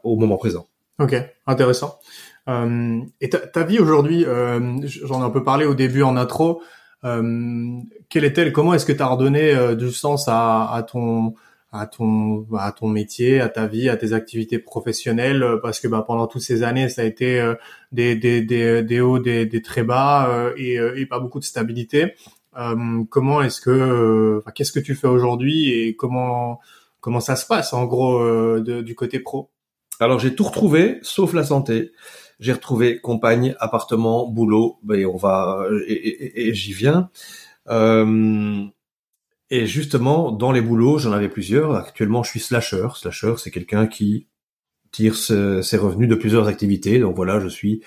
au 0.03 0.17
moment 0.17 0.37
présent. 0.37 0.67
Ok, 0.99 1.15
intéressant. 1.47 1.99
Euh, 2.47 3.01
et 3.21 3.29
ta, 3.29 3.39
ta 3.39 3.63
vie 3.63 3.79
aujourd'hui, 3.79 4.23
j'en 4.23 5.21
ai 5.21 5.25
un 5.25 5.29
peu 5.29 5.43
parlé 5.43 5.65
au 5.65 5.73
début 5.73 6.01
en 6.01 6.17
intro. 6.17 6.61
Euh, 7.05 7.79
quelle 8.09 8.25
est-elle 8.25 8.51
Comment 8.51 8.73
est-ce 8.73 8.85
que 8.85 8.91
tu 8.91 9.01
as 9.01 9.07
redonné 9.07 9.51
euh, 9.51 9.75
du 9.75 9.91
sens 9.91 10.27
à, 10.27 10.71
à 10.71 10.83
ton 10.83 11.35
à 11.71 11.87
ton 11.87 12.47
à 12.57 12.71
ton 12.71 12.87
métier, 12.87 13.39
à 13.39 13.49
ta 13.49 13.67
vie, 13.67 13.89
à 13.89 13.97
tes 13.97 14.13
activités 14.13 14.59
professionnelles? 14.59 15.45
Parce 15.61 15.79
que 15.79 15.87
bah, 15.87 16.03
pendant 16.05 16.27
toutes 16.27 16.41
ces 16.41 16.63
années 16.63 16.89
ça 16.89 17.03
a 17.03 17.05
été 17.05 17.39
euh, 17.39 17.55
des, 17.91 18.15
des, 18.15 18.41
des, 18.41 18.83
des 18.83 18.99
hauts, 19.01 19.19
des, 19.19 19.45
des 19.45 19.61
très 19.61 19.83
bas 19.83 20.51
et, 20.57 20.75
et 20.75 21.05
pas 21.05 21.19
beaucoup 21.19 21.39
de 21.39 21.45
stabilité. 21.45 22.15
Euh, 22.57 23.03
comment 23.09 23.41
est-ce 23.41 23.59
que, 23.59 23.69
euh, 23.69 24.41
qu'est-ce 24.53 24.71
que 24.71 24.79
tu 24.79 24.95
fais 24.95 25.07
aujourd'hui 25.07 25.71
et 25.71 25.95
comment 25.95 26.59
comment 27.01 27.19
ça 27.19 27.35
se 27.35 27.45
passe 27.45 27.73
en 27.73 27.85
gros 27.85 28.19
euh, 28.19 28.81
du 28.81 28.95
côté 28.95 29.19
pro? 29.19 29.49
Alors 29.99 30.19
j'ai 30.19 30.35
tout 30.35 30.45
retrouvé 30.45 30.99
sauf 31.01 31.33
la 31.33 31.43
santé. 31.43 31.91
J'ai 32.39 32.53
retrouvé 32.53 32.99
compagne, 32.99 33.55
appartement, 33.59 34.27
boulot. 34.27 34.79
Ben 34.83 35.05
on 35.05 35.17
va 35.17 35.65
et, 35.87 36.53
j'y 36.53 36.73
viens. 36.73 37.09
et 39.49 39.65
justement, 39.65 40.31
dans 40.31 40.51
les 40.51 40.61
boulots, 40.61 40.97
j'en 40.97 41.11
avais 41.11 41.29
plusieurs. 41.29 41.75
Actuellement, 41.75 42.23
je 42.23 42.31
suis 42.31 42.39
slasher. 42.39 42.87
Slasher, 42.95 43.35
c'est 43.37 43.51
quelqu'un 43.51 43.87
qui 43.87 44.27
tire 44.91 45.15
ses 45.15 45.77
revenus 45.77 46.09
de 46.09 46.15
plusieurs 46.15 46.47
activités. 46.47 46.99
Donc 46.99 47.15
voilà, 47.15 47.39
je 47.39 47.47
suis 47.47 47.81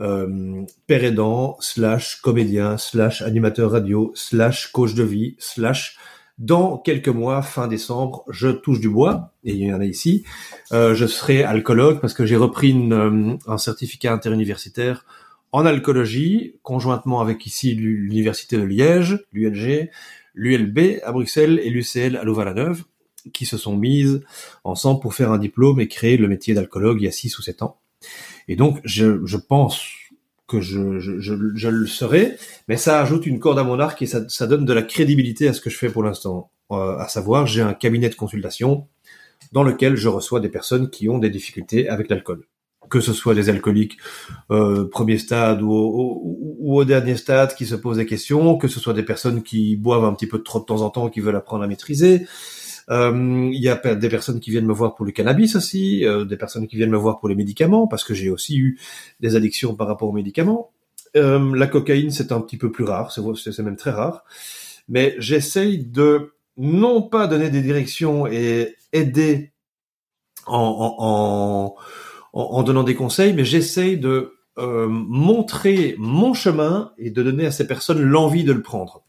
euh, 0.00 0.64
père 0.86 1.04
aidant, 1.04 1.56
slash 1.60 2.20
comédien, 2.22 2.78
slash 2.78 3.20
animateur 3.20 3.70
radio, 3.72 4.12
slash 4.14 4.68
coach 4.72 4.94
de 4.94 5.02
vie, 5.02 5.36
slash 5.38 5.98
dans 6.40 6.78
quelques 6.78 7.08
mois, 7.08 7.42
fin 7.42 7.68
décembre, 7.68 8.24
je 8.28 8.48
touche 8.48 8.80
du 8.80 8.88
bois, 8.88 9.34
et 9.44 9.52
il 9.52 9.58
y 9.58 9.72
en 9.72 9.80
a 9.80 9.84
ici, 9.84 10.24
euh, 10.72 10.94
je 10.94 11.06
serai 11.06 11.44
alcoologue 11.44 12.00
parce 12.00 12.14
que 12.14 12.24
j'ai 12.24 12.36
repris 12.36 12.70
une, 12.70 12.92
euh, 12.94 13.36
un 13.46 13.58
certificat 13.58 14.12
interuniversitaire 14.12 15.04
en 15.52 15.66
alcoologie, 15.66 16.56
conjointement 16.62 17.20
avec 17.20 17.44
ici 17.44 17.74
l'Université 17.74 18.56
de 18.56 18.62
Liège, 18.62 19.22
l'ULG, 19.32 19.90
l'ULB 20.34 21.00
à 21.04 21.12
Bruxelles 21.12 21.60
et 21.62 21.68
l'UCL 21.68 22.16
à 22.16 22.24
Louvain-la-Neuve, 22.24 22.84
qui 23.34 23.44
se 23.44 23.58
sont 23.58 23.76
mises 23.76 24.22
ensemble 24.64 25.00
pour 25.00 25.12
faire 25.12 25.32
un 25.32 25.38
diplôme 25.38 25.78
et 25.78 25.88
créer 25.88 26.16
le 26.16 26.26
métier 26.26 26.54
d'alcoologue 26.54 27.02
il 27.02 27.04
y 27.04 27.08
a 27.08 27.12
6 27.12 27.38
ou 27.38 27.42
7 27.42 27.62
ans. 27.62 27.78
Et 28.48 28.56
donc, 28.56 28.80
je, 28.84 29.26
je 29.26 29.36
pense 29.36 29.82
que 30.50 30.60
je, 30.60 30.98
je, 30.98 31.20
je, 31.20 31.68
le 31.68 31.86
serai, 31.86 32.36
mais 32.66 32.76
ça 32.76 33.00
ajoute 33.00 33.24
une 33.24 33.38
corde 33.38 33.58
à 33.58 33.62
mon 33.62 33.78
arc 33.78 34.02
et 34.02 34.06
ça, 34.06 34.28
ça 34.28 34.48
donne 34.48 34.64
de 34.64 34.72
la 34.72 34.82
crédibilité 34.82 35.46
à 35.46 35.52
ce 35.52 35.60
que 35.60 35.70
je 35.70 35.76
fais 35.76 35.88
pour 35.88 36.02
l'instant. 36.02 36.50
Euh, 36.72 36.96
à 36.98 37.06
savoir, 37.06 37.46
j'ai 37.46 37.62
un 37.62 37.72
cabinet 37.72 38.08
de 38.08 38.16
consultation 38.16 38.88
dans 39.52 39.62
lequel 39.62 39.96
je 39.96 40.08
reçois 40.08 40.40
des 40.40 40.48
personnes 40.48 40.90
qui 40.90 41.08
ont 41.08 41.18
des 41.18 41.30
difficultés 41.30 41.88
avec 41.88 42.10
l'alcool. 42.10 42.46
Que 42.88 43.00
ce 43.00 43.12
soit 43.12 43.34
des 43.34 43.48
alcooliques 43.48 43.98
euh, 44.50 44.88
premier 44.88 45.18
stade 45.18 45.62
ou, 45.62 45.70
ou, 45.70 46.76
au 46.76 46.84
dernier 46.84 47.16
stade 47.16 47.54
qui 47.54 47.64
se 47.64 47.76
posent 47.76 47.98
des 47.98 48.06
questions, 48.06 48.56
que 48.56 48.66
ce 48.66 48.80
soit 48.80 48.94
des 48.94 49.04
personnes 49.04 49.44
qui 49.44 49.76
boivent 49.76 50.04
un 50.04 50.12
petit 50.12 50.26
peu 50.26 50.42
trop 50.42 50.58
de 50.58 50.64
temps 50.64 50.82
en 50.82 50.90
temps, 50.90 51.08
qui 51.08 51.20
veulent 51.20 51.36
apprendre 51.36 51.62
à 51.62 51.68
maîtriser, 51.68 52.26
il 52.90 53.60
y 53.60 53.68
a 53.68 53.76
des 53.94 54.08
personnes 54.08 54.40
qui 54.40 54.50
viennent 54.50 54.66
me 54.66 54.72
voir 54.72 54.94
pour 54.96 55.06
le 55.06 55.12
cannabis 55.12 55.54
aussi, 55.54 56.04
euh, 56.04 56.24
des 56.24 56.36
personnes 56.36 56.66
qui 56.66 56.76
viennent 56.76 56.90
me 56.90 56.96
voir 56.96 57.20
pour 57.20 57.28
les 57.28 57.36
médicaments, 57.36 57.86
parce 57.86 58.02
que 58.04 58.14
j'ai 58.14 58.30
aussi 58.30 58.58
eu 58.58 58.80
des 59.20 59.36
addictions 59.36 59.76
par 59.76 59.86
rapport 59.86 60.08
aux 60.08 60.12
médicaments. 60.12 60.72
Euh, 61.16 61.54
la 61.54 61.66
cocaïne, 61.66 62.10
c'est 62.10 62.32
un 62.32 62.40
petit 62.40 62.56
peu 62.56 62.72
plus 62.72 62.84
rare, 62.84 63.12
c'est 63.12 63.58
même 63.60 63.76
très 63.76 63.90
rare. 63.90 64.24
Mais 64.88 65.14
j'essaye 65.18 65.78
de 65.78 66.34
non 66.56 67.02
pas 67.02 67.28
donner 67.28 67.48
des 67.48 67.62
directions 67.62 68.26
et 68.26 68.74
aider 68.92 69.52
en, 70.46 70.96
en, 70.98 71.76
en, 72.32 72.42
en 72.42 72.62
donnant 72.64 72.82
des 72.82 72.96
conseils, 72.96 73.32
mais 73.32 73.44
j'essaye 73.44 73.98
de 73.98 74.34
montrer 74.56 75.94
mon 75.96 76.34
chemin 76.34 76.92
et 76.98 77.10
de 77.10 77.22
donner 77.22 77.46
à 77.46 77.50
ces 77.50 77.66
personnes 77.66 78.02
l'envie 78.02 78.44
de 78.44 78.52
le 78.52 78.60
prendre. 78.60 79.04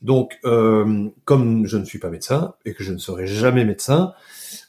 Donc, 0.00 0.38
euh, 0.44 1.08
comme 1.24 1.66
je 1.66 1.76
ne 1.76 1.84
suis 1.84 1.98
pas 1.98 2.10
médecin 2.10 2.54
et 2.64 2.72
que 2.72 2.84
je 2.84 2.92
ne 2.92 2.98
serai 2.98 3.26
jamais 3.26 3.64
médecin, 3.64 4.12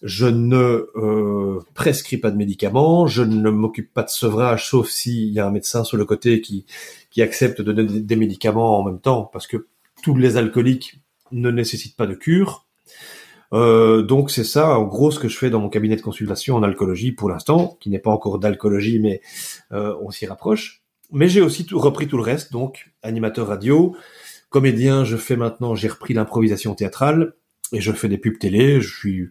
je 0.01 0.25
ne 0.25 0.89
euh, 0.95 1.59
prescris 1.75 2.17
pas 2.17 2.31
de 2.31 2.37
médicaments, 2.37 3.05
je 3.05 3.21
ne 3.21 3.49
m'occupe 3.51 3.93
pas 3.93 4.03
de 4.03 4.09
sevrage, 4.09 4.67
sauf 4.67 4.89
s'il 4.89 5.29
y 5.29 5.39
a 5.39 5.45
un 5.45 5.51
médecin 5.51 5.83
sur 5.83 5.97
le 5.97 6.05
côté 6.05 6.41
qui, 6.41 6.65
qui 7.11 7.21
accepte 7.21 7.61
de 7.61 7.71
donner 7.71 7.99
des 7.99 8.15
médicaments 8.15 8.79
en 8.79 8.83
même 8.83 8.99
temps, 8.99 9.29
parce 9.31 9.45
que 9.45 9.67
tous 10.01 10.15
les 10.15 10.37
alcooliques 10.37 10.99
ne 11.31 11.51
nécessitent 11.51 11.95
pas 11.95 12.07
de 12.07 12.15
cure. 12.15 12.65
Euh, 13.53 14.01
donc 14.01 14.31
c'est 14.31 14.43
ça, 14.43 14.79
en 14.79 14.85
gros, 14.85 15.11
ce 15.11 15.19
que 15.19 15.27
je 15.27 15.37
fais 15.37 15.51
dans 15.51 15.59
mon 15.59 15.69
cabinet 15.69 15.95
de 15.95 16.01
consultation 16.01 16.55
en 16.55 16.63
alcoolologie 16.63 17.11
pour 17.11 17.29
l'instant, 17.29 17.77
qui 17.79 17.91
n'est 17.91 17.99
pas 17.99 18.11
encore 18.11 18.39
d'alcoolologie, 18.39 18.99
mais 18.99 19.21
on 19.69 20.09
s'y 20.09 20.25
rapproche. 20.25 20.81
Mais 21.11 21.27
j'ai 21.27 21.41
aussi 21.41 21.65
repris 21.71 22.07
tout 22.07 22.17
le 22.17 22.23
reste, 22.23 22.51
donc 22.51 22.91
animateur 23.01 23.47
radio, 23.47 23.95
comédien, 24.49 25.03
je 25.05 25.17
fais 25.17 25.35
maintenant, 25.35 25.75
j'ai 25.75 25.87
repris 25.87 26.13
l'improvisation 26.13 26.75
théâtrale 26.75 27.33
et 27.71 27.81
je 27.81 27.91
fais 27.91 28.07
des 28.07 28.17
pubs 28.17 28.39
télé. 28.39 28.81
Je 28.81 28.95
suis 28.95 29.29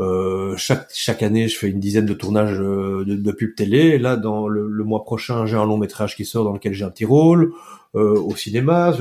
euh, 0.00 0.56
chaque 0.56 0.88
chaque 0.92 1.22
année, 1.22 1.48
je 1.48 1.56
fais 1.56 1.68
une 1.68 1.80
dizaine 1.80 2.06
de 2.06 2.14
tournages 2.14 2.60
euh, 2.60 3.04
de, 3.04 3.14
de 3.14 3.32
pubs 3.32 3.54
télé. 3.54 3.98
Là, 3.98 4.16
dans 4.16 4.48
le, 4.48 4.68
mois 4.84 5.04
prochain, 5.04 5.46
j'ai 5.46 5.56
un 5.56 5.64
long 5.64 5.78
métrage 5.78 6.16
qui 6.16 6.24
sort 6.24 6.44
dans 6.44 6.52
lequel 6.52 6.72
j'ai 6.72 6.84
un 6.84 6.90
petit 6.90 7.04
rôle 7.04 7.52
euh, 7.94 8.18
au 8.18 8.34
cinéma. 8.36 8.96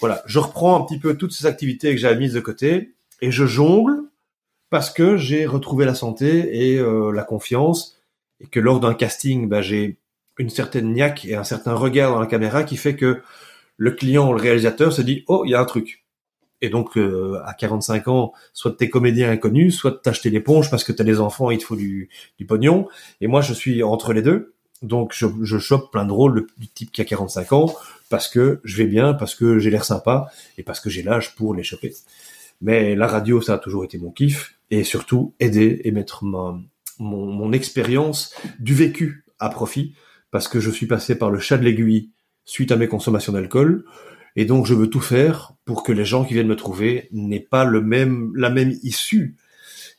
voilà, 0.00 0.22
je 0.26 0.38
reprends 0.38 0.80
un 0.80 0.84
petit 0.84 0.98
peu 0.98 1.16
toutes 1.16 1.32
ces 1.32 1.46
activités 1.46 1.94
que 1.94 2.00
j'avais 2.00 2.18
mises 2.18 2.34
de 2.34 2.40
côté 2.40 2.94
et 3.20 3.30
je 3.30 3.46
jongle 3.46 4.02
parce 4.70 4.90
que 4.90 5.16
j'ai 5.16 5.46
retrouvé 5.46 5.84
la 5.84 5.94
santé 5.94 6.72
et 6.72 6.78
euh, 6.78 7.10
la 7.10 7.24
confiance 7.24 7.96
et 8.40 8.46
que 8.46 8.60
lors 8.60 8.80
d'un 8.80 8.94
casting, 8.94 9.48
bah, 9.48 9.62
j'ai 9.62 9.98
une 10.38 10.50
certaine 10.50 10.92
niaque 10.92 11.24
et 11.24 11.34
un 11.34 11.44
certain 11.44 11.74
regard 11.74 12.12
dans 12.12 12.20
la 12.20 12.26
caméra 12.26 12.62
qui 12.62 12.76
fait 12.76 12.94
que 12.94 13.22
le 13.78 13.92
client, 13.92 14.32
le 14.32 14.42
réalisateur 14.42 14.92
se 14.92 15.00
dit 15.00 15.24
oh 15.28 15.44
il 15.46 15.52
y 15.52 15.54
a 15.54 15.60
un 15.60 15.64
truc. 15.64 16.04
Et 16.60 16.68
donc 16.68 16.98
euh, 16.98 17.40
à 17.44 17.54
45 17.54 18.08
ans, 18.08 18.32
soit 18.52 18.76
t'es 18.76 18.90
comédien 18.90 19.30
inconnu, 19.30 19.70
soit 19.70 20.02
t'as 20.02 20.10
acheté 20.10 20.28
l'éponge 20.28 20.70
parce 20.70 20.84
que 20.84 20.92
t'as 20.92 21.04
des 21.04 21.20
enfants 21.20 21.50
et 21.50 21.54
il 21.54 21.58
te 21.58 21.64
faut 21.64 21.76
du, 21.76 22.10
du 22.36 22.44
pognon. 22.44 22.88
Et 23.20 23.28
moi 23.28 23.40
je 23.40 23.54
suis 23.54 23.82
entre 23.82 24.12
les 24.12 24.22
deux. 24.22 24.54
Donc 24.82 25.12
je, 25.14 25.26
je 25.42 25.58
chope 25.58 25.90
plein 25.90 26.04
de 26.04 26.12
rôles 26.12 26.46
du 26.58 26.68
type 26.68 26.92
qui 26.92 27.00
a 27.00 27.04
45 27.04 27.52
ans 27.52 27.74
parce 28.10 28.28
que 28.28 28.60
je 28.64 28.76
vais 28.76 28.86
bien, 28.86 29.14
parce 29.14 29.34
que 29.34 29.58
j'ai 29.58 29.70
l'air 29.70 29.84
sympa 29.84 30.30
et 30.56 30.62
parce 30.62 30.80
que 30.80 30.90
j'ai 30.90 31.02
l'âge 31.02 31.34
pour 31.36 31.54
les 31.54 31.62
choper. 31.62 31.94
Mais 32.60 32.96
la 32.96 33.06
radio, 33.06 33.40
ça 33.40 33.54
a 33.54 33.58
toujours 33.58 33.84
été 33.84 33.98
mon 33.98 34.10
kiff 34.10 34.58
et 34.70 34.82
surtout 34.82 35.34
aider 35.38 35.80
et 35.84 35.92
mettre 35.92 36.24
mon, 36.24 36.62
mon 36.98 37.52
expérience 37.52 38.34
du 38.58 38.74
vécu 38.74 39.24
à 39.38 39.48
profit 39.48 39.94
parce 40.30 40.48
que 40.48 40.60
je 40.60 40.70
suis 40.70 40.86
passé 40.86 41.16
par 41.16 41.30
le 41.30 41.38
chat 41.38 41.58
de 41.58 41.64
l'aiguille 41.64 42.10
suite 42.48 42.72
à 42.72 42.76
mes 42.76 42.88
consommations 42.88 43.32
d'alcool. 43.32 43.84
Et 44.34 44.46
donc, 44.46 44.66
je 44.66 44.74
veux 44.74 44.88
tout 44.88 45.00
faire 45.00 45.52
pour 45.64 45.82
que 45.82 45.92
les 45.92 46.04
gens 46.04 46.24
qui 46.24 46.34
viennent 46.34 46.48
me 46.48 46.56
trouver 46.56 47.08
n'aient 47.12 47.40
pas 47.40 47.64
le 47.64 47.82
même, 47.82 48.32
la 48.34 48.50
même 48.50 48.74
issue 48.82 49.36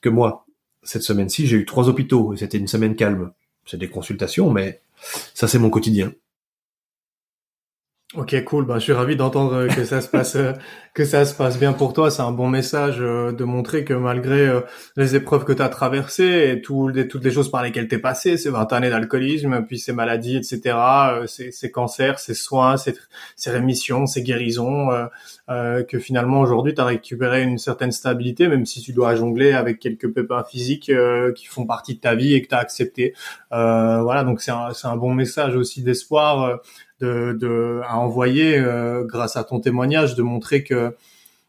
que 0.02 0.10
moi. 0.10 0.46
Cette 0.82 1.04
semaine-ci, 1.04 1.46
j'ai 1.46 1.58
eu 1.58 1.66
trois 1.66 1.88
hôpitaux 1.90 2.34
et 2.34 2.38
c'était 2.38 2.58
une 2.58 2.68
semaine 2.68 2.96
calme. 2.96 3.32
C'est 3.66 3.78
des 3.78 3.90
consultations, 3.90 4.50
mais 4.50 4.82
ça, 5.34 5.48
c'est 5.48 5.60
mon 5.60 5.70
quotidien. 5.70 6.12
Ok, 8.16 8.44
cool. 8.44 8.66
Ben, 8.66 8.80
je 8.80 8.86
suis 8.86 8.94
ravi 8.94 9.16
d'entendre 9.16 9.68
que 9.68 9.86
ça 9.86 10.02
se 10.02 10.08
passe, 10.08 10.36
que 10.96 11.06
ça 11.06 11.26
se 11.26 11.36
passe 11.36 11.60
bien 11.60 11.74
pour 11.74 11.94
toi. 11.94 12.10
C'est 12.10 12.24
un 12.24 12.32
bon 12.32 12.48
message 12.48 12.98
euh, 13.02 13.32
de 13.32 13.44
montrer 13.44 13.86
que 13.86 13.94
malgré 13.94 14.48
euh, 14.48 14.62
les 14.98 15.16
épreuves 15.16 15.46
que 15.46 15.54
tu 15.54 15.62
as 15.62 15.70
traversées 15.70 16.50
et 16.50 16.60
toutes 16.60 17.24
les 17.24 17.32
choses 17.32 17.52
par 17.52 17.62
lesquelles 17.62 17.88
tu 17.88 17.94
es 17.94 18.00
passé, 18.00 18.38
ces 18.38 18.50
20 18.50 18.74
années 18.74 18.90
d'alcoolisme, 18.90 19.64
puis 19.68 19.78
ces 19.78 19.94
maladies, 19.94 20.38
etc., 20.38 20.76
euh, 20.76 21.28
ces, 21.28 21.70
cancers, 21.70 22.18
ces 22.18 22.34
soins, 22.34 22.78
ces, 22.78 22.96
rémissions, 23.46 24.08
ces 24.08 24.24
guérisons, 24.24 24.90
euh, 25.52 25.84
que 25.84 26.00
finalement 26.00 26.42
aujourd'hui 26.42 26.74
tu 26.74 26.82
as 26.82 26.86
récupéré 26.86 27.44
une 27.44 27.60
certaine 27.60 27.92
stabilité, 27.92 28.48
même 28.48 28.66
si 28.66 28.82
tu 28.82 28.92
dois 28.92 29.14
jongler 29.14 29.52
avec 29.52 29.78
quelques 29.78 30.12
pépins 30.12 30.44
physiques 30.44 30.92
qui 31.36 31.46
font 31.46 31.68
partie 31.68 31.94
de 31.94 32.00
ta 32.00 32.16
vie 32.16 32.34
et 32.34 32.42
que 32.42 32.48
tu 32.48 32.56
as 32.56 32.60
accepté. 32.60 33.14
voilà, 33.52 34.24
donc 34.24 34.42
c'est 34.42 34.52
un, 34.52 34.72
un 34.84 34.98
bon 34.98 35.14
message 35.14 35.56
aussi 35.56 35.84
d'espoir 35.84 36.60
de, 37.00 37.34
de 37.40 37.82
à 37.88 37.98
envoyer 37.98 38.58
euh, 38.58 39.04
grâce 39.06 39.36
à 39.36 39.44
ton 39.44 39.60
témoignage 39.60 40.16
de 40.16 40.24
montrer 40.24 40.64
que 40.64 40.96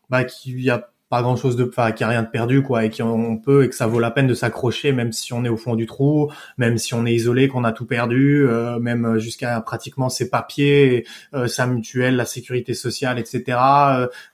bah 0.09 0.25
qu'il 0.25 0.61
y 0.61 0.71
a 0.71 0.91
pas 1.11 1.23
grand 1.23 1.35
chose 1.35 1.57
de 1.57 1.65
enfin 1.65 1.91
qu'il 1.91 2.03
y 2.03 2.05
a 2.05 2.09
rien 2.09 2.23
de 2.23 2.29
perdu 2.29 2.63
quoi 2.63 2.85
et 2.85 2.91
qu'on 2.91 3.37
peut 3.37 3.65
et 3.65 3.69
que 3.69 3.75
ça 3.75 3.89
vaut 3.89 3.99
la 3.99 4.13
peine 4.13 4.29
de 4.29 4.35
s'accrocher 4.35 4.93
même 4.93 5.11
si 5.11 5.33
on 5.33 5.45
est 5.45 5.49
au 5.49 5.57
fond 5.57 5.75
du 5.75 5.85
trou 5.85 6.31
même 6.57 6.79
si 6.79 6.95
on 6.95 7.05
est 7.05 7.13
isolé 7.13 7.49
qu'on 7.49 7.65
a 7.65 7.73
tout 7.73 7.85
perdu 7.85 8.47
euh, 8.49 8.79
même 8.79 9.19
jusqu'à 9.19 9.61
pratiquement 9.61 10.09
ses 10.09 10.31
papiers 10.31 11.05
euh, 11.35 11.49
sa 11.49 11.67
mutuelle 11.67 12.15
la 12.15 12.27
sécurité 12.27 12.75
sociale 12.75 13.19
etc 13.19 13.59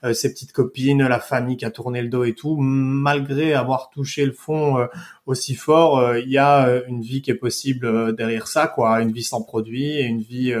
euh, 0.03 0.13
ses 0.13 0.31
petites 0.31 0.51
copines 0.51 1.05
la 1.07 1.19
famille 1.19 1.57
qui 1.57 1.65
a 1.65 1.71
tourné 1.71 2.01
le 2.03 2.09
dos 2.09 2.23
et 2.23 2.33
tout. 2.33 2.57
Malgré 2.57 3.55
avoir 3.55 3.89
touché 3.89 4.25
le 4.25 4.31
fond 4.31 4.87
aussi 5.25 5.55
fort 5.55 6.15
il 6.15 6.29
y 6.29 6.37
a 6.37 6.69
une 6.87 7.01
vie 7.01 7.23
qui 7.23 7.31
est 7.31 7.35
possible 7.35 8.15
derrière 8.15 8.47
ça 8.47 8.67
quoi 8.67 9.01
une 9.01 9.11
vie 9.11 9.23
sans 9.23 9.41
produit 9.41 9.93
et 9.93 10.03
une 10.03 10.21
vie 10.21 10.53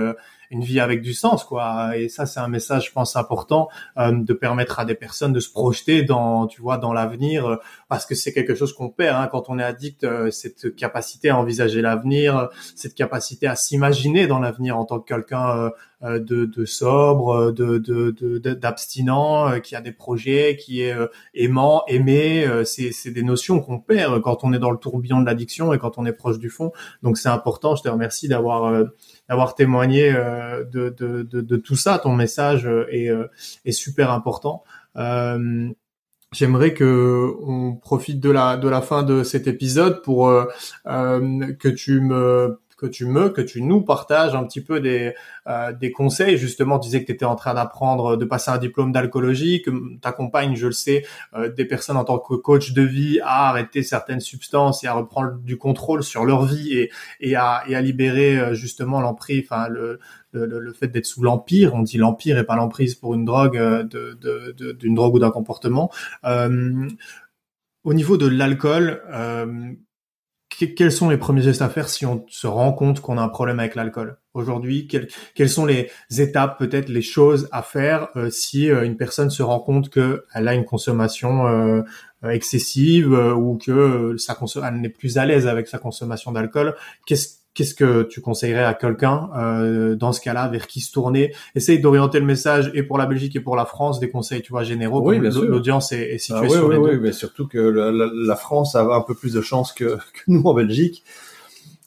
une 0.49 0.63
vie 0.63 0.79
avec 0.79 1.01
du 1.01 1.13
sens, 1.13 1.43
quoi. 1.43 1.97
Et 1.97 2.09
ça, 2.09 2.25
c'est 2.25 2.39
un 2.39 2.47
message, 2.47 2.87
je 2.87 2.91
pense, 2.91 3.15
important 3.15 3.69
euh, 3.97 4.11
de 4.11 4.33
permettre 4.33 4.79
à 4.79 4.85
des 4.85 4.95
personnes 4.95 5.33
de 5.33 5.39
se 5.39 5.51
projeter 5.51 6.03
dans, 6.03 6.47
tu 6.47 6.61
vois, 6.61 6.77
dans 6.77 6.93
l'avenir, 6.93 7.45
euh, 7.47 7.55
parce 7.89 8.05
que 8.05 8.15
c'est 8.15 8.33
quelque 8.33 8.55
chose 8.55 8.73
qu'on 8.73 8.89
perd 8.89 9.17
hein, 9.17 9.27
quand 9.31 9.49
on 9.49 9.59
est 9.59 9.63
addict. 9.63 10.03
Euh, 10.03 10.31
cette 10.31 10.75
capacité 10.75 11.29
à 11.29 11.37
envisager 11.37 11.81
l'avenir, 11.81 12.49
cette 12.75 12.95
capacité 12.95 13.47
à 13.47 13.55
s'imaginer 13.55 14.27
dans 14.27 14.39
l'avenir 14.39 14.77
en 14.77 14.85
tant 14.85 14.99
que 14.99 15.07
quelqu'un 15.07 15.71
euh, 16.03 16.19
de, 16.19 16.45
de, 16.45 16.65
sobre, 16.65 17.51
de 17.51 18.37
d'abstinent, 18.53 19.51
de, 19.51 19.57
qui 19.57 19.75
a 19.75 19.81
des 19.81 19.91
projets, 19.91 20.57
qui 20.57 20.81
est 20.81 20.95
aimant, 21.33 21.83
aimé. 21.87 22.45
c'est 22.65 22.91
c'est 22.91 23.11
des 23.11 23.23
notions 23.23 23.59
qu'on 23.59 23.79
perd 23.79 24.21
quand 24.21 24.43
on 24.43 24.53
est 24.53 24.59
dans 24.59 24.71
le 24.71 24.77
tourbillon 24.77 25.21
de 25.21 25.25
l'addiction 25.25 25.73
et 25.73 25.79
quand 25.79 25.97
on 25.97 26.05
est 26.05 26.13
proche 26.13 26.39
du 26.39 26.49
fond. 26.49 26.71
Donc 27.03 27.17
c'est 27.17 27.29
important. 27.29 27.75
Je 27.75 27.83
te 27.83 27.89
remercie 27.89 28.27
d'avoir 28.27 28.85
d'avoir 29.29 29.55
témoigné 29.55 30.11
euh, 30.13 30.63
de, 30.63 30.89
de, 30.89 31.23
de, 31.23 31.41
de, 31.41 31.55
tout 31.57 31.75
ça. 31.75 31.99
Ton 31.99 32.13
message 32.13 32.65
euh, 32.65 32.87
est, 32.91 33.09
euh, 33.09 33.27
est 33.65 33.71
super 33.71 34.11
important. 34.11 34.63
J'aimerais 36.33 36.73
que 36.73 37.33
on 37.41 37.75
profite 37.75 38.19
de 38.19 38.29
la 38.29 38.57
de 38.57 38.67
la 38.67 38.81
fin 38.81 39.03
de 39.03 39.23
cet 39.23 39.47
épisode 39.47 40.01
pour 40.01 40.27
que 40.85 41.67
tu 41.69 42.01
me 42.01 42.59
que 42.77 42.85
tu 42.85 43.05
me, 43.05 43.29
que 43.29 43.41
tu 43.41 43.61
nous 43.61 43.81
partages 43.81 44.35
un 44.35 44.43
petit 44.43 44.61
peu 44.61 44.79
des, 44.79 45.13
euh, 45.47 45.73
des 45.73 45.91
conseils. 45.91 46.37
Justement, 46.37 46.77
tu 46.77 46.87
disais 46.87 47.01
que 47.01 47.07
tu 47.07 47.11
étais 47.11 47.25
en 47.25 47.35
train 47.35 47.55
d'apprendre, 47.55 48.15
de 48.15 48.25
passer 48.25 48.51
un 48.51 48.59
diplôme 48.59 48.91
d'alcoolologie, 48.91 49.63
que 49.63 49.71
t'accompagnes, 49.99 50.55
je 50.55 50.67
le 50.67 50.73
sais, 50.73 51.03
euh, 51.35 51.49
des 51.49 51.65
personnes 51.65 51.97
en 51.97 52.03
tant 52.03 52.19
que 52.19 52.35
coach 52.35 52.73
de 52.73 52.83
vie 52.83 53.19
à 53.23 53.49
arrêter 53.49 53.81
certaines 53.81 54.19
substances 54.19 54.83
et 54.83 54.87
à 54.87 54.93
reprendre 54.93 55.39
du 55.39 55.57
contrôle 55.57 56.03
sur 56.03 56.23
leur 56.23 56.45
vie 56.45 56.73
et, 56.73 56.91
et, 57.19 57.35
à, 57.35 57.63
et 57.67 57.75
à 57.75 57.81
libérer 57.81 58.37
euh, 58.37 58.53
justement 58.53 59.01
l'emprise, 59.01 59.43
enfin 59.43 59.67
le, 59.69 59.99
le, 60.31 60.45
le, 60.45 60.73
fait 60.73 60.89
d'être 60.89 61.07
sous 61.07 61.23
l'empire, 61.23 61.73
on 61.73 61.81
dit 61.81 61.97
l'empire 61.97 62.37
et 62.37 62.45
pas 62.45 62.55
l'emprise 62.55 62.93
pour 62.93 63.15
une 63.15 63.25
drogue, 63.25 63.57
de, 63.57 64.13
de, 64.13 64.53
de, 64.55 64.71
d'une 64.73 64.93
drogue 64.93 65.15
ou 65.15 65.19
d'un 65.19 65.31
comportement. 65.31 65.91
Euh, 66.25 66.87
au 67.83 67.93
niveau 67.93 68.17
de 68.17 68.27
l'alcool, 68.27 69.01
euh, 69.13 69.71
quels 70.59 70.91
sont 70.91 71.09
les 71.09 71.17
premiers 71.17 71.41
gestes 71.41 71.61
à 71.61 71.69
faire 71.69 71.87
si 71.87 72.05
on 72.05 72.25
se 72.29 72.47
rend 72.47 72.73
compte 72.73 72.99
qu'on 72.99 73.17
a 73.17 73.21
un 73.21 73.29
problème 73.29 73.59
avec 73.59 73.75
l'alcool 73.75 74.17
aujourd'hui? 74.33 74.87
Quelles, 74.87 75.49
sont 75.49 75.65
les 75.65 75.89
étapes, 76.17 76.57
peut-être 76.57 76.89
les 76.89 77.01
choses 77.01 77.47
à 77.51 77.61
faire 77.61 78.09
euh, 78.15 78.29
si 78.29 78.69
euh, 78.69 78.83
une 78.83 78.97
personne 78.97 79.29
se 79.29 79.43
rend 79.43 79.59
compte 79.59 79.89
qu'elle 79.89 80.47
a 80.47 80.53
une 80.53 80.65
consommation 80.65 81.47
euh, 81.47 81.83
excessive 82.27 83.13
ou 83.13 83.57
que 83.57 84.15
sa 84.17 84.35
elle 84.65 84.81
n'est 84.81 84.89
plus 84.89 85.17
à 85.17 85.25
l'aise 85.25 85.47
avec 85.47 85.67
sa 85.67 85.77
consommation 85.77 86.31
d'alcool? 86.31 86.75
Qu'est-ce 87.57 87.73
que 87.73 88.03
tu 88.03 88.21
conseillerais 88.21 88.65
à 88.65 88.75
quelqu'un 88.75 89.31
euh, 89.35 89.95
dans 89.95 90.11
ce 90.11 90.21
cas-là, 90.21 90.47
vers 90.47 90.67
qui 90.67 90.79
se 90.79 90.91
tourner? 90.91 91.33
Essaye 91.55 91.79
d'orienter 91.79 92.19
le 92.19 92.25
message 92.27 92.69
et 92.75 92.83
pour 92.83 92.99
la 92.99 93.07
Belgique 93.07 93.35
et 93.35 93.39
pour 93.39 93.55
la 93.55 93.65
France, 93.65 93.99
des 93.99 94.11
conseils, 94.11 94.43
tu 94.43 94.51
vois, 94.51 94.63
généraux. 94.63 95.01
Oui, 95.01 95.17
L'audience 95.17 95.91
est, 95.91 96.13
est, 96.13 96.17
située 96.19 96.37
ah, 96.43 96.49
sur 96.49 96.67
oui, 96.67 96.75
les 96.75 96.77
oui, 96.79 96.91
deux. 96.91 96.95
Oui, 96.97 97.01
mais 97.01 97.11
surtout 97.13 97.47
que 97.47 97.57
la, 97.57 97.91
la, 97.91 98.11
la, 98.13 98.35
France 98.35 98.75
a 98.75 98.83
un 98.83 99.01
peu 99.01 99.15
plus 99.15 99.33
de 99.33 99.41
chance 99.41 99.73
que, 99.73 99.85
que 100.13 100.21
nous 100.27 100.43
en 100.43 100.53
Belgique, 100.53 101.03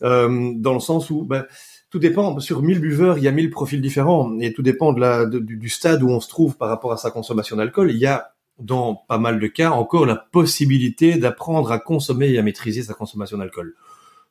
euh, 0.03 0.51
dans 0.57 0.75
le 0.75 0.81
sens 0.81 1.09
où 1.09 1.23
ben, 1.23 1.47
tout 1.89 2.01
dépend. 2.01 2.41
Sur 2.41 2.63
1000 2.63 2.81
buveurs, 2.81 3.19
il 3.19 3.23
y 3.23 3.29
a 3.29 3.31
1000 3.31 3.51
profils 3.51 3.81
différents 3.81 4.37
et 4.41 4.53
tout 4.53 4.63
dépend 4.63 4.93
de 4.93 4.99
la, 4.99 5.25
de, 5.25 5.39
du, 5.39 5.57
du 5.57 5.69
stade 5.69 6.03
où 6.03 6.09
on 6.09 6.19
se 6.19 6.29
trouve 6.29 6.57
par 6.57 6.69
rapport 6.69 6.91
à 6.91 6.97
sa 6.97 7.13
consommation 7.13 7.55
d'alcool. 7.55 7.93
Il 7.93 7.99
y 7.99 8.07
a 8.07 8.33
dans 8.59 8.97
pas 8.97 9.19
mal 9.19 9.39
de 9.39 9.47
cas 9.47 9.71
encore 9.71 10.05
la 10.05 10.17
possibilité 10.17 11.15
d'apprendre 11.15 11.71
à 11.71 11.79
consommer 11.79 12.29
et 12.29 12.41
à 12.41 12.43
maîtriser 12.43 12.83
sa 12.83 12.95
consommation 12.95 13.39
d'alcool 13.39 13.77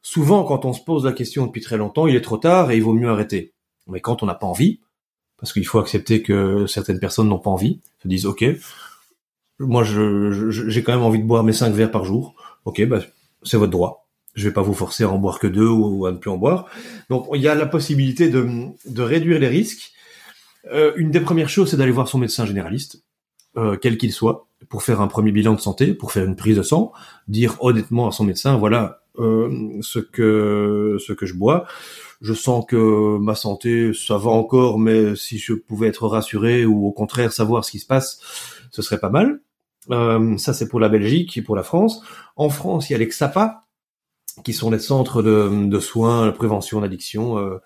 souvent, 0.02 0.43
quand 0.43 0.66
on 0.66 0.74
se 0.74 0.82
pose 0.82 1.06
la 1.06 1.14
question 1.14 1.45
depuis 1.45 1.62
très 1.62 1.78
longtemps, 1.78 2.08
il 2.08 2.16
est 2.16 2.22
trop 2.22 2.38
tard 2.38 2.72
et 2.72 2.78
il 2.78 2.84
vaut 2.84 2.93
mieux 2.93 3.10
arrêter. 3.10 3.54
Mais 3.88 4.02
quand 4.02 4.24
on 4.24 4.26
n'a 4.26 4.36
pas 4.36 4.47
envie, 4.47 4.80
parce 5.38 5.54
qu'il 5.54 5.66
faut 5.66 5.80
accepter 5.80 6.22
que 6.22 6.66
certaines 6.68 7.00
personnes 7.00 7.30
n'ont 7.30 7.39
pas 7.39 7.50
envie, 7.50 7.80
se 8.04 8.08
disent 8.08 8.26
ok, 8.26 8.45
moi 9.60 9.84
je, 9.84 10.50
j'ai 10.50 10.84
quand 10.84 10.93
même 10.93 11.04
envie 11.04 11.20
de 11.20 11.24
boire 11.24 11.43
mes 11.43 11.54
cinq 11.54 11.74
verres 11.74 11.91
par 11.91 12.06
jour. 12.06 12.36
Ok, 12.66 12.86
bah, 12.86 13.00
c'est 13.43 13.58
votre 13.58 13.72
droit. 13.72 14.08
Je 14.36 14.47
vais 14.47 14.54
pas 14.54 14.62
vous 14.62 14.74
forcer 14.74 15.04
à 15.04 15.10
en 15.10 15.18
boire 15.18 15.39
que 15.39 15.47
deux 15.47 15.68
ou 15.68 16.06
à 16.06 16.12
ne 16.12 16.18
plus 16.18 16.30
en 16.30 16.38
boire. 16.38 16.68
Donc 17.10 17.28
il 17.34 17.41
y 17.41 17.47
a 17.47 17.56
la 17.56 17.66
possibilité 17.66 18.30
de, 18.30 18.47
de 18.86 19.02
réduire 19.02 19.39
les 19.39 19.47
risques 19.47 19.93
euh, 20.72 20.93
Une 20.97 21.12
des 21.12 21.20
premières 21.20 21.50
choses, 21.50 21.72
c'est 21.72 21.78
d'aller 21.78 21.91
voir 21.91 22.08
son 22.08 22.20
médecin 22.20 22.45
généraliste, 22.45 23.04
euh, 23.58 23.78
quel 23.82 23.97
qu'il 23.97 24.12
soit, 24.12 24.47
pour 24.70 24.84
faire 24.84 25.02
un 25.02 25.08
premier 25.08 25.32
bilan 25.32 25.54
de 25.54 25.60
santé, 25.60 25.93
pour 25.93 26.12
faire 26.12 26.26
une 26.26 26.36
prise 26.36 26.58
de 26.58 26.64
sang, 26.64 26.91
dire 27.28 27.56
honnêtement 27.62 28.08
à 28.08 28.12
son 28.12 28.24
médecin, 28.24 28.58
voilà 28.58 28.99
ce 29.20 29.99
que 29.99 30.97
ce 30.99 31.13
que 31.13 31.26
je 31.26 31.34
bois. 31.34 31.65
Je 32.22 32.34
sens 32.34 32.65
que 32.67 33.17
ma 33.17 33.36
santé, 33.36 33.93
ça 33.93 34.17
va 34.17 34.30
encore, 34.32 34.78
mais 34.78 35.15
si 35.15 35.38
je 35.38 35.53
pouvais 35.53 35.88
être 35.88 36.07
rassuré 36.07 36.65
ou 36.65 36.86
au 36.86 36.91
contraire 36.91 37.32
savoir 37.32 37.63
ce 37.63 37.72
qui 37.72 37.80
se 37.80 37.86
passe, 37.86 38.20
ce 38.72 38.82
serait 38.82 38.99
pas 38.99 39.09
mal. 39.09 39.41
Euh, 39.91 40.38
ça, 40.38 40.53
c'est 40.53 40.67
pour 40.67 40.80
la 40.80 40.89
Belgique 40.89 41.38
et 41.38 41.41
pour 41.41 41.55
la 41.55 41.63
France. 41.63 42.01
En 42.36 42.49
France, 42.49 42.89
il 42.89 42.93
y 42.93 42.95
a 42.95 42.99
les 42.99 43.07
XAPA, 43.07 43.65
qui 44.43 44.53
sont 44.53 44.70
les 44.70 44.80
centres 44.80 45.22
de, 45.22 45.67
de 45.67 45.80
soins, 45.80 46.32
prévention 46.32 46.82
d'addiction, 46.82 47.38
euh, 47.38 47.57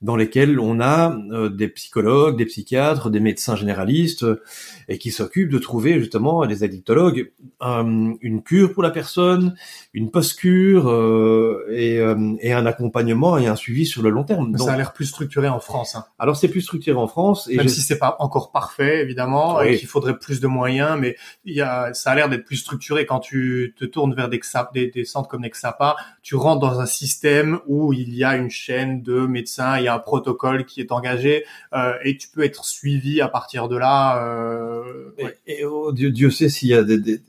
dans 0.00 0.14
lesquels 0.14 0.60
on 0.60 0.80
a 0.80 1.16
euh, 1.32 1.48
des 1.48 1.68
psychologues, 1.68 2.36
des 2.36 2.46
psychiatres, 2.46 3.10
des 3.10 3.18
médecins 3.18 3.56
généralistes, 3.56 4.22
euh, 4.22 4.42
et 4.88 4.96
qui 4.98 5.10
s'occupent 5.10 5.50
de 5.50 5.58
trouver 5.58 5.98
justement 5.98 6.46
des 6.46 6.62
addictologues 6.62 7.32
une 7.60 8.42
cure 8.42 8.72
pour 8.72 8.82
la 8.82 8.90
personne, 8.90 9.56
une 9.92 10.10
post-cure 10.10 10.88
euh, 10.88 11.66
et, 11.70 11.96
et, 12.40 12.52
un 12.52 12.66
accompagnement 12.66 13.36
et 13.38 13.46
un 13.46 13.56
suivi 13.56 13.86
sur 13.86 14.02
le 14.02 14.10
long 14.10 14.24
terme. 14.24 14.52
Donc, 14.52 14.60
ça 14.60 14.74
a 14.74 14.76
l'air 14.76 14.92
plus 14.92 15.06
structuré 15.06 15.48
en 15.48 15.58
France. 15.58 15.96
Hein. 15.96 16.04
Alors 16.18 16.36
c'est 16.36 16.48
plus 16.48 16.60
structuré 16.60 16.96
en 16.96 17.08
France, 17.08 17.48
et 17.50 17.56
même 17.56 17.68
si 17.68 17.80
c'est 17.80 17.98
pas 17.98 18.16
encore 18.20 18.52
parfait 18.52 19.02
évidemment, 19.02 19.60
et 19.60 19.76
qu'il 19.76 19.88
faudrait 19.88 20.18
plus 20.18 20.40
de 20.40 20.46
moyens, 20.46 20.96
mais 20.98 21.16
il 21.44 21.54
y 21.54 21.60
a, 21.60 21.92
ça 21.92 22.12
a 22.12 22.14
l'air 22.14 22.28
d'être 22.28 22.44
plus 22.44 22.56
structuré 22.56 23.06
quand 23.06 23.20
tu 23.20 23.74
te 23.76 23.84
tournes 23.84 24.14
vers 24.14 24.28
des, 24.28 24.40
des, 24.74 24.86
des 24.90 25.04
centres 25.04 25.28
comme 25.28 25.42
Nexapa, 25.42 25.96
tu 26.22 26.36
rentres 26.36 26.60
dans 26.60 26.80
un 26.80 26.86
système 26.86 27.58
où 27.66 27.92
il 27.92 28.14
y 28.14 28.24
a 28.24 28.36
une 28.36 28.50
chaîne 28.50 29.02
de 29.02 29.26
médecins, 29.26 29.78
y 29.88 29.90
a 29.90 29.94
un 29.94 29.98
protocole 29.98 30.64
qui 30.64 30.80
est 30.80 30.92
engagé 30.92 31.44
euh, 31.72 31.94
et 32.04 32.16
tu 32.16 32.28
peux 32.28 32.44
être 32.44 32.64
suivi 32.64 33.20
à 33.20 33.28
partir 33.28 33.68
de 33.68 33.76
là. 33.76 34.24
Euh, 34.24 35.12
et, 35.46 35.64
oh, 35.64 35.92
Dieu, 35.92 36.30
sait 36.30 36.48
s'il 36.48 36.68
y 36.68 36.74
a 36.74 36.82
des, 36.82 36.98
des, 36.98 37.20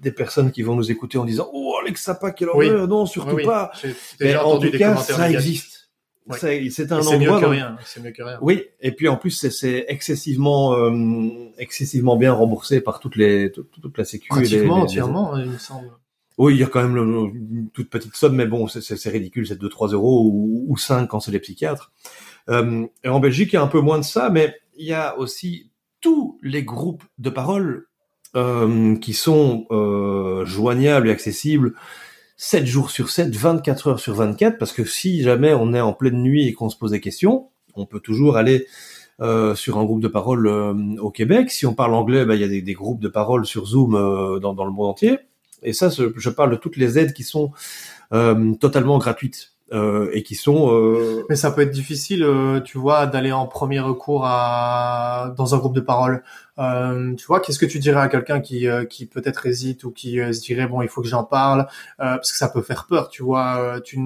des, 0.00 0.12
personnes 0.12 0.50
qui 0.52 0.62
vont 0.62 0.74
nous 0.74 0.90
écouter 0.90 1.18
en 1.18 1.24
disant 1.24 1.48
oh 1.52 1.76
Alex 1.82 2.02
Sapa 2.02 2.30
quel 2.30 2.48
horreur 2.48 2.88
non 2.88 3.06
surtout 3.06 3.38
pas. 3.44 3.72
Mais 4.20 4.36
en 4.36 4.58
tout 4.58 4.70
cas 4.70 4.96
ça 4.96 5.30
existe. 5.30 5.90
C'est 6.36 6.92
un 6.92 6.98
endroit. 6.98 7.18
Mieux 7.18 7.40
que 7.40 7.46
rien. 7.46 7.76
C'est 7.84 8.02
mieux 8.02 8.10
que 8.10 8.22
rien. 8.22 8.38
Oui, 8.42 8.64
et 8.80 8.92
puis 8.92 9.08
en 9.08 9.16
plus 9.16 9.30
c'est 9.30 9.86
excessivement 9.88 10.74
euh, 10.74 10.92
excessivement 11.58 12.16
bien 12.16 12.32
remboursé 12.32 12.80
par 12.80 13.00
toutes 13.00 13.16
les 13.16 13.50
toute, 13.50 13.70
toute 13.80 13.96
la 13.96 14.04
sécu. 14.04 14.28
Pratiquement 14.28 14.82
entièrement, 14.82 15.36
il 15.36 15.50
me 15.50 15.58
semble. 15.58 15.90
Oui, 16.38 16.54
il 16.54 16.60
y 16.60 16.62
a 16.62 16.66
quand 16.66 16.82
même 16.82 16.96
une 16.96 17.68
toute 17.72 17.90
petite 17.90 18.14
somme, 18.14 18.36
mais 18.36 18.46
bon, 18.46 18.68
c'est 18.68 19.08
ridicule, 19.10 19.46
c'est 19.46 19.60
2-3 19.60 19.92
euros 19.92 20.24
ou, 20.24 20.64
ou 20.68 20.76
5 20.76 21.06
quand 21.08 21.20
c'est 21.20 21.32
les 21.32 21.40
psychiatres. 21.40 21.92
Euh, 22.48 22.86
et 23.04 23.08
en 23.08 23.20
Belgique, 23.20 23.52
il 23.52 23.56
y 23.56 23.58
a 23.58 23.62
un 23.62 23.68
peu 23.68 23.80
moins 23.80 23.98
de 23.98 24.04
ça, 24.04 24.30
mais 24.30 24.54
il 24.76 24.86
y 24.86 24.92
a 24.92 25.18
aussi 25.18 25.70
tous 26.00 26.38
les 26.42 26.62
groupes 26.62 27.02
de 27.18 27.28
parole 27.28 27.88
euh, 28.36 28.96
qui 28.96 29.14
sont 29.14 29.66
euh, 29.70 30.44
joignables 30.44 31.08
et 31.08 31.12
accessibles 31.12 31.74
7 32.36 32.66
jours 32.66 32.90
sur 32.90 33.10
7, 33.10 33.34
24 33.34 33.88
heures 33.88 34.00
sur 34.00 34.14
24, 34.14 34.58
parce 34.58 34.72
que 34.72 34.84
si 34.84 35.22
jamais 35.22 35.54
on 35.54 35.74
est 35.74 35.80
en 35.80 35.92
pleine 35.92 36.22
nuit 36.22 36.46
et 36.46 36.52
qu'on 36.52 36.70
se 36.70 36.76
pose 36.76 36.92
des 36.92 37.00
questions, 37.00 37.48
on 37.74 37.84
peut 37.84 38.00
toujours 38.00 38.36
aller 38.36 38.66
euh, 39.20 39.56
sur 39.56 39.78
un 39.78 39.84
groupe 39.84 40.00
de 40.00 40.06
parole 40.06 40.46
euh, 40.46 40.72
au 41.00 41.10
Québec. 41.10 41.50
Si 41.50 41.66
on 41.66 41.74
parle 41.74 41.92
anglais, 41.94 42.24
ben, 42.24 42.34
il 42.34 42.40
y 42.40 42.44
a 42.44 42.48
des, 42.48 42.72
groupes 42.72 43.00
de 43.00 43.08
parole 43.08 43.46
sur 43.46 43.66
Zoom 43.66 43.96
euh, 43.96 44.38
dans, 44.38 44.64
le 44.64 44.70
monde 44.70 44.90
entier. 44.90 45.18
Et 45.62 45.72
ça, 45.72 45.88
je 45.88 46.30
parle 46.30 46.50
de 46.50 46.56
toutes 46.56 46.76
les 46.76 46.98
aides 46.98 47.12
qui 47.12 47.24
sont 47.24 47.52
euh, 48.12 48.54
totalement 48.54 48.98
gratuites. 48.98 49.52
Euh, 49.70 50.08
et 50.14 50.22
qui 50.22 50.34
sont. 50.34 50.72
Euh... 50.72 51.26
Mais 51.28 51.36
ça 51.36 51.50
peut 51.50 51.60
être 51.60 51.70
difficile, 51.70 52.26
tu 52.64 52.78
vois, 52.78 53.06
d'aller 53.06 53.32
en 53.32 53.46
premier 53.46 53.80
recours 53.80 54.24
à 54.24 55.34
dans 55.36 55.54
un 55.54 55.58
groupe 55.58 55.74
de 55.74 55.82
parole. 55.82 56.22
Euh, 56.58 57.14
tu 57.14 57.26
vois, 57.26 57.40
qu'est-ce 57.40 57.58
que 57.58 57.66
tu 57.66 57.78
dirais 57.78 58.00
à 58.00 58.08
quelqu'un 58.08 58.40
qui 58.40 58.66
euh, 58.66 58.84
qui 58.84 59.06
peut-être 59.06 59.46
hésite 59.46 59.84
ou 59.84 59.90
qui 59.90 60.16
se 60.16 60.40
dirait 60.40 60.66
bon, 60.66 60.82
il 60.82 60.88
faut 60.88 61.02
que 61.02 61.08
j'en 61.08 61.24
parle 61.24 61.66
parce 61.98 62.32
que 62.32 62.38
ça 62.38 62.48
peut 62.48 62.62
faire 62.62 62.86
peur, 62.86 63.08
tu 63.08 63.22
vois. 63.22 63.80
Tu 63.84 63.98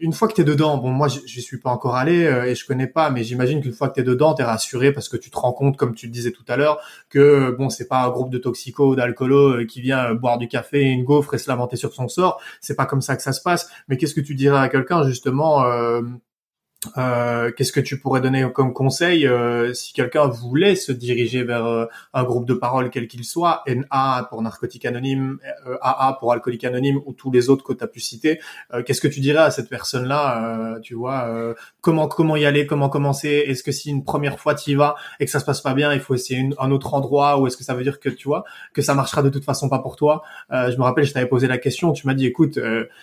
une, 0.00 0.12
fois 0.12 0.28
que 0.28 0.34
t'es 0.34 0.44
dedans, 0.44 0.78
bon, 0.78 0.90
moi 0.90 1.08
je 1.08 1.40
suis 1.40 1.58
pas 1.58 1.70
encore 1.70 1.96
allé 1.96 2.22
et 2.46 2.54
je 2.54 2.66
connais 2.66 2.86
pas, 2.86 3.10
mais 3.10 3.24
j'imagine 3.24 3.60
qu'une 3.60 3.72
fois 3.72 3.88
que 3.88 3.94
t'es 3.94 4.02
dedans, 4.02 4.34
t'es 4.34 4.42
rassuré 4.44 4.92
parce 4.92 5.08
que 5.08 5.16
tu 5.16 5.30
te 5.30 5.36
rends 5.36 5.52
compte, 5.52 5.76
comme 5.76 5.94
tu 5.94 6.06
le 6.06 6.12
disais 6.12 6.32
tout 6.32 6.44
à 6.48 6.56
l'heure, 6.56 6.80
que 7.08 7.54
bon, 7.56 7.70
c'est 7.70 7.88
pas 7.88 8.04
un 8.04 8.10
groupe 8.10 8.30
de 8.30 8.38
toxicos 8.38 8.96
d'alcoolos 8.96 9.66
qui 9.66 9.80
vient 9.80 10.14
boire 10.14 10.38
du 10.38 10.48
café, 10.48 10.82
une 10.82 11.04
gaufre 11.04 11.34
et 11.34 11.38
se 11.38 11.48
lamenter 11.48 11.76
sur 11.76 11.92
son 11.92 12.08
sort. 12.08 12.40
C'est 12.60 12.76
pas 12.76 12.86
comme 12.86 13.02
ça 13.02 13.16
que 13.16 13.22
ça 13.22 13.32
se 13.32 13.42
passe. 13.42 13.70
Mais 13.88 13.96
qu'est-ce 13.96 14.14
que 14.14 14.20
tu 14.20 14.34
dirais 14.34 14.58
à 14.58 14.68
quelqu'un 14.68 15.04
justement 15.04 15.64
euh, 16.98 17.42
euh, 17.42 17.50
qu'est-ce 17.50 17.72
que 17.72 17.80
tu 17.80 17.98
pourrais 17.98 18.20
donner 18.20 18.46
comme 18.52 18.72
conseil 18.72 19.26
euh, 19.26 19.72
si 19.74 19.92
quelqu'un 19.92 20.26
voulait 20.28 20.76
se 20.76 20.92
diriger 20.92 21.42
vers 21.42 21.66
euh, 21.66 21.86
un 22.14 22.24
groupe 22.24 22.46
de 22.46 22.54
parole 22.54 22.90
quel 22.90 23.08
qu'il 23.08 23.24
soit, 23.24 23.62
NA 23.66 24.26
pour 24.30 24.42
narcotique 24.42 24.84
anonyme, 24.84 25.38
AA 25.80 26.16
pour 26.18 26.32
alcoolique 26.32 26.64
anonyme 26.64 27.00
ou 27.06 27.12
tous 27.12 27.30
les 27.30 27.50
autres 27.50 27.64
que 27.64 27.72
tu 27.72 27.84
as 27.84 27.86
pu 27.86 28.00
citer, 28.00 28.40
qu'est-ce 28.86 29.00
que 29.00 29.08
tu 29.08 29.20
dirais 29.20 29.42
à 29.42 29.50
cette 29.50 29.68
personne-là 29.68 30.78
Tu 30.82 30.94
vois, 30.94 31.54
comment 31.80 32.08
comment 32.08 32.36
y 32.36 32.44
aller, 32.44 32.66
comment 32.66 32.88
commencer 32.88 33.44
Est-ce 33.46 33.62
que 33.62 33.72
si 33.72 33.90
une 33.90 34.04
première 34.04 34.38
fois 34.38 34.54
tu 34.54 34.70
y 34.70 34.74
vas 34.74 34.94
et 35.20 35.24
que 35.24 35.30
ça 35.30 35.40
se 35.40 35.44
passe 35.44 35.60
pas 35.60 35.74
bien, 35.74 35.92
il 35.92 36.00
faut 36.00 36.14
essayer 36.14 36.48
un 36.58 36.70
autre 36.70 36.94
endroit 36.94 37.40
ou 37.40 37.46
est-ce 37.46 37.56
que 37.56 37.64
ça 37.64 37.74
veut 37.74 37.82
dire 37.82 38.00
que 38.00 38.08
tu 38.08 38.28
vois 38.28 38.44
que 38.72 38.82
ça 38.82 38.94
marchera 38.94 39.22
de 39.22 39.28
toute 39.28 39.44
façon 39.44 39.68
pas 39.68 39.78
pour 39.78 39.96
toi? 39.96 40.22
Je 40.50 40.76
me 40.76 40.82
rappelle, 40.82 41.04
je 41.04 41.12
t'avais 41.12 41.26
posé 41.26 41.46
la 41.46 41.58
question, 41.58 41.92
tu 41.92 42.06
m'as 42.06 42.14
dit 42.14 42.26
écoute, 42.26 42.58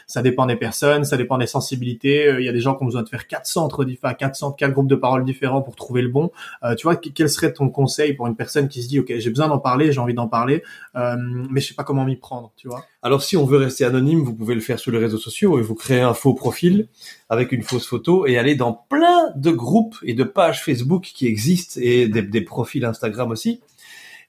ça 0.07 0.21
dépend 0.21 0.45
des 0.45 0.55
personnes, 0.55 1.03
ça 1.03 1.17
dépend 1.17 1.37
des 1.37 1.47
sensibilités. 1.47 2.35
Il 2.39 2.45
y 2.45 2.49
a 2.49 2.53
des 2.53 2.61
gens 2.61 2.75
qui 2.75 2.83
ont 2.83 2.87
besoin 2.87 3.03
de 3.03 3.09
faire 3.09 3.27
400 3.27 3.68
à 4.03 4.13
400, 4.13 4.53
quatre 4.53 4.73
groupes 4.73 4.87
de 4.87 4.95
paroles 4.95 5.23
différents 5.23 5.61
pour 5.61 5.75
trouver 5.75 6.01
le 6.01 6.09
bon. 6.09 6.31
Euh, 6.63 6.75
tu 6.75 6.83
vois, 6.83 6.95
quel 6.95 7.29
serait 7.29 7.53
ton 7.53 7.69
conseil 7.69 8.13
pour 8.13 8.27
une 8.27 8.35
personne 8.35 8.67
qui 8.67 8.83
se 8.83 8.87
dit, 8.87 8.99
ok, 8.99 9.13
j'ai 9.17 9.29
besoin 9.29 9.47
d'en 9.47 9.59
parler, 9.59 9.91
j'ai 9.91 9.99
envie 9.99 10.13
d'en 10.13 10.27
parler, 10.27 10.63
euh, 10.95 11.15
mais 11.49 11.61
je 11.61 11.67
sais 11.67 11.73
pas 11.73 11.83
comment 11.83 12.05
m'y 12.05 12.15
prendre, 12.15 12.51
tu 12.55 12.67
vois? 12.67 12.85
Alors, 13.01 13.23
si 13.23 13.37
on 13.37 13.45
veut 13.45 13.57
rester 13.57 13.85
anonyme, 13.85 14.21
vous 14.21 14.35
pouvez 14.35 14.55
le 14.55 14.61
faire 14.61 14.79
sur 14.79 14.91
les 14.91 14.97
réseaux 14.97 15.17
sociaux 15.17 15.59
et 15.59 15.61
vous 15.61 15.75
créez 15.75 16.01
un 16.01 16.13
faux 16.13 16.33
profil 16.33 16.87
avec 17.29 17.51
une 17.51 17.63
fausse 17.63 17.87
photo 17.87 18.25
et 18.27 18.37
aller 18.37 18.55
dans 18.55 18.73
plein 18.73 19.31
de 19.35 19.51
groupes 19.51 19.95
et 20.03 20.13
de 20.13 20.23
pages 20.23 20.63
Facebook 20.63 21.11
qui 21.13 21.27
existent 21.27 21.79
et 21.81 22.07
des 22.07 22.41
profils 22.41 22.83
Instagram 22.83 23.31
aussi. 23.31 23.61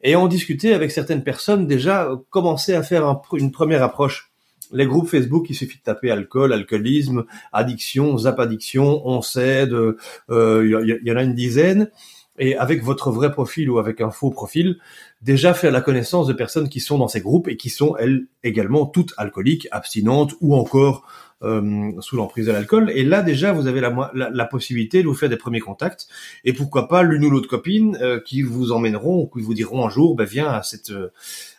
Et 0.03 0.17
en 0.17 0.29
discuter 0.29 0.73
avec 0.73 0.93
certaines 0.93 1.23
personnes 1.23 1.67
déjà 1.67 2.11
commencer 2.31 2.75
à 2.75 2.83
faire 2.83 3.21
une 3.33 3.51
première 3.51 3.83
approche 3.83 4.30
les 4.73 4.87
groupes 4.87 5.09
Facebook, 5.09 5.47
il 5.51 5.55
suffit 5.55 5.79
de 5.79 5.83
taper 5.83 6.11
alcool, 6.11 6.53
alcoolisme, 6.53 7.25
addiction, 7.53 8.17
zap 8.19 8.39
addiction, 8.41 9.07
on 9.07 9.23
s'aide, 9.23 9.71
il 9.71 10.35
euh, 10.35 10.99
y, 11.03 11.13
en 11.13 11.17
a 11.17 11.23
une 11.23 11.35
dizaine. 11.35 11.91
Et 12.39 12.57
avec 12.57 12.83
votre 12.83 13.11
vrai 13.11 13.31
profil 13.33 13.69
ou 13.69 13.79
avec 13.79 14.01
un 14.01 14.11
faux 14.11 14.31
profil, 14.31 14.79
déjà 15.21 15.53
faire 15.53 15.73
la 15.73 15.83
connaissance 15.83 16.27
de 16.27 16.33
personnes 16.33 16.71
qui 16.71 16.81
sont 16.81 16.97
dans 16.97 17.09
ces 17.09 17.21
groupes 17.21 17.49
et 17.49 17.57
qui 17.57 17.69
sont 17.69 17.97
elles 17.99 18.27
également 18.43 18.87
toutes 18.87 19.13
alcooliques, 19.19 19.69
abstinentes 19.73 20.33
ou 20.41 20.55
encore 20.55 21.07
euh, 21.43 21.93
sous 22.01 22.17
l'emprise 22.17 22.47
de 22.47 22.53
l'alcool. 22.53 22.91
Et 22.95 23.05
là 23.05 23.23
déjà, 23.23 23.53
vous 23.53 23.67
avez 23.67 23.81
la, 23.81 24.11
la, 24.15 24.45
possibilité 24.45 25.03
de 25.03 25.09
vous 25.09 25.15
faire 25.15 25.29
des 25.29 25.37
premiers 25.37 25.61
contacts 25.61 26.09
et 26.45 26.53
pourquoi 26.53 26.89
pas 26.89 27.03
l'une 27.03 27.25
ou 27.25 27.31
l'autre 27.31 27.49
copine 27.49 27.97
euh, 28.01 28.21
qui 28.21 28.43
vous 28.43 28.73
emmèneront 28.73 29.23
ou 29.23 29.27
qui 29.27 29.43
vous 29.43 29.55
diront 29.55 29.87
un 29.87 29.91
jour, 29.91 30.17
ben 30.17 30.25
viens 30.25 30.49
à 30.49 30.63
cette 30.63 30.93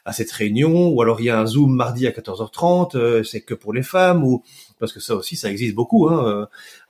à 0.05 0.13
cette 0.13 0.31
réunion, 0.31 0.89
ou 0.89 1.01
alors 1.01 1.21
il 1.21 1.25
y 1.25 1.29
a 1.29 1.39
un 1.39 1.45
Zoom 1.45 1.75
mardi 1.75 2.07
à 2.07 2.11
14h30, 2.11 2.97
euh, 2.97 3.23
c'est 3.23 3.41
que 3.41 3.53
pour 3.53 3.73
les 3.73 3.83
femmes, 3.83 4.23
ou 4.23 4.43
parce 4.79 4.93
que 4.93 4.99
ça 4.99 5.15
aussi, 5.15 5.35
ça 5.35 5.51
existe 5.51 5.75
beaucoup, 5.75 6.07
hein, 6.09 6.25
euh, 6.27 6.45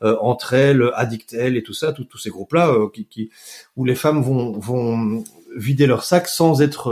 euh, 0.08 0.18
entre 0.22 0.54
elles, 0.54 0.90
Addictel 0.96 1.58
et 1.58 1.64
tout 1.64 1.74
ça, 1.74 1.92
tous 1.92 2.18
ces 2.18 2.30
groupes-là, 2.30 2.74
qui, 2.94 3.06
qui, 3.06 3.30
où 3.76 3.84
les 3.84 3.96
femmes 3.96 4.22
vont, 4.22 4.58
vont 4.58 5.24
vider 5.56 5.88
leur 5.88 6.04
sac 6.04 6.28
sans 6.28 6.62
être 6.62 6.92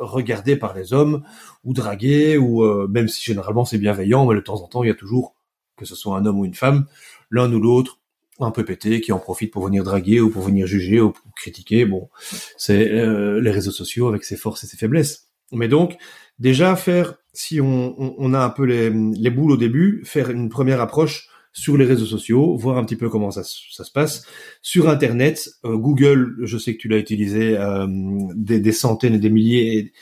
regardées 0.00 0.56
par 0.56 0.74
les 0.74 0.92
hommes, 0.92 1.22
ou 1.64 1.72
draguées, 1.72 2.38
ou 2.38 2.62
même 2.88 3.08
si 3.08 3.22
généralement 3.22 3.64
c'est 3.64 3.78
bienveillant, 3.78 4.26
mais 4.26 4.34
de 4.34 4.40
temps 4.40 4.62
en 4.62 4.68
temps, 4.68 4.82
il 4.82 4.88
y 4.88 4.90
a 4.90 4.94
toujours, 4.94 5.34
que 5.76 5.84
ce 5.84 5.94
soit 5.94 6.16
un 6.16 6.26
homme 6.26 6.38
ou 6.38 6.44
une 6.44 6.54
femme, 6.54 6.86
l'un 7.30 7.52
ou 7.52 7.60
l'autre, 7.60 8.00
un 8.38 8.50
peu 8.50 8.64
pété 8.64 9.00
qui 9.00 9.12
en 9.12 9.18
profite 9.18 9.52
pour 9.52 9.64
venir 9.64 9.82
draguer 9.82 10.20
ou 10.20 10.30
pour 10.30 10.42
venir 10.42 10.66
juger 10.66 11.00
ou 11.00 11.12
pour 11.12 11.24
critiquer. 11.34 11.86
Bon, 11.86 12.08
c'est 12.56 12.84
les 12.84 13.50
réseaux 13.50 13.70
sociaux 13.70 14.08
avec 14.08 14.24
ses 14.24 14.36
forces 14.36 14.64
et 14.64 14.66
ses 14.66 14.76
faiblesses. 14.76 15.28
Mais 15.52 15.68
donc, 15.68 15.96
déjà 16.38 16.76
faire, 16.76 17.14
si 17.32 17.60
on, 17.60 17.94
on, 17.98 18.34
a 18.34 18.40
un 18.40 18.50
peu 18.50 18.64
les, 18.64 18.90
les, 18.90 19.30
boules 19.30 19.52
au 19.52 19.56
début, 19.56 20.02
faire 20.04 20.30
une 20.30 20.48
première 20.48 20.80
approche 20.80 21.28
sur 21.56 21.78
les 21.78 21.86
réseaux 21.86 22.04
sociaux, 22.04 22.54
voir 22.54 22.76
un 22.76 22.84
petit 22.84 22.96
peu 22.96 23.08
comment 23.08 23.30
ça, 23.30 23.42
ça 23.42 23.82
se 23.82 23.90
passe. 23.90 24.26
Sur 24.60 24.90
Internet, 24.90 25.48
euh, 25.64 25.76
Google, 25.76 26.36
je 26.42 26.58
sais 26.58 26.74
que 26.74 26.78
tu 26.78 26.88
l'as 26.88 26.98
utilisé 26.98 27.56
euh, 27.56 27.86
des, 28.34 28.60
des, 28.60 28.72
centaines 28.72 29.14
et 29.14 29.18
des 29.18 29.30
milliers, 29.30 29.92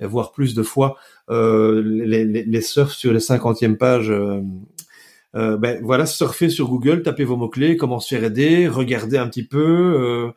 voire 0.00 0.32
plus 0.32 0.54
de 0.54 0.62
fois, 0.62 0.96
euh, 1.28 1.82
les, 1.84 2.24
les, 2.24 2.44
les 2.44 2.60
surfs 2.62 2.94
sur 2.94 3.12
les 3.12 3.20
cinquantièmes 3.20 3.76
pages. 3.76 4.12
Ben 5.34 5.80
voilà, 5.82 6.04
surfer 6.04 6.50
sur 6.50 6.68
Google, 6.68 7.02
tapez 7.02 7.24
vos 7.24 7.36
mots-clés, 7.36 7.78
comment 7.78 8.00
se 8.00 8.14
faire 8.14 8.24
aider, 8.24 8.68
regardez 8.68 9.16
un 9.16 9.28
petit 9.28 9.44
peu, 9.44 10.30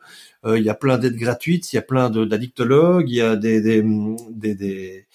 il 0.46 0.62
y 0.62 0.70
a 0.70 0.74
plein 0.74 0.96
d'aides 0.96 1.16
gratuites, 1.16 1.70
il 1.72 1.76
y 1.76 1.78
a 1.78 1.82
plein 1.82 2.08
d'addictologues, 2.08 3.10
il 3.10 3.16
y 3.16 3.20
a 3.20 3.36
des 3.36 3.60
des 3.60 3.82
des, 4.30 4.54
des, 4.54 5.06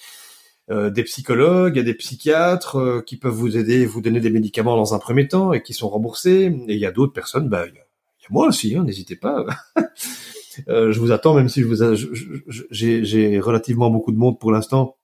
des 0.89 1.03
psychologues, 1.03 1.75
il 1.75 1.79
y 1.79 1.81
a 1.81 1.83
des 1.83 1.93
psychiatres 1.93 2.77
euh, 2.77 3.01
qui 3.01 3.17
peuvent 3.17 3.33
vous 3.33 3.57
aider, 3.57 3.85
vous 3.85 4.01
donner 4.01 4.19
des 4.19 4.29
médicaments 4.29 4.77
dans 4.77 4.93
un 4.93 4.99
premier 4.99 5.27
temps 5.27 5.53
et 5.53 5.61
qui 5.61 5.73
sont 5.73 5.89
remboursés. 5.89 6.55
Et 6.67 6.73
il 6.73 6.79
y 6.79 6.85
a 6.85 6.91
d'autres 6.91 7.13
personnes, 7.13 7.49
bah, 7.49 7.65
il 7.67 7.73
moi 8.29 8.47
aussi, 8.47 8.77
hein, 8.77 8.85
n'hésitez 8.85 9.17
pas. 9.17 9.45
je 10.67 10.97
vous 10.97 11.11
attends, 11.11 11.33
même 11.33 11.49
si 11.49 11.61
je 11.61 11.67
vous 11.67 11.83
j'ai 12.69 13.39
relativement 13.39 13.89
beaucoup 13.89 14.13
de 14.13 14.17
monde 14.17 14.39
pour 14.39 14.53
l'instant, 14.53 14.95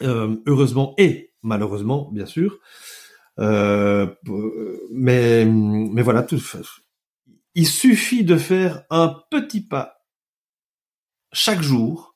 heureusement 0.00 0.94
et 0.96 1.34
malheureusement, 1.42 2.08
bien 2.12 2.24
sûr. 2.24 2.58
mais 3.36 5.44
mais 5.44 6.02
voilà, 6.02 6.22
tout, 6.22 6.40
il 7.54 7.66
suffit 7.66 8.24
de 8.24 8.38
faire 8.38 8.84
un 8.88 9.14
petit 9.30 9.60
pas 9.60 9.96
chaque 11.32 11.62
jour, 11.62 12.14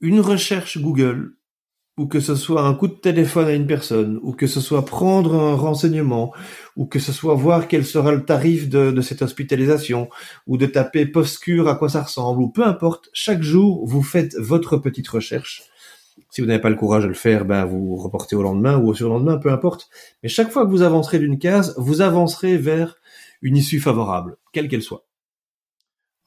une 0.00 0.20
recherche 0.20 0.78
Google, 0.78 1.36
ou 1.98 2.06
que 2.06 2.20
ce 2.20 2.34
soit 2.34 2.62
un 2.62 2.74
coup 2.74 2.88
de 2.88 2.94
téléphone 2.94 3.48
à 3.48 3.52
une 3.52 3.66
personne, 3.66 4.18
ou 4.22 4.32
que 4.32 4.46
ce 4.46 4.60
soit 4.60 4.84
prendre 4.84 5.34
un 5.34 5.54
renseignement, 5.54 6.32
ou 6.76 6.86
que 6.86 6.98
ce 6.98 7.12
soit 7.12 7.34
voir 7.34 7.68
quel 7.68 7.84
sera 7.84 8.12
le 8.12 8.24
tarif 8.24 8.68
de, 8.68 8.98
cette 9.02 9.22
hospitalisation, 9.22 10.08
ou 10.46 10.56
de 10.56 10.66
taper 10.66 11.04
post-cure 11.04 11.68
à 11.68 11.74
quoi 11.74 11.90
ça 11.90 12.02
ressemble, 12.02 12.42
ou 12.42 12.48
peu 12.48 12.64
importe, 12.64 13.10
chaque 13.12 13.42
jour, 13.42 13.86
vous 13.86 14.02
faites 14.02 14.34
votre 14.38 14.78
petite 14.78 15.08
recherche. 15.08 15.64
Si 16.30 16.40
vous 16.40 16.46
n'avez 16.46 16.60
pas 16.60 16.70
le 16.70 16.76
courage 16.76 17.02
de 17.02 17.08
le 17.08 17.14
faire, 17.14 17.44
ben 17.44 17.66
vous 17.66 17.96
reportez 17.96 18.36
au 18.36 18.42
lendemain 18.42 18.78
ou 18.78 18.88
au 18.88 18.94
surlendemain, 18.94 19.36
peu 19.36 19.50
importe. 19.50 19.90
Mais 20.22 20.30
chaque 20.30 20.50
fois 20.50 20.64
que 20.64 20.70
vous 20.70 20.82
avancerez 20.82 21.18
d'une 21.18 21.38
case, 21.38 21.74
vous 21.76 22.00
avancerez 22.00 22.56
vers 22.56 22.96
une 23.42 23.56
issue 23.56 23.80
favorable, 23.80 24.36
quelle 24.52 24.68
qu'elle 24.68 24.82
soit. 24.82 25.04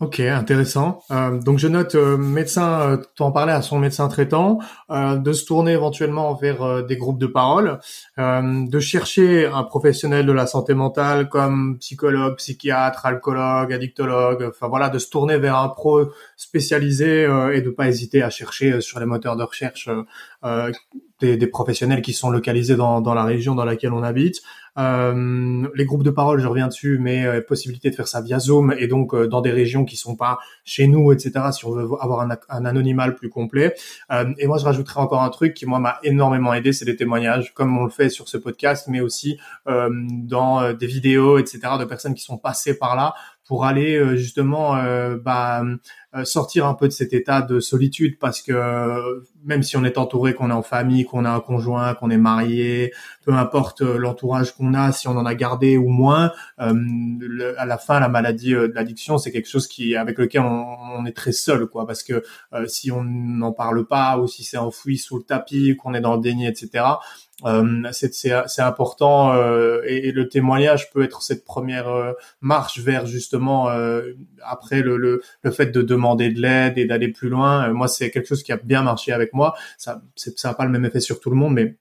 Ok, 0.02 0.20
intéressant. 0.20 1.00
Euh, 1.12 1.40
donc 1.40 1.58
je 1.58 1.70
note 1.70 1.96
euh, 1.96 2.18
médecin, 2.18 2.82
euh, 2.82 2.98
tu 3.16 3.24
en 3.24 3.32
parlais 3.32 3.54
à 3.54 3.62
son 3.62 3.80
médecin 3.80 4.10
traitant, 4.10 4.60
euh, 4.90 5.16
de 5.16 5.32
se 5.32 5.46
tourner 5.46 5.72
éventuellement 5.72 6.34
vers 6.36 6.62
euh, 6.64 6.82
des 6.82 6.98
groupes 6.98 7.18
de 7.18 7.28
parole, 7.28 7.80
de 8.18 8.80
chercher 8.82 9.46
un 9.48 9.64
professionnel 9.64 10.26
de 10.26 10.34
la 10.34 10.48
santé 10.48 10.74
mentale 10.74 11.30
comme 11.30 11.78
psychologue, 11.80 12.36
psychiatre, 12.36 13.06
alcoologue, 13.06 13.72
addictologue, 13.72 14.50
enfin 14.50 14.68
voilà, 14.68 14.90
de 14.90 15.00
se 15.00 15.10
tourner 15.10 15.38
vers 15.38 15.58
un 15.58 15.70
pro 15.70 16.12
spécialisé 16.36 17.24
et 17.54 17.62
de 17.62 17.70
pas 17.70 17.88
hésiter 17.88 18.22
à 18.22 18.30
chercher 18.30 18.82
sur 18.82 19.00
les 19.00 19.06
moteurs 19.06 19.38
de 19.38 19.44
recherche 19.44 19.90
des, 21.22 21.38
des, 21.38 21.48
professionnels 21.48 22.02
qui 22.02 22.14
sont 22.14 22.30
localisés 22.30 22.76
dans, 22.76 23.02
dans 23.02 23.14
la 23.14 23.24
région 23.24 23.56
dans 23.56 23.66
laquelle 23.66 23.94
on 23.94 24.04
habite. 24.04 24.42
Euh, 24.78 25.68
les 25.74 25.86
groupes 25.86 26.04
de 26.04 26.10
parole, 26.10 26.42
je 26.42 26.48
reviens 26.48 26.68
dessus, 26.68 26.98
mais 27.00 27.26
euh, 27.26 27.42
possibilité 27.42 27.90
de 27.90 27.96
faire 27.96 28.08
ça 28.08 28.22
via 28.22 28.40
Zoom 28.40 28.74
et 28.78 28.88
donc 28.88 29.14
euh, 29.14 29.28
dans 29.28 29.40
des 29.40 29.52
régions 29.52 29.86
qui 29.86 29.96
sont 29.96 30.16
pas 30.16 30.40
chez 30.66 30.88
nous, 30.88 31.14
etc. 31.14 31.32
Si 31.54 31.66
on 31.66 31.72
veut 31.72 31.88
avoir 32.02 32.22
un, 32.22 32.38
un 32.50 32.66
anonymat 32.66 33.10
plus 33.12 33.30
complet. 33.30 33.74
Euh, 34.12 34.34
et 34.38 34.48
moi, 34.48 34.58
je 34.58 34.66
rajouterais 34.66 35.00
encore 35.00 35.24
un 35.24 35.30
truc 35.30 35.54
qui 35.54 35.66
moi 35.66 35.80
m'a 35.80 36.00
énormément 36.04 36.54
aidé, 36.54 36.74
c'est 36.74 36.86
les 36.86 36.96
témoignages, 36.96 37.54
comme 37.54 37.78
on 37.78 37.86
le 37.86 37.90
fait 37.90 38.10
sur 38.10 38.28
ce 38.28 38.38
podcast, 38.38 38.88
mais 38.90 39.00
aussi 39.00 39.40
dans 39.66 40.74
des 40.74 40.88
vidéos, 40.88 41.38
etc. 41.38 41.60
de 41.80 41.86
personnes 41.86 42.14
qui 42.14 42.24
sont 42.24 42.38
passées 42.38 42.78
par 42.78 42.96
là 42.96 43.14
pour 43.46 43.66
aller 43.66 43.96
euh, 43.96 44.16
justement 44.16 44.76
euh, 44.76 45.18
bah, 45.18 45.62
euh, 45.64 45.78
sortir 46.24 46.66
un 46.66 46.74
peu 46.74 46.88
de 46.88 46.94
cet 46.94 47.14
état 47.14 47.42
de 47.42 47.60
solitude 47.60 48.18
parce 48.20 48.42
que 48.42 48.54
même 49.44 49.64
si 49.64 49.78
on 49.78 49.84
est 49.84 49.98
entouré, 49.98 50.34
qu'on 50.34 50.50
est 50.50 50.54
en 50.54 50.64
famille, 50.64 51.06
qu'on 51.06 51.26
a 51.26 51.30
un 51.30 51.40
conjoint, 51.40 51.94
qu'on 51.94 52.10
est 52.10 52.18
marié, 52.18 52.94
peu 53.26 53.34
importe 53.34 53.82
l'entourage 53.82 54.54
qu'on 54.56 54.74
a, 54.74 54.92
si 54.92 55.08
on 55.08 55.18
en 55.18 55.26
a 55.26 55.36
gardé 55.36 55.78
ou 55.78 55.90
moins, 55.90 56.32
à 56.58 57.66
la 57.66 57.78
fin, 57.78 58.00
la 58.00 58.08
maladie 58.08 58.52
de 58.52 58.72
l'addiction, 58.74 59.18
c'est 59.18 59.32
quelque 59.32 59.50
chose 59.50 59.68
qui 59.68 59.96
avec 59.96 60.18
lequel 60.18 60.42
on, 60.42 61.06
est 61.06 61.16
très 61.16 61.32
seul, 61.32 61.68
quoi, 61.68 61.86
parce 61.86 62.02
que 62.02 62.24
si 62.68 62.92
on 62.92 63.04
n'en 63.04 63.52
parle 63.52 63.86
pas 63.86 64.18
ou 64.18 64.28
si 64.28 64.44
c'est 64.44 64.58
enfoui 64.58 64.98
sous 64.98 65.18
le 65.18 65.24
tapis, 65.24 65.76
qu'on 65.76 65.94
est 65.94 66.02
dans 66.02 66.16
le 66.16 66.22
déni, 66.22 66.48
etc. 66.48 66.84
Euh, 67.44 67.92
c'est 67.92 68.62
important 68.62 69.34
euh, 69.34 69.82
et, 69.86 70.14
le 70.14 70.30
témoignage 70.30 70.90
peut 70.92 71.04
être 71.04 71.22
cette 71.22 71.44
première 71.44 71.90
euh, 71.90 72.14
marche 72.40 72.80
vers 72.80 73.06
justement 73.06 73.68
après 74.42 74.82
le, 74.82 74.96
le, 74.96 75.22
le, 75.42 75.52
fait 75.52 75.66
de 75.66 75.82
demander 75.82 76.05
de 76.14 76.40
l'aide 76.40 76.78
et 76.78 76.86
d'aller 76.86 77.08
plus 77.08 77.30
loin. 77.30 77.74
moi, 77.74 77.88
c'est 77.88 78.12
quelque 78.12 78.28
chose 78.28 78.44
qui 78.44 78.52
a 78.52 78.58
bien 78.58 78.84
marché 78.84 79.12
avec 79.12 79.34
moi. 79.34 79.56
Ça 79.78 80.04
ça 80.16 80.50
n'a 80.50 80.54
pas 80.54 80.66
le 80.66 80.72
même 80.72 80.86
effet 80.86 81.00
sur 81.00 81.20
tout 81.20 81.32
le 81.32 81.36
monde, 81.36 81.56
mais 81.56 81.78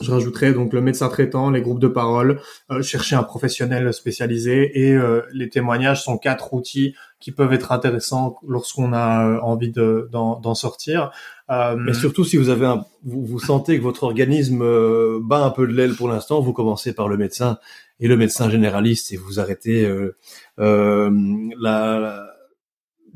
je 0.00 0.10
rajouterais 0.10 0.52
donc 0.52 0.72
le 0.72 0.82
médecin 0.82 1.08
traitant, 1.08 1.50
les 1.50 1.62
groupes 1.62 1.80
de 1.80 1.88
parole, 1.88 2.38
chercher 2.82 3.16
un 3.16 3.22
professionnel 3.22 3.94
spécialisé 3.94 4.90
et 4.90 4.98
les 5.32 5.48
témoignages 5.48 6.04
sont 6.04 6.18
quatre 6.18 6.52
outils 6.52 6.94
qui 7.18 7.32
peuvent 7.32 7.54
être 7.54 7.72
intéressants 7.72 8.36
lorsqu'on 8.46 8.92
a 8.92 9.40
envie 9.40 9.72
d'en 9.72 10.54
sortir. 10.54 11.10
Euh, 11.50 11.76
Mais 11.76 11.94
surtout 11.94 12.24
si 12.24 12.36
vous 12.36 12.48
avez 12.48 12.66
un, 12.66 12.84
vous, 13.04 13.24
vous 13.24 13.38
sentez 13.38 13.78
que 13.78 13.82
votre 13.82 14.02
organisme 14.02 14.62
euh, 14.62 15.20
bat 15.22 15.44
un 15.44 15.50
peu 15.50 15.66
de 15.66 15.72
l'aile 15.72 15.94
pour 15.94 16.08
l'instant, 16.08 16.40
vous 16.40 16.52
commencez 16.52 16.92
par 16.92 17.08
le 17.08 17.16
médecin 17.16 17.58
et 18.00 18.08
le 18.08 18.16
médecin 18.16 18.50
généraliste 18.50 19.12
et 19.12 19.16
vous 19.16 19.38
arrêtez 19.38 19.84
euh, 19.84 20.16
euh 20.58 21.10
la, 21.58 22.25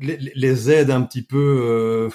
les, 0.01 0.17
les, 0.35 0.71
aides 0.71 0.91
un 0.91 1.01
petit 1.01 1.21
peu 1.21 2.09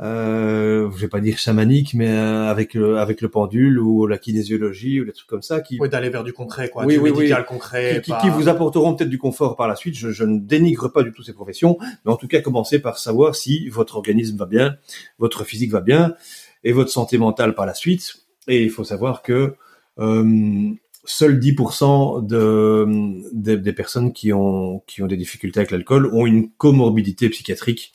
euh, 0.00 0.88
je 0.92 0.96
vais 0.96 1.08
pas 1.08 1.18
dire 1.18 1.38
chamanique, 1.38 1.94
mais 1.94 2.08
euh, 2.08 2.48
avec 2.48 2.74
le 2.74 2.98
avec 2.98 3.20
le 3.20 3.28
pendule 3.28 3.80
ou 3.80 4.06
la 4.06 4.16
kinésiologie 4.16 5.00
ou 5.00 5.04
des 5.04 5.12
trucs 5.12 5.28
comme 5.28 5.42
ça 5.42 5.60
qui 5.60 5.76
oui 5.80 5.88
d'aller 5.88 6.08
vers 6.08 6.22
du 6.22 6.32
concret 6.32 6.68
quoi, 6.68 6.84
oui, 6.84 6.94
du 6.94 7.00
oui, 7.00 7.10
médical 7.10 7.44
concret, 7.44 8.00
qui, 8.04 8.12
qui, 8.20 8.30
vous 8.30 8.48
apporteront 8.48 8.94
peut-être 8.94 9.10
du 9.10 9.18
confort 9.18 9.56
par 9.56 9.66
la 9.66 9.74
suite. 9.74 9.96
Je, 9.96 10.10
je, 10.10 10.22
ne 10.22 10.38
dénigre 10.38 10.92
pas 10.92 11.02
du 11.02 11.12
tout 11.12 11.24
ces 11.24 11.32
professions, 11.32 11.78
mais 12.04 12.12
en 12.12 12.16
tout 12.16 12.28
cas 12.28 12.40
commencez 12.40 12.78
par 12.78 12.98
savoir 12.98 13.34
si 13.34 13.68
votre 13.70 13.96
organisme 13.96 14.36
va 14.36 14.46
bien, 14.46 14.76
votre 15.18 15.42
physique 15.42 15.72
va 15.72 15.80
bien 15.80 16.14
et 16.62 16.70
votre 16.70 16.90
santé 16.90 17.18
mentale 17.18 17.56
par 17.56 17.66
la 17.66 17.74
suite. 17.74 18.18
Et 18.46 18.62
il 18.62 18.70
faut 18.70 18.84
savoir 18.84 19.22
que 19.22 19.56
euh, 19.98 20.70
seuls 21.10 21.38
10% 21.38 22.26
de, 22.26 23.56
des 23.56 23.72
personnes 23.72 24.12
qui 24.12 24.32
ont 24.32 24.82
qui 24.86 25.02
ont 25.02 25.06
des 25.06 25.16
difficultés 25.16 25.60
avec 25.60 25.70
l'alcool 25.70 26.06
ont 26.12 26.26
une 26.26 26.50
comorbidité 26.50 27.28
psychiatrique 27.28 27.94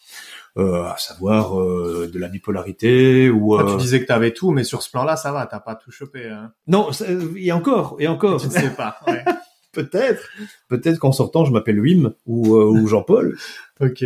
euh, 0.56 0.84
à 0.84 0.98
savoir 0.98 1.60
euh, 1.60 2.12
de 2.14 2.20
la 2.20 2.28
bipolarité 2.28 3.28
ou. 3.32 3.56
Ah, 3.56 3.64
tu 3.64 3.72
euh, 3.72 3.78
disais 3.78 4.00
que 4.02 4.06
tu 4.06 4.12
avais 4.12 4.34
tout, 4.34 4.52
mais 4.52 4.64
sur 4.64 4.84
ce 4.84 4.92
plan-là, 4.92 5.16
ça 5.16 5.32
va, 5.32 5.48
t'as 5.48 5.60
pas 5.60 5.74
tout 5.74 5.90
chopé. 5.90 6.28
Hein. 6.28 6.52
Non, 6.68 6.92
il 7.36 7.44
y 7.44 7.50
a 7.50 7.58
encore, 7.58 7.96
et 7.98 8.08
encore. 8.08 8.40
Tu 8.40 8.48
ne 8.48 8.52
sais 8.52 8.70
pas. 8.70 8.98
Ouais. 9.08 9.24
peut-être, 9.72 10.30
peut-être 10.68 11.00
qu'en 11.00 11.12
sortant, 11.12 11.44
je 11.44 11.52
m'appelle 11.52 11.80
Wim 11.80 12.14
ou, 12.28 12.56
ou 12.56 12.86
Jean-Paul. 12.86 13.36
ok. 13.86 14.06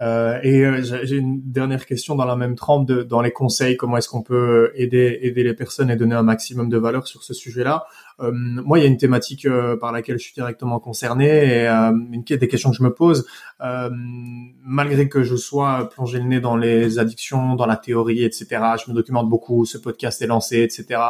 Euh, 0.00 0.38
et 0.42 0.82
j'ai 0.82 1.16
une 1.16 1.40
dernière 1.42 1.86
question 1.86 2.14
dans 2.14 2.24
la 2.24 2.36
même 2.36 2.54
trempe 2.54 2.86
de, 2.86 3.02
dans 3.02 3.20
les 3.20 3.32
conseils. 3.32 3.76
Comment 3.76 3.96
est-ce 3.96 4.08
qu'on 4.08 4.22
peut 4.22 4.70
aider 4.74 5.18
aider 5.22 5.42
les 5.42 5.54
personnes 5.54 5.90
et 5.90 5.96
donner 5.96 6.14
un 6.14 6.22
maximum 6.22 6.68
de 6.68 6.78
valeur 6.78 7.06
sur 7.06 7.22
ce 7.22 7.34
sujet-là 7.34 7.86
euh, 8.20 8.32
moi, 8.32 8.78
il 8.78 8.82
y 8.82 8.84
a 8.84 8.88
une 8.88 8.96
thématique 8.96 9.46
euh, 9.46 9.76
par 9.76 9.92
laquelle 9.92 10.18
je 10.18 10.24
suis 10.24 10.34
directement 10.34 10.80
concerné 10.80 11.26
et 11.26 11.68
euh, 11.68 11.92
une 12.12 12.24
des 12.24 12.48
questions 12.48 12.70
que 12.70 12.76
je 12.76 12.82
me 12.82 12.92
pose, 12.92 13.26
malgré 14.64 15.08
que 15.08 15.22
je 15.22 15.36
sois 15.36 15.88
plongé 15.88 16.18
le 16.18 16.24
nez 16.24 16.40
dans 16.40 16.56
les 16.56 16.98
addictions, 16.98 17.54
dans 17.54 17.66
la 17.66 17.76
théorie, 17.76 18.22
etc. 18.24 18.46
Je 18.84 18.90
me 18.90 18.94
documente 18.94 19.28
beaucoup, 19.28 19.64
ce 19.64 19.78
podcast 19.78 20.20
est 20.20 20.26
lancé, 20.26 20.60
etc. 20.62 21.00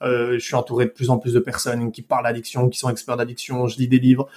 je 0.00 0.38
suis 0.38 0.54
entouré 0.54 0.86
de 0.86 0.90
plus 0.90 1.10
en 1.10 1.18
plus 1.18 1.32
de 1.32 1.40
personnes 1.40 1.90
qui 1.90 2.02
parlent 2.02 2.24
d'addiction, 2.24 2.68
qui 2.68 2.78
sont 2.78 2.90
experts 2.90 3.16
d'addiction. 3.16 3.66
Je 3.66 3.78
lis 3.78 3.88
des 3.88 3.98
livres. 3.98 4.28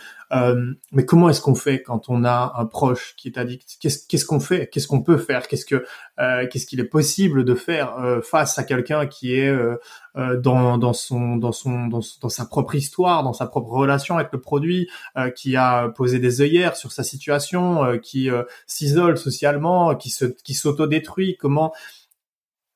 Mais 0.91 1.05
comment 1.05 1.29
est-ce 1.29 1.41
qu'on 1.41 1.55
fait 1.55 1.81
quand 1.81 2.09
on 2.09 2.23
a 2.23 2.53
un 2.57 2.65
proche 2.65 3.15
qui 3.17 3.27
est 3.27 3.37
addict? 3.37 3.77
Qu'est-ce 3.81 4.25
qu'on 4.25 4.39
fait? 4.39 4.67
Qu'est-ce 4.67 4.87
qu'on 4.87 5.01
peut 5.01 5.17
faire? 5.17 5.47
Qu'est-ce 5.47 5.65
que 5.65 5.85
qu'est-ce 6.17 6.65
qu'il 6.65 6.79
est 6.79 6.85
possible 6.85 7.43
de 7.43 7.55
faire 7.55 7.95
face 8.23 8.57
à 8.57 8.63
quelqu'un 8.63 9.07
qui 9.07 9.33
est 9.35 9.53
euh, 10.17 10.37
dans, 10.37 10.77
dans, 10.77 10.91
son, 10.91 11.37
dans, 11.37 11.53
son, 11.53 11.87
dans, 11.87 12.01
sa 12.01 12.45
propre 12.45 12.75
histoire, 12.75 13.23
dans 13.23 13.31
sa 13.31 13.45
propre 13.45 13.69
relation 13.69 14.17
avec 14.17 14.33
le 14.33 14.41
produit, 14.41 14.89
euh, 15.17 15.29
qui 15.29 15.55
a 15.55 15.87
posé 15.87 16.19
des 16.19 16.41
œillères 16.41 16.75
sur 16.75 16.91
sa 16.91 17.03
situation, 17.03 17.85
euh, 17.85 17.97
qui 17.97 18.29
s'isole 18.67 19.17
socialement, 19.17 19.95
qui 19.95 20.09
se, 20.09 20.25
qui 20.25 20.53
s'autodétruit? 20.53 21.37
Comment 21.39 21.71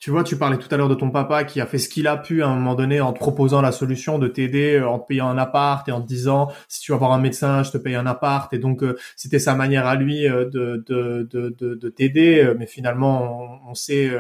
tu 0.06 0.12
vois, 0.12 0.24
tu 0.24 0.38
parlais 0.38 0.58
tout 0.58 0.68
à 0.70 0.78
l'heure 0.78 0.88
de 0.88 0.94
ton 0.94 1.10
papa 1.10 1.46
qui 1.46 1.60
a 1.60 1.66
fait 1.66 1.80
ce 1.80 1.90
qu'il 1.90 2.06
a 2.06 2.16
pu 2.16 2.44
à 2.44 2.48
un 2.48 2.54
moment 2.54 2.76
donné 2.76 3.02
en 3.02 3.12
te 3.12 3.18
proposant 3.18 3.60
la 3.60 3.72
solution 3.72 4.20
de 4.20 4.28
t'aider, 4.28 4.80
en 4.80 5.00
te 5.00 5.08
payant 5.08 5.28
un 5.28 5.40
appart 5.40 5.90
et 5.90 5.92
en 5.92 6.00
te 6.00 6.06
disant 6.06 6.52
si 6.68 6.80
tu 6.80 6.92
vas 6.92 7.00
voir 7.00 7.12
un 7.12 7.18
médecin, 7.18 7.64
je 7.64 7.72
te 7.72 7.80
paye 7.80 7.96
un 7.96 8.06
appart. 8.06 8.54
Et 8.54 8.60
donc 8.60 8.84
c'était 9.16 9.40
sa 9.40 9.56
manière 9.56 9.88
à 9.88 9.96
lui 9.96 10.22
de, 10.26 10.44
de, 10.46 10.84
de, 10.88 11.50
de, 11.58 11.74
de 11.74 11.90
t'aider. 11.90 12.54
Mais 12.56 12.68
finalement, 12.68 13.60
on, 13.68 13.74
sait 13.74 14.12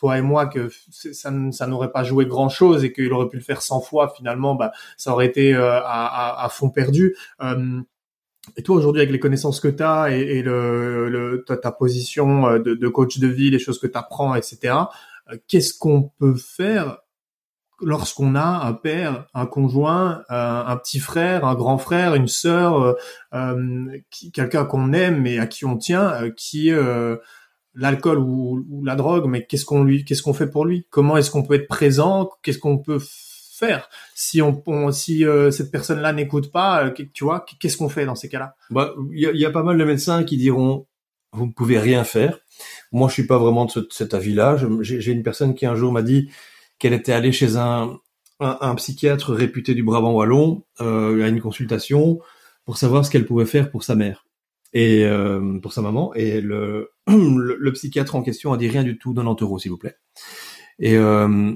toi 0.00 0.18
et 0.18 0.22
moi 0.22 0.46
que 0.46 0.68
ça, 0.90 1.30
ça 1.52 1.66
n'aurait 1.68 1.92
pas 1.92 2.02
joué 2.02 2.26
grand 2.26 2.48
chose 2.48 2.82
et 2.84 2.92
qu'il 2.92 3.12
aurait 3.12 3.28
pu 3.28 3.36
le 3.36 3.42
faire 3.42 3.62
100 3.62 3.82
fois 3.82 4.12
finalement 4.16 4.56
bah 4.56 4.72
ça 4.96 5.12
aurait 5.12 5.26
été 5.26 5.54
euh, 5.54 5.78
à, 5.84 6.42
à, 6.44 6.48
fond 6.48 6.70
perdu 6.70 7.14
euh, 7.42 7.80
et 8.56 8.62
toi 8.62 8.76
aujourd'hui 8.76 9.02
avec 9.02 9.12
les 9.12 9.20
connaissances 9.20 9.60
que 9.60 9.68
tu 9.68 9.82
as 9.82 10.10
et, 10.10 10.38
et 10.38 10.42
le, 10.42 11.10
le 11.10 11.44
ta, 11.46 11.58
ta, 11.58 11.70
position 11.70 12.48
euh, 12.48 12.58
de, 12.58 12.74
de, 12.74 12.88
coach 12.88 13.18
de 13.18 13.28
vie 13.28 13.50
les 13.50 13.58
choses 13.58 13.78
que 13.78 13.86
tu 13.86 13.98
apprends 13.98 14.34
etc 14.34 14.74
qu'est-ce 15.48 15.74
qu'on 15.76 16.10
peut 16.18 16.34
faire 16.34 16.98
lorsqu'on 17.82 18.34
a 18.34 18.66
un 18.66 18.74
père, 18.74 19.26
un 19.32 19.46
conjoint, 19.46 20.22
un, 20.28 20.76
petit 20.76 20.98
frère, 20.98 21.46
un 21.46 21.54
grand 21.54 21.78
frère, 21.78 22.14
une 22.14 22.28
sœur, 22.28 22.96
euh, 23.32 23.98
quelqu'un 24.34 24.66
qu'on 24.66 24.92
aime 24.92 25.26
et 25.26 25.38
à 25.38 25.46
qui 25.46 25.64
on 25.64 25.78
tient, 25.78 26.30
qui 26.36 26.70
euh, 26.70 27.16
l'alcool 27.74 28.18
ou, 28.18 28.84
la 28.84 28.96
drogue, 28.96 29.26
mais 29.26 29.46
qu'est-ce 29.46 29.64
qu'on 29.64 29.84
lui, 29.84 30.04
qu'est-ce 30.04 30.22
qu'on 30.22 30.34
fait 30.34 30.48
pour 30.48 30.64
lui? 30.64 30.86
Comment 30.90 31.16
est-ce 31.16 31.30
qu'on 31.30 31.42
peut 31.42 31.54
être 31.54 31.68
présent? 31.68 32.30
Qu'est-ce 32.42 32.58
qu'on 32.58 32.78
peut 32.78 33.00
faire? 33.60 33.88
Si 34.14 34.40
euh, 35.24 35.50
cette 35.50 35.70
personne-là 35.70 36.12
n'écoute 36.12 36.50
pas 36.50 36.86
euh, 36.86 36.94
tu 37.12 37.24
vois 37.24 37.44
qu'est-ce 37.60 37.76
qu'on 37.76 37.88
fait 37.88 38.06
dans 38.06 38.14
ces 38.14 38.28
cas-là? 38.28 38.56
Bah 38.70 38.94
il 39.12 39.20
y 39.20 39.44
a, 39.44 39.50
pas 39.50 39.62
mal 39.62 39.76
de 39.76 39.84
médecins 39.84 40.24
qui 40.24 40.36
diront 40.36 40.86
vous 41.32 41.46
ne 41.46 41.52
pouvez 41.52 41.78
rien 41.78 42.04
faire 42.04 42.38
moi 42.92 43.08
je 43.08 43.14
suis 43.14 43.26
pas 43.26 43.38
vraiment 43.38 43.66
de, 43.66 43.86
cet 43.90 44.14
avis-là 44.14 44.56
j'ai 44.80 45.12
une 45.12 45.22
personne 45.22 45.54
qui 45.54 45.66
un 45.66 45.74
jour 45.74 45.92
m'a 45.92 46.02
dit 46.02 46.30
qu'elle 46.78 46.92
était 46.92 47.12
allée 47.12 47.32
chez 47.32 47.56
un, 47.56 47.98
un, 48.40 48.74
psychiatre 48.74 49.32
réputé 49.32 49.74
du 49.74 49.82
Brabant 49.82 50.12
wallon 50.12 50.64
euh, 50.80 51.24
à 51.24 51.28
une 51.28 51.40
consultation 51.40 52.20
pour 52.64 52.78
savoir 52.78 53.04
ce 53.04 53.10
qu'elle 53.10 53.26
pouvait 53.26 53.46
faire 53.46 53.70
pour 53.70 53.84
sa 53.84 53.94
mère 53.94 54.26
et 54.72 55.04
euh, 55.04 55.58
pour 55.60 55.72
sa 55.72 55.82
maman 55.82 56.14
et 56.14 56.40
le, 56.40 56.92
le, 57.06 57.72
psychiatre 57.72 58.16
en 58.16 58.22
question 58.22 58.52
a 58.52 58.56
dit 58.56 58.68
rien 58.68 58.82
du 58.82 58.98
tout 58.98 59.14
90 59.14 59.42
euros 59.42 59.58
s'il 59.58 59.70
vous 59.70 59.78
plaît 59.78 59.96
et 60.78 60.96
euh, 60.96 61.54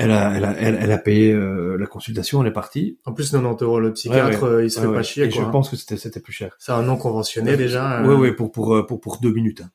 elle 0.00 0.12
a, 0.12 0.34
elle 0.34 0.44
a, 0.46 0.52
elle, 0.58 0.92
a 0.92 0.98
payé 0.98 1.30
euh, 1.30 1.76
la 1.76 1.86
consultation, 1.86 2.40
elle 2.40 2.48
est 2.48 2.54
partie. 2.54 2.98
En 3.04 3.12
plus, 3.12 3.32
90 3.32 3.62
euros, 3.62 3.80
le 3.80 3.92
psychiatre, 3.92 4.44
euh, 4.44 4.64
il 4.64 4.70
se 4.70 4.80
fait 4.80 4.86
pas 4.86 5.02
chier. 5.02 5.24
Et 5.24 5.30
je 5.30 5.42
pense 5.42 5.68
que 5.68 5.76
c'était, 5.76 5.98
c'était 5.98 6.20
plus 6.20 6.32
cher. 6.32 6.56
C'est 6.58 6.72
un 6.72 6.82
non 6.82 6.96
conventionné 6.96 7.54
déjà. 7.58 8.02
Oui, 8.02 8.14
oui, 8.14 8.32
pour, 8.32 8.50
pour, 8.50 8.86
pour, 8.86 8.98
pour 8.98 9.18
deux 9.20 9.30
minutes. 9.30 9.60
Hein. 9.60 9.70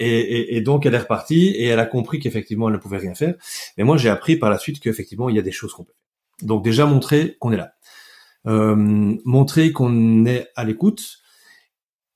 Et, 0.00 0.08
et, 0.08 0.56
et, 0.56 0.60
donc, 0.62 0.86
elle 0.86 0.94
est 0.94 0.98
repartie 0.98 1.48
et 1.48 1.66
elle 1.66 1.78
a 1.78 1.86
compris 1.86 2.18
qu'effectivement, 2.18 2.68
elle 2.68 2.74
ne 2.74 2.80
pouvait 2.80 2.98
rien 2.98 3.14
faire. 3.14 3.34
Mais 3.76 3.84
moi, 3.84 3.96
j'ai 3.96 4.08
appris 4.08 4.36
par 4.36 4.50
la 4.50 4.58
suite 4.58 4.80
qu'effectivement, 4.80 5.28
il 5.28 5.36
y 5.36 5.38
a 5.38 5.42
des 5.42 5.52
choses 5.52 5.72
qu'on 5.72 5.84
peut 5.84 5.92
faire. 5.92 6.46
Donc, 6.48 6.64
déjà, 6.64 6.86
montrer 6.86 7.36
qu'on 7.38 7.52
est 7.52 7.58
là. 7.58 7.72
Euh, 8.46 8.74
montrer 9.24 9.72
qu'on 9.72 10.24
est 10.24 10.48
à 10.56 10.64
l'écoute. 10.64 11.18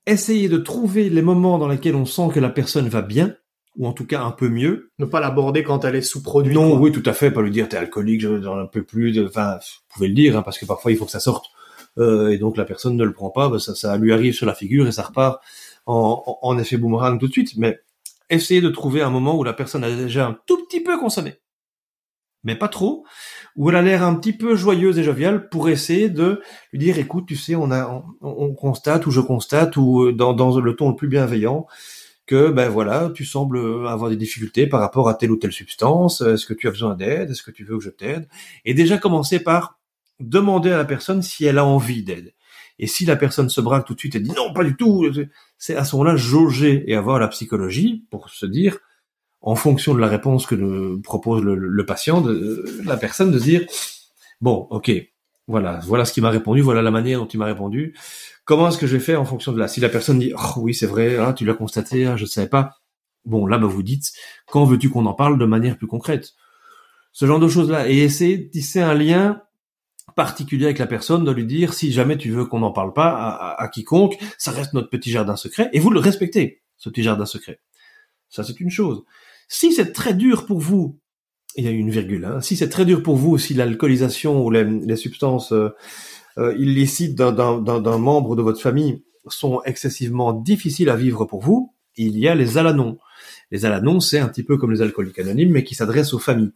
Essayer 0.07 0.49
de 0.49 0.57
trouver 0.57 1.11
les 1.11 1.23
moments 1.23 1.59
dans 1.59 1.69
lesquels 1.69 1.95
on 1.95 2.07
sent 2.07 2.29
que 2.33 2.41
la 2.41 2.51
personne 2.51 2.89
va 2.89 3.03
bien 3.03 3.37
ou 3.77 3.87
en 3.87 3.93
tout 3.93 4.07
cas 4.07 4.23
un 4.23 4.31
peu 4.31 4.49
mieux. 4.49 4.93
Ne 4.99 5.05
pas 5.05 5.21
l'aborder 5.21 5.63
quand 5.63 5.85
elle 5.85 5.97
est 5.97 6.03
sous-produit. 6.03 6.55
Non, 6.55 6.79
oui, 6.79 6.93
tout 6.93 7.03
à 7.07 7.13
fait. 7.13 7.31
Pas 7.31 7.43
lui 7.43 7.51
dire 7.51 7.69
t'es 7.69 7.77
alcoolique, 7.77 8.21
j'en 8.21 8.59
un 8.59 8.67
peu 8.67 8.83
plus. 8.83 9.19
Enfin, 9.27 9.57
vous 9.57 9.95
pouvez 9.95 10.09
le 10.09 10.15
dire, 10.15 10.37
hein, 10.37 10.43
parce 10.43 10.59
que 10.59 10.67
parfois 10.67 10.93
il 10.93 10.97
faut 10.97 11.05
que 11.05 11.11
ça 11.11 11.21
sorte. 11.21 11.47
Euh, 11.99 12.31
et 12.31 12.39
donc 12.39 12.57
la 12.57 12.65
personne 12.65 12.97
ne 12.97 13.05
le 13.05 13.13
prend 13.13 13.31
pas, 13.31 13.49
bah, 13.49 13.61
ça, 13.61 13.75
ça 13.75 13.97
lui 13.97 14.13
arrive 14.13 14.35
sur 14.35 14.47
la 14.47 14.55
figure 14.55 14.87
et 14.89 14.93
ça 14.93 15.03
repart 15.03 15.41
en, 15.87 16.39
en, 16.43 16.59
effet 16.59 16.77
boomerang 16.77 17.19
tout 17.19 17.29
de 17.29 17.33
suite. 17.33 17.57
Mais 17.57 17.81
essayez 18.31 18.61
de 18.61 18.71
trouver 18.71 19.03
un 19.03 19.11
moment 19.11 19.37
où 19.37 19.45
la 19.45 19.53
personne 19.53 19.85
a 19.85 19.95
déjà 19.95 20.27
un 20.27 20.39
tout 20.47 20.65
petit 20.65 20.81
peu 20.81 20.99
consommé, 20.99 21.35
mais 22.43 22.57
pas 22.57 22.69
trop, 22.69 23.05
où 23.57 23.71
elle 23.71 23.77
a 23.77 23.83
l'air 23.83 24.03
un 24.03 24.15
petit 24.15 24.33
peu 24.33 24.57
joyeuse 24.57 24.99
et 24.99 25.03
joviale 25.03 25.49
pour 25.49 25.69
essayer 25.69 26.09
de 26.09 26.41
lui 26.73 26.79
dire 26.79 26.99
écoute, 26.99 27.27
tu 27.27 27.37
sais, 27.37 27.55
on 27.55 27.71
a, 27.71 28.05
on, 28.21 28.55
constate 28.55 29.07
ou 29.07 29.11
je 29.11 29.21
constate 29.21 29.77
ou 29.77 30.13
dans, 30.13 30.33
dans 30.33 30.59
le 30.59 30.77
ton 30.77 30.91
le 30.91 30.97
plus 30.97 31.09
bienveillant 31.09 31.67
que 32.27 32.51
ben 32.51 32.71
voilà, 32.71 33.11
tu 33.15 33.25
sembles 33.25 33.87
avoir 33.87 34.09
des 34.11 34.17
difficultés 34.17 34.67
par 34.67 34.81
rapport 34.81 35.09
à 35.09 35.15
telle 35.15 35.31
ou 35.31 35.37
telle 35.37 35.53
substance, 35.53 36.23
est-ce 36.23 36.47
que 36.47 36.55
tu 36.55 36.69
as 36.69 36.71
besoin 36.71 36.95
d'aide, 36.95 37.31
est-ce 37.31 37.43
que 37.43 37.51
tu 37.51 37.65
veux 37.65 37.77
que 37.77 37.85
je 37.85 37.91
t'aide? 37.91 38.29
Et 38.65 38.73
déjà 38.73 38.97
commencer 38.97 39.41
par 39.41 39.79
demander 40.21 40.71
à 40.71 40.79
la 40.79 40.85
personne 40.85 41.23
si 41.23 41.45
elle 41.45 41.59
a 41.59 41.65
envie 41.65 42.03
d'aide. 42.03 42.33
Et 42.79 42.87
si 42.87 43.05
la 43.05 43.17
personne 43.17 43.49
se 43.49 43.61
braque 43.61 43.87
tout 43.87 43.95
de 43.95 44.01
suite 44.01 44.17
et 44.17 44.21
dit 44.21 44.33
non, 44.33 44.53
pas 44.53 44.65
du 44.65 44.77
tout, 44.77 45.07
c'est 45.59 45.77
à 45.77 45.85
ce 45.85 45.97
moment-là 45.97 46.17
jauger 46.17 46.85
et 46.87 46.95
avoir 46.95 47.19
la 47.19 47.29
psychologie 47.29 48.07
pour 48.11 48.29
se 48.29 48.47
dire, 48.47 48.79
en 49.41 49.57
fonction 49.57 49.95
de 49.95 50.01
la 50.01 50.09
réponse 50.09 50.47
que 50.47 51.01
propose 51.03 51.43
le, 51.43 51.87
patient, 51.87 52.21
de, 52.21 52.65
la 52.85 52.97
personne 52.97 53.31
de 53.31 53.39
dire 53.39 53.67
bon, 54.41 54.67
ok, 54.71 54.91
voilà, 55.47 55.81
voilà 55.85 56.05
ce 56.05 56.13
qu'il 56.13 56.23
m'a 56.23 56.31
répondu, 56.31 56.63
voilà 56.63 56.81
la 56.81 56.91
manière 56.91 57.21
dont 57.21 57.27
il 57.27 57.39
m'a 57.39 57.45
répondu. 57.45 57.95
Comment 58.47 58.69
est-ce 58.69 58.79
que 58.79 58.87
je 58.87 58.97
vais 58.97 59.03
faire 59.03 59.21
en 59.21 59.25
fonction 59.25 59.53
de 59.53 59.59
là? 59.59 59.69
Si 59.69 59.81
la 59.81 59.91
personne 59.91 60.19
dit 60.19 60.33
oh, 60.35 60.61
oui 60.61 60.75
c'est 60.75 60.87
vrai, 60.87 61.19
hein, 61.19 61.35
tu 61.35 61.45
l'as 61.45 61.55
constaté, 61.55 62.07
hein, 62.07 62.17
je 62.17 62.25
ne 62.25 62.29
savais 62.29 62.49
pas. 62.49 62.77
Bon 63.27 63.47
là 63.47 63.59
bah, 63.59 63.67
vous 63.67 63.83
dites 63.83 64.13
quand 64.47 64.65
veux-tu 64.65 64.89
qu'on 64.89 65.07
en 65.07 65.15
parle 65.15 65.39
de 65.39 65.45
manière 65.45 65.77
plus 65.77 65.87
concrète? 65.87 66.33
Ce 67.13 67.27
genre 67.27 67.39
de 67.39 67.49
choses 67.49 67.71
là 67.71 67.89
et 67.89 67.99
essayer 67.99 68.39
de 68.39 68.49
tisser 68.51 68.81
un 68.81 68.95
lien 68.95 69.43
particulier 70.15 70.67
avec 70.67 70.79
la 70.79 70.87
personne, 70.87 71.25
de 71.25 71.31
lui 71.31 71.47
dire 71.47 71.75
si 71.75 71.93
jamais 71.93 72.17
tu 72.17 72.31
veux 72.31 72.45
qu'on 72.45 72.61
n'en 72.61 72.73
parle 72.73 72.93
pas 72.93 73.55
à, 73.59 73.69
quiconque, 73.69 74.17
ça 74.39 74.51
reste 74.51 74.73
notre 74.73 74.91
petit 74.91 75.11
jardin 75.11 75.37
secret 75.37 75.71
et 75.73 75.81
vous 75.81 75.91
le 75.91 76.01
respectez 76.01 76.63
ce 76.77 76.89
petit 76.89 77.03
jardin 77.03 77.27
secret. 77.27 77.61
Ça 78.29 78.45
c'est 78.45 78.61
une 78.61 78.71
chose. 78.71 79.05
Si 79.49 79.73
c'est 79.73 79.93
très 79.93 80.15
dur 80.15 80.47
pour 80.47 80.61
vous, 80.61 80.99
il 81.57 81.65
y 81.65 81.69
a 81.69 81.71
une 81.71 81.91
virgule. 81.91 82.25
Hein, 82.25 82.41
si 82.41 82.57
c'est 82.57 82.69
très 82.69 82.85
dur 82.85 83.03
pour 83.03 83.17
vous, 83.17 83.39
si 83.39 83.55
l'alcoolisation 83.55 84.45
ou 84.45 84.51
les, 84.51 84.97
substances 84.97 85.53
euh, 85.53 85.71
euh, 86.39 86.57
illicites 86.59 87.15
d'un 87.15 87.99
membre 87.99 88.37
de 88.37 88.43
votre 88.43 88.61
famille 88.61 89.05
sont 89.29 89.63
excessivement 89.65 90.33
difficiles 90.33 90.91
à 90.91 90.97
vivre 90.97 91.25
pour 91.25 91.41
vous, 91.41 91.75
il 91.97 92.19
y 92.19 92.29
a 92.29 92.35
les 92.35 92.59
alanons. 92.59 92.99
Les 93.51 93.65
alanons, 93.65 94.01
c'est 94.01 94.19
un 94.19 94.29
petit 94.29 94.43
peu 94.43 94.57
comme 94.57 94.73
les 94.73 94.83
alcooliques 94.83 95.19
anonymes, 95.19 95.53
mais 95.53 95.65
qui 95.65 95.75
s'adressent 95.75 96.13
aux 96.13 96.19
familles, 96.19 96.53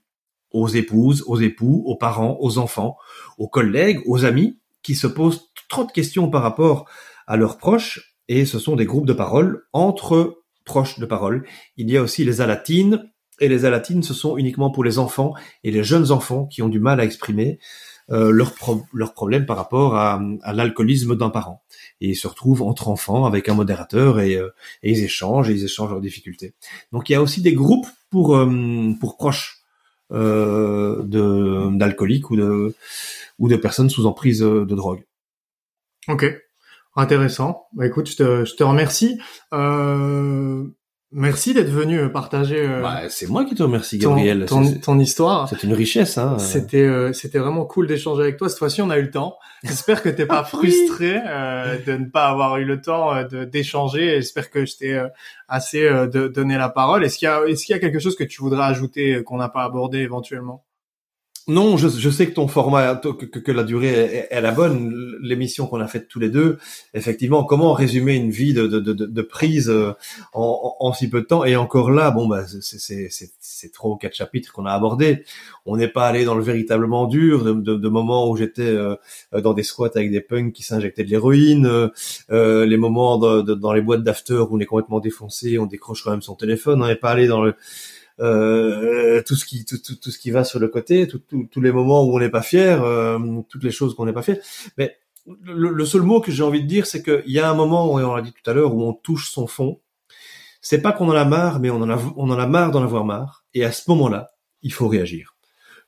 aux 0.50 0.68
épouses, 0.68 1.22
aux 1.26 1.38
époux, 1.40 1.82
aux 1.86 1.96
parents, 1.96 2.38
aux 2.40 2.58
enfants, 2.58 2.96
aux 3.36 3.48
collègues, 3.48 4.00
aux 4.06 4.24
amis, 4.24 4.58
qui 4.82 4.94
se 4.94 5.06
posent 5.06 5.50
trop 5.68 5.84
de 5.84 5.92
questions 5.92 6.30
par 6.30 6.42
rapport 6.42 6.88
à 7.26 7.36
leurs 7.36 7.58
proches, 7.58 8.16
et 8.28 8.46
ce 8.46 8.58
sont 8.58 8.76
des 8.76 8.86
groupes 8.86 9.06
de 9.06 9.12
parole 9.12 9.66
entre 9.72 10.42
proches 10.64 10.98
de 10.98 11.06
parole. 11.06 11.46
Il 11.76 11.90
y 11.90 11.96
a 11.96 12.02
aussi 12.02 12.24
les 12.24 12.40
alatines, 12.40 13.10
et 13.40 13.48
les 13.48 13.64
alatines, 13.64 14.02
ce 14.02 14.14
sont 14.14 14.36
uniquement 14.36 14.70
pour 14.70 14.84
les 14.84 14.98
enfants 14.98 15.34
et 15.62 15.70
les 15.70 15.84
jeunes 15.84 16.10
enfants 16.10 16.46
qui 16.46 16.62
ont 16.62 16.68
du 16.68 16.80
mal 16.80 17.00
à 17.00 17.04
exprimer 17.04 17.58
euh, 18.10 18.30
leurs 18.30 18.54
leur 18.92 19.12
problèmes 19.12 19.46
par 19.46 19.56
rapport 19.56 19.94
à, 19.94 20.20
à 20.42 20.52
l'alcoolisme 20.52 21.14
d'un 21.14 21.30
parent. 21.30 21.62
Et 22.00 22.10
ils 22.10 22.16
se 22.16 22.26
retrouvent 22.26 22.62
entre 22.62 22.88
enfants 22.88 23.26
avec 23.26 23.48
un 23.48 23.54
modérateur 23.54 24.18
et, 24.20 24.34
euh, 24.36 24.48
et, 24.82 24.92
ils 24.92 25.04
échangent 25.04 25.50
et 25.50 25.52
ils 25.52 25.64
échangent 25.64 25.90
leurs 25.90 26.00
difficultés. 26.00 26.54
Donc 26.90 27.08
il 27.08 27.12
y 27.12 27.16
a 27.16 27.22
aussi 27.22 27.42
des 27.42 27.52
groupes 27.52 27.86
pour 28.10 28.34
euh, 28.34 28.92
pour 28.98 29.18
proches 29.18 29.57
euh, 30.12 31.70
d'alcooliques 31.72 32.30
ou 32.30 32.36
de 32.36 32.74
ou 33.38 33.48
de 33.48 33.56
personnes 33.56 33.90
sous 33.90 34.06
emprise 34.06 34.40
de 34.40 34.74
drogue. 34.74 35.04
Ok, 36.08 36.24
intéressant. 36.96 37.68
Bah 37.72 37.86
écoute, 37.86 38.10
je 38.10 38.16
te, 38.16 38.44
je 38.44 38.54
te 38.54 38.64
remercie. 38.64 39.20
Euh, 39.52 40.64
Merci 41.10 41.54
d'être 41.54 41.70
venu 41.70 41.98
euh, 41.98 42.08
partager. 42.10 42.60
Euh, 42.60 42.82
bah, 42.82 43.08
c'est 43.08 43.28
moi 43.28 43.46
qui 43.46 43.54
te 43.54 43.62
remercie, 43.62 43.96
Gabriel. 43.96 44.44
Ton, 44.44 44.74
ton, 44.74 44.98
histoire. 44.98 45.48
C'est 45.48 45.62
une 45.62 45.72
richesse. 45.72 46.18
Hein. 46.18 46.38
C'était 46.38 46.84
euh, 46.84 47.14
c'était 47.14 47.38
vraiment 47.38 47.64
cool 47.64 47.86
d'échanger 47.86 48.22
avec 48.22 48.36
toi. 48.36 48.50
Cette 48.50 48.58
fois-ci, 48.58 48.82
on 48.82 48.90
a 48.90 48.98
eu 48.98 49.02
le 49.02 49.10
temps. 49.10 49.38
J'espère 49.64 50.02
que 50.02 50.10
t'es 50.10 50.26
pas 50.26 50.44
frustré 50.44 51.14
de 51.14 51.96
ne 51.96 52.10
pas 52.10 52.28
avoir 52.28 52.58
eu 52.58 52.66
le 52.66 52.82
temps 52.82 53.22
de 53.24 53.44
d'échanger. 53.44 54.16
J'espère 54.16 54.50
que 54.50 54.66
je 54.66 54.76
t'ai 54.76 55.02
assez 55.48 55.88
de, 55.88 56.28
donné 56.28 56.58
la 56.58 56.68
parole. 56.68 57.02
Est-ce 57.02 57.16
qu'il 57.16 57.26
y 57.26 57.30
a 57.30 57.42
est-ce 57.46 57.64
qu'il 57.64 57.74
y 57.74 57.76
a 57.76 57.80
quelque 57.80 58.00
chose 58.00 58.14
que 58.14 58.24
tu 58.24 58.42
voudrais 58.42 58.64
ajouter 58.64 59.22
qu'on 59.24 59.38
n'a 59.38 59.48
pas 59.48 59.64
abordé 59.64 60.00
éventuellement? 60.00 60.64
Non, 61.48 61.78
je, 61.78 61.88
je, 61.88 62.10
sais 62.10 62.26
que 62.26 62.34
ton 62.34 62.46
format, 62.46 62.96
que, 62.96 63.24
que 63.24 63.52
la 63.52 63.64
durée 63.64 64.26
est, 64.30 64.40
la 64.40 64.52
bonne. 64.52 65.16
L'émission 65.22 65.66
qu'on 65.66 65.80
a 65.80 65.86
faite 65.88 66.06
tous 66.06 66.20
les 66.20 66.28
deux, 66.28 66.58
effectivement, 66.92 67.42
comment 67.42 67.72
résumer 67.72 68.14
une 68.14 68.30
vie 68.30 68.52
de, 68.52 69.22
prise 69.22 69.70
euh, 69.70 69.92
en, 70.34 70.92
si 70.92 71.08
peu 71.08 71.22
de 71.22 71.26
temps? 71.26 71.44
Et 71.46 71.56
encore 71.56 71.90
là, 71.90 72.10
bon, 72.10 72.28
bah, 72.28 72.44
c'est 72.60 73.72
trois 73.72 73.90
ou 73.90 73.96
quatre 73.96 74.14
chapitres 74.14 74.52
qu'on 74.52 74.66
a 74.66 74.72
abordés. 74.72 75.24
On 75.64 75.78
n'est 75.78 75.88
pas 75.88 76.06
allé 76.06 76.24
dans 76.26 76.34
le 76.34 76.42
véritablement 76.42 77.06
dur, 77.06 77.44
de, 77.44 77.74
de, 77.74 77.88
moments 77.88 78.28
où 78.30 78.36
j'étais 78.36 78.62
euh, 78.62 78.94
dans 79.32 79.54
des 79.54 79.62
squats 79.62 79.90
avec 79.94 80.10
des 80.10 80.20
punks 80.20 80.52
qui 80.52 80.62
s'injectaient 80.62 81.04
de 81.04 81.10
l'héroïne, 81.10 81.90
euh, 82.30 82.66
les 82.66 82.76
moments 82.76 83.16
dans 83.18 83.72
les 83.72 83.82
boîtes 83.82 84.04
d'after 84.04 84.34
où 84.34 84.48
on 84.50 84.60
est 84.60 84.66
complètement 84.66 85.00
défoncé, 85.00 85.58
on 85.58 85.66
décroche 85.66 86.04
quand 86.04 86.10
même 86.10 86.22
son 86.22 86.34
téléphone. 86.34 86.82
On 86.82 86.86
n'est 86.86 86.96
pas 86.96 87.10
allé 87.10 87.26
dans 87.26 87.42
le 87.42 87.54
euh, 88.20 89.22
tout 89.22 89.36
ce 89.36 89.44
qui 89.44 89.64
tout, 89.64 89.78
tout, 89.78 89.94
tout, 89.94 90.10
ce 90.10 90.18
qui 90.18 90.30
va 90.30 90.44
sur 90.44 90.58
le 90.58 90.68
côté, 90.68 91.06
tous 91.08 91.60
les 91.60 91.72
moments 91.72 92.04
où 92.04 92.16
on 92.16 92.18
n'est 92.18 92.30
pas 92.30 92.42
fier, 92.42 92.82
euh, 92.82 93.18
toutes 93.48 93.62
les 93.62 93.70
choses 93.70 93.94
qu'on 93.94 94.06
n'est 94.06 94.12
pas 94.12 94.22
fier. 94.22 94.38
Mais 94.76 94.96
le, 95.44 95.72
le, 95.72 95.84
seul 95.84 96.02
mot 96.02 96.20
que 96.20 96.32
j'ai 96.32 96.42
envie 96.42 96.62
de 96.62 96.66
dire, 96.68 96.86
c'est 96.86 97.02
qu'il 97.02 97.30
y 97.30 97.38
a 97.38 97.48
un 97.48 97.54
moment, 97.54 97.98
et 98.00 98.04
on 98.04 98.16
l'a 98.16 98.22
dit 98.22 98.32
tout 98.32 98.50
à 98.50 98.54
l'heure, 98.54 98.74
où 98.74 98.82
on 98.82 98.92
touche 98.92 99.30
son 99.30 99.46
fond. 99.46 99.80
C'est 100.60 100.82
pas 100.82 100.92
qu'on 100.92 101.08
en 101.08 101.14
a 101.14 101.24
marre, 101.24 101.60
mais 101.60 101.70
on 101.70 101.80
en 101.80 101.90
a 101.90 101.98
on 102.16 102.30
en 102.30 102.38
a 102.38 102.46
marre 102.46 102.72
d'en 102.72 102.82
avoir 102.82 103.04
marre. 103.04 103.44
Et 103.54 103.64
à 103.64 103.70
ce 103.70 103.88
moment-là, 103.90 104.30
il 104.62 104.72
faut 104.72 104.88
réagir, 104.88 105.36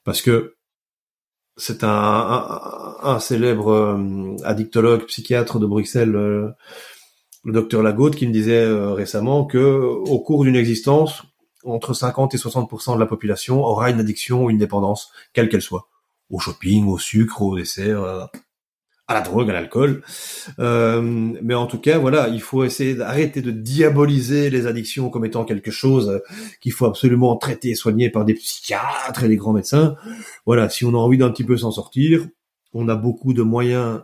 parce 0.05 0.23
que 0.23 0.55
c'est 1.57 1.83
un, 1.85 1.89
un, 1.89 2.97
un, 3.03 3.19
célèbre 3.19 3.73
euh, 3.73 4.37
addictologue, 4.45 5.05
psychiatre 5.07 5.59
de 5.59 5.67
Bruxelles, 5.67 6.15
euh, 6.15 6.49
le 7.45 7.53
docteur 7.53 7.83
Lagaude, 7.83 8.15
qui 8.15 8.27
me 8.27 8.33
disait 8.33 8.67
récemment 8.93 9.45
que 9.47 9.59
au 9.59 10.21
cours 10.21 10.45
d'une 10.45 10.57
existence, 10.57 11.23
entre 11.65 11.95
50 11.95 12.35
et 12.35 12.39
60% 12.39 12.95
de 12.95 13.01
la 13.01 13.07
population 13.07 13.63
aura 13.63 13.91
une 13.91 14.01
addiction 14.01 14.45
ou 14.45 14.51
une 14.51 14.59
dépendance, 14.59 15.11
quelle 15.33 15.49
qu'elle 15.49 15.63
soit, 15.63 15.89
au 16.31 16.39
shopping, 16.39 16.87
au 16.87 16.99
sucre, 16.99 17.43
au 17.43 17.57
dessert, 17.57 18.03
euh, 18.03 18.25
à 19.09 19.15
la 19.15 19.21
drogue, 19.23 19.51
à 19.51 19.53
l'alcool. 19.53 20.03
Euh, 20.61 21.01
mais 21.43 21.55
en 21.55 21.67
tout 21.67 21.79
cas, 21.79 21.99
voilà, 21.99 22.29
il 22.29 22.41
faut 22.41 22.63
essayer 22.63 22.95
d'arrêter 22.95 23.43
de 23.43 23.51
diaboliser 23.51 24.51
les 24.51 24.69
addictions 24.69 25.11
comme 25.11 25.25
étant 25.25 25.45
quelque 25.45 25.73
chose 25.73 26.23
qu'il 26.61 26.73
faut 26.73 26.87
absolument 26.87 27.37
traiter 27.37 27.71
et 27.71 27.75
soigner 27.75 28.09
par 28.09 28.25
des 28.25 28.35
psychiatres 28.35 29.25
et 29.25 29.29
des 29.29 29.37
grands 29.37 29.53
médecins. 29.53 29.97
Voilà, 30.47 30.69
si 30.69 30.85
on 30.85 30.91
a 30.91 30.99
envie 30.99 31.19
d'un 31.19 31.31
petit 31.31 31.45
peu 31.45 31.57
s'en 31.57 31.73
sortir, 31.73 32.25
on 32.73 32.89
a 32.89 32.95
beaucoup 32.95 33.33
de 33.33 33.43
moyens 33.43 34.03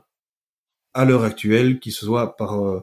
à 0.92 1.04
l'heure 1.04 1.22
actuelle, 1.22 1.78
qui 1.78 1.92
se 1.92 2.04
soit 2.04 2.36
par 2.36 2.60
euh, 2.60 2.80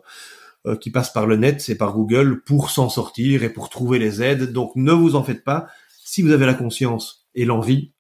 euh, 0.66 0.76
qui 0.76 0.92
passe 0.92 1.12
par 1.12 1.26
le 1.26 1.36
net, 1.36 1.62
c'est 1.62 1.78
par 1.78 1.94
Google, 1.94 2.42
pour 2.44 2.70
s'en 2.70 2.90
sortir 2.90 3.44
et 3.44 3.50
pour 3.50 3.70
trouver 3.70 4.00
les 4.00 4.22
aides. 4.22 4.52
Donc 4.52 4.72
ne 4.76 4.92
vous 4.92 5.16
en 5.16 5.24
faites 5.24 5.44
pas. 5.44 5.68
Si 6.04 6.22
vous 6.22 6.32
avez 6.32 6.46
la 6.46 6.54
conscience 6.54 7.28
et 7.36 7.46
l'envie, 7.46 7.94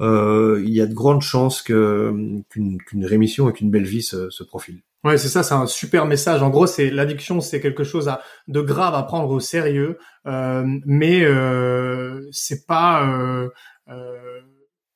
euh, 0.00 0.62
il 0.64 0.72
y 0.72 0.80
a 0.80 0.86
de 0.86 0.94
grandes 0.94 1.22
chances 1.22 1.62
que 1.62 2.12
qu'une 2.48 3.04
rémission 3.04 3.48
et 3.50 3.52
qu'une 3.52 3.70
belle 3.70 3.86
vie 3.86 4.02
se, 4.02 4.30
se 4.30 4.42
profile. 4.42 4.82
Ouais, 5.02 5.16
c'est 5.16 5.28
ça, 5.28 5.42
c'est 5.42 5.54
un 5.54 5.66
super 5.66 6.04
message. 6.04 6.42
En 6.42 6.50
gros, 6.50 6.66
c'est 6.66 6.90
l'addiction, 6.90 7.40
c'est 7.40 7.60
quelque 7.60 7.84
chose 7.84 8.08
à, 8.08 8.20
de 8.48 8.60
grave 8.60 8.94
à 8.94 9.02
prendre 9.02 9.30
au 9.30 9.40
sérieux, 9.40 9.98
euh, 10.26 10.62
mais 10.84 11.24
euh, 11.24 12.28
c'est 12.32 12.66
pas 12.66 13.08
euh, 13.08 13.48
euh 13.88 14.40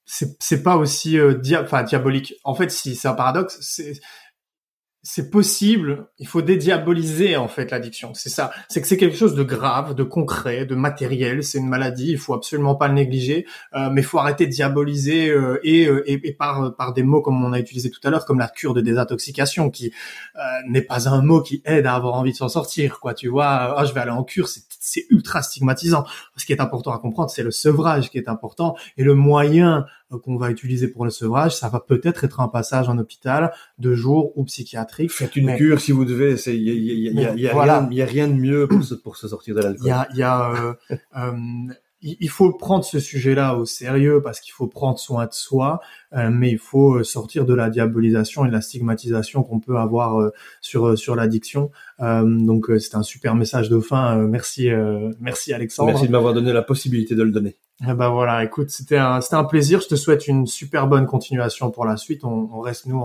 c'est 0.07 0.63
pas 0.63 0.77
aussi 0.77 1.19
euh, 1.19 1.41
enfin 1.63 1.83
diabolique. 1.83 2.35
En 2.45 2.55
fait, 2.55 2.71
si 2.71 2.95
c'est 2.95 3.09
un 3.09 3.15
paradoxe, 3.15 3.59
c'est 3.63 3.95
c'est 5.07 5.31
possible, 5.31 6.09
il 6.19 6.27
faut 6.27 6.41
dédiaboliser 6.41 7.37
en 7.37 7.47
fait 7.47 7.71
l'addiction. 7.71 8.15
C'est 8.15 8.31
ça, 8.31 8.51
c'est 8.71 8.81
que 8.81 8.87
c'est 8.87 8.97
quelque 8.97 9.19
chose 9.19 9.35
de 9.35 9.43
grave, 9.43 9.95
de 9.95 10.03
concret, 10.03 10.65
de 10.65 10.75
matériel. 10.75 11.45
C'est 11.45 11.59
une 11.59 11.69
maladie, 11.69 12.11
il 12.13 12.19
faut 12.19 12.33
absolument 12.33 12.75
pas 12.75 12.89
le 12.89 12.95
négliger, 12.95 13.47
euh, 13.75 13.91
mais 13.93 14.01
il 14.01 14.05
faut 14.05 14.19
arrêter 14.19 14.47
de 14.47 14.51
diaboliser 14.51 15.29
euh, 15.29 15.61
et, 15.63 15.87
euh, 15.87 16.03
et, 16.07 16.33
par 16.33 16.75
par 16.77 16.95
des 16.95 17.03
mots 17.03 17.21
comme 17.21 17.45
on 17.45 17.53
a 17.53 17.61
utilisé 17.61 17.91
tout 17.91 18.01
à 18.03 18.09
l'heure, 18.09 18.25
comme 18.25 18.39
la 18.39 18.49
cure 18.49 18.73
de 18.73 18.81
désintoxication, 18.81 19.69
qui 19.69 19.93
euh, 20.37 20.41
n'est 20.69 20.81
pas 20.81 21.07
un 21.07 21.21
mot 21.21 21.43
qui 21.43 21.61
aide 21.67 21.85
à 21.85 21.95
avoir 21.95 22.15
envie 22.15 22.33
de 22.33 22.37
s'en 22.37 22.49
sortir. 22.49 22.99
Quoi, 22.99 23.13
tu 23.13 23.29
vois, 23.29 23.75
ah, 23.79 23.85
je 23.85 23.93
vais 23.93 24.01
aller 24.01 24.11
en 24.11 24.25
cure, 24.25 24.49
c'est 24.49 25.07
ultra 25.11 25.43
stigmatisant. 25.43 26.05
Ce 26.39 26.47
qui 26.47 26.53
est 26.53 26.63
important 26.63 26.93
à 26.93 26.99
comprendre, 26.99 27.29
c'est 27.29 27.43
le 27.43 27.51
sevrage 27.51 28.11
qui 28.11 28.17
est 28.17 28.29
important 28.29 28.75
et 28.97 29.05
le 29.05 29.15
moyen 29.15 29.85
qu'on 30.11 30.37
va 30.37 30.51
utiliser 30.51 30.89
pour 30.89 31.05
le 31.05 31.11
sevrage, 31.11 31.57
ça 31.57 31.69
va 31.69 31.81
peut-être 31.81 32.25
être 32.25 32.41
un 32.41 32.49
passage 32.49 32.89
en 32.89 32.99
hôpital 32.99 33.53
de 33.79 33.95
jour 33.95 34.33
ou 34.37 34.45
psychiatrique. 34.45 35.11
Faites 35.11 35.37
une 35.37 35.57
cure 35.57 35.81
si 35.81 35.93
vous 35.93 36.05
devez. 36.05 36.35
Il 36.47 36.63
y 36.63 36.71
a, 36.71 36.75
y, 36.75 37.27
a, 37.27 37.35
y, 37.35 37.49
a, 37.49 37.63
rien, 37.63 37.89
y 37.91 38.03
a 38.03 38.07
rien 38.07 38.29
de 38.29 38.35
mieux 38.35 38.69
pour 38.69 38.85
se, 38.85 38.95
pour 38.95 39.17
se 39.17 39.29
sortir 39.29 39.55
de 39.55 39.61
l'alcool. 39.61 39.83
Il 39.85 39.89
y 39.89 39.93
a, 39.93 40.09
y 40.15 40.23
a 40.23 40.51
euh, 40.53 40.75
euh, 41.17 41.33
il 42.05 42.29
faut 42.29 42.53
prendre 42.53 42.85
ce 42.85 43.01
sujet-là 43.01 43.57
au 43.57 43.65
sérieux 43.65 44.21
parce 44.23 44.41
qu'il 44.41 44.53
faut 44.53 44.67
prendre 44.67 44.99
soin 44.99 45.25
de 45.25 45.33
soi, 45.33 45.81
euh, 46.13 46.29
mais 46.31 46.51
il 46.51 46.59
faut 46.59 47.03
sortir 47.03 47.47
de 47.47 47.55
la 47.55 47.71
diabolisation 47.71 48.45
et 48.45 48.49
de 48.49 48.53
la 48.53 48.61
stigmatisation 48.61 49.43
qu'on 49.43 49.59
peut 49.59 49.79
avoir 49.79 50.21
euh, 50.21 50.31
sur 50.61 50.99
sur 50.99 51.17
l'addiction. 51.17 51.71
Euh, 52.01 52.23
donc 52.25 52.67
c'est 52.79 52.95
un 52.95 53.03
super 53.03 53.35
message 53.35 53.71
de 53.71 53.81
fin. 53.81 54.17
merci, 54.27 54.69
merci 55.19 55.55
Alexandre. 55.55 55.93
Merci 55.93 56.07
de 56.07 56.13
m'avoir 56.13 56.35
donné 56.35 56.53
la 56.53 56.63
possibilité 56.63 57.15
de 57.15 57.23
le 57.23 57.31
donner. 57.31 57.57
Eh 57.83 57.93
ben 57.93 58.09
voilà, 58.09 58.45
écoute, 58.45 58.71
c'était 58.71 58.97
un, 58.97 59.21
plaisir. 59.45 59.81
Je 59.81 59.89
te 59.89 59.97
souhaite 59.97 60.29
une 60.29 60.47
super 60.47 60.87
bonne 60.87 61.07
continuation 61.07 61.71
pour 61.71 61.85
la 61.85 61.97
suite. 61.97 62.25
On, 62.25 62.61
reste 62.61 62.87
nous 62.87 63.01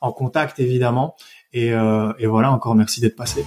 en, 0.00 0.12
contact 0.12 0.58
évidemment. 0.58 1.14
Euh, 1.54 2.12
et 2.18 2.26
voilà, 2.26 2.50
encore 2.50 2.74
merci 2.74 3.00
d'être 3.00 3.16
passé. 3.16 3.44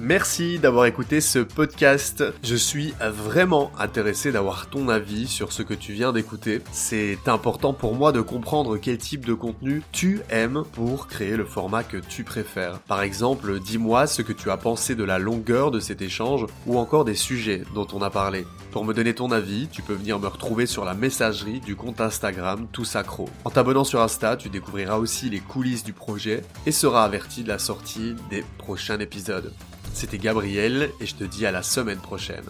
Merci 0.00 0.60
d'avoir 0.60 0.86
écouté 0.86 1.20
ce 1.20 1.40
podcast. 1.40 2.22
Je 2.44 2.54
suis 2.54 2.94
vraiment 3.00 3.72
intéressé 3.80 4.30
d'avoir 4.30 4.70
ton 4.70 4.88
avis 4.88 5.26
sur 5.26 5.50
ce 5.50 5.62
que 5.62 5.74
tu 5.74 5.92
viens 5.92 6.12
d'écouter. 6.12 6.60
C'est 6.70 7.18
important 7.26 7.72
pour 7.72 7.96
moi 7.96 8.12
de 8.12 8.20
comprendre 8.20 8.76
quel 8.76 8.98
type 8.98 9.26
de 9.26 9.34
contenu 9.34 9.82
tu 9.90 10.20
aimes 10.30 10.62
pour 10.72 11.08
créer 11.08 11.36
le 11.36 11.44
format 11.44 11.82
que 11.82 11.96
tu 11.96 12.22
préfères. 12.22 12.78
Par 12.80 13.02
exemple, 13.02 13.58
dis-moi 13.58 14.06
ce 14.06 14.22
que 14.22 14.32
tu 14.32 14.52
as 14.52 14.56
pensé 14.56 14.94
de 14.94 15.02
la 15.02 15.18
longueur 15.18 15.72
de 15.72 15.80
cet 15.80 16.00
échange 16.00 16.46
ou 16.66 16.78
encore 16.78 17.04
des 17.04 17.16
sujets 17.16 17.64
dont 17.74 17.88
on 17.92 18.00
a 18.00 18.10
parlé. 18.10 18.46
Pour 18.70 18.84
me 18.84 18.94
donner 18.94 19.14
ton 19.14 19.32
avis, 19.32 19.66
tu 19.66 19.82
peux 19.82 19.94
venir 19.94 20.20
me 20.20 20.28
retrouver 20.28 20.66
sur 20.66 20.84
la 20.84 20.94
messagerie 20.94 21.58
du 21.58 21.74
compte 21.74 22.00
Instagram 22.00 22.68
Tout 22.70 22.84
Sacro. 22.84 23.28
En 23.44 23.50
t'abonnant 23.50 23.84
sur 23.84 24.00
Insta, 24.00 24.36
tu 24.36 24.48
découvriras 24.48 24.98
aussi 24.98 25.28
les 25.28 25.40
coulisses 25.40 25.82
du 25.82 25.92
projet 25.92 26.44
et 26.66 26.72
seras 26.72 27.04
averti 27.04 27.42
de 27.42 27.48
la 27.48 27.58
sortie 27.58 28.14
des 28.30 28.44
prochains 28.58 29.00
épisodes. 29.00 29.52
C'était 29.92 30.18
Gabriel 30.18 30.90
et 31.00 31.06
je 31.06 31.14
te 31.14 31.24
dis 31.24 31.46
à 31.46 31.50
la 31.50 31.62
semaine 31.62 31.98
prochaine. 31.98 32.44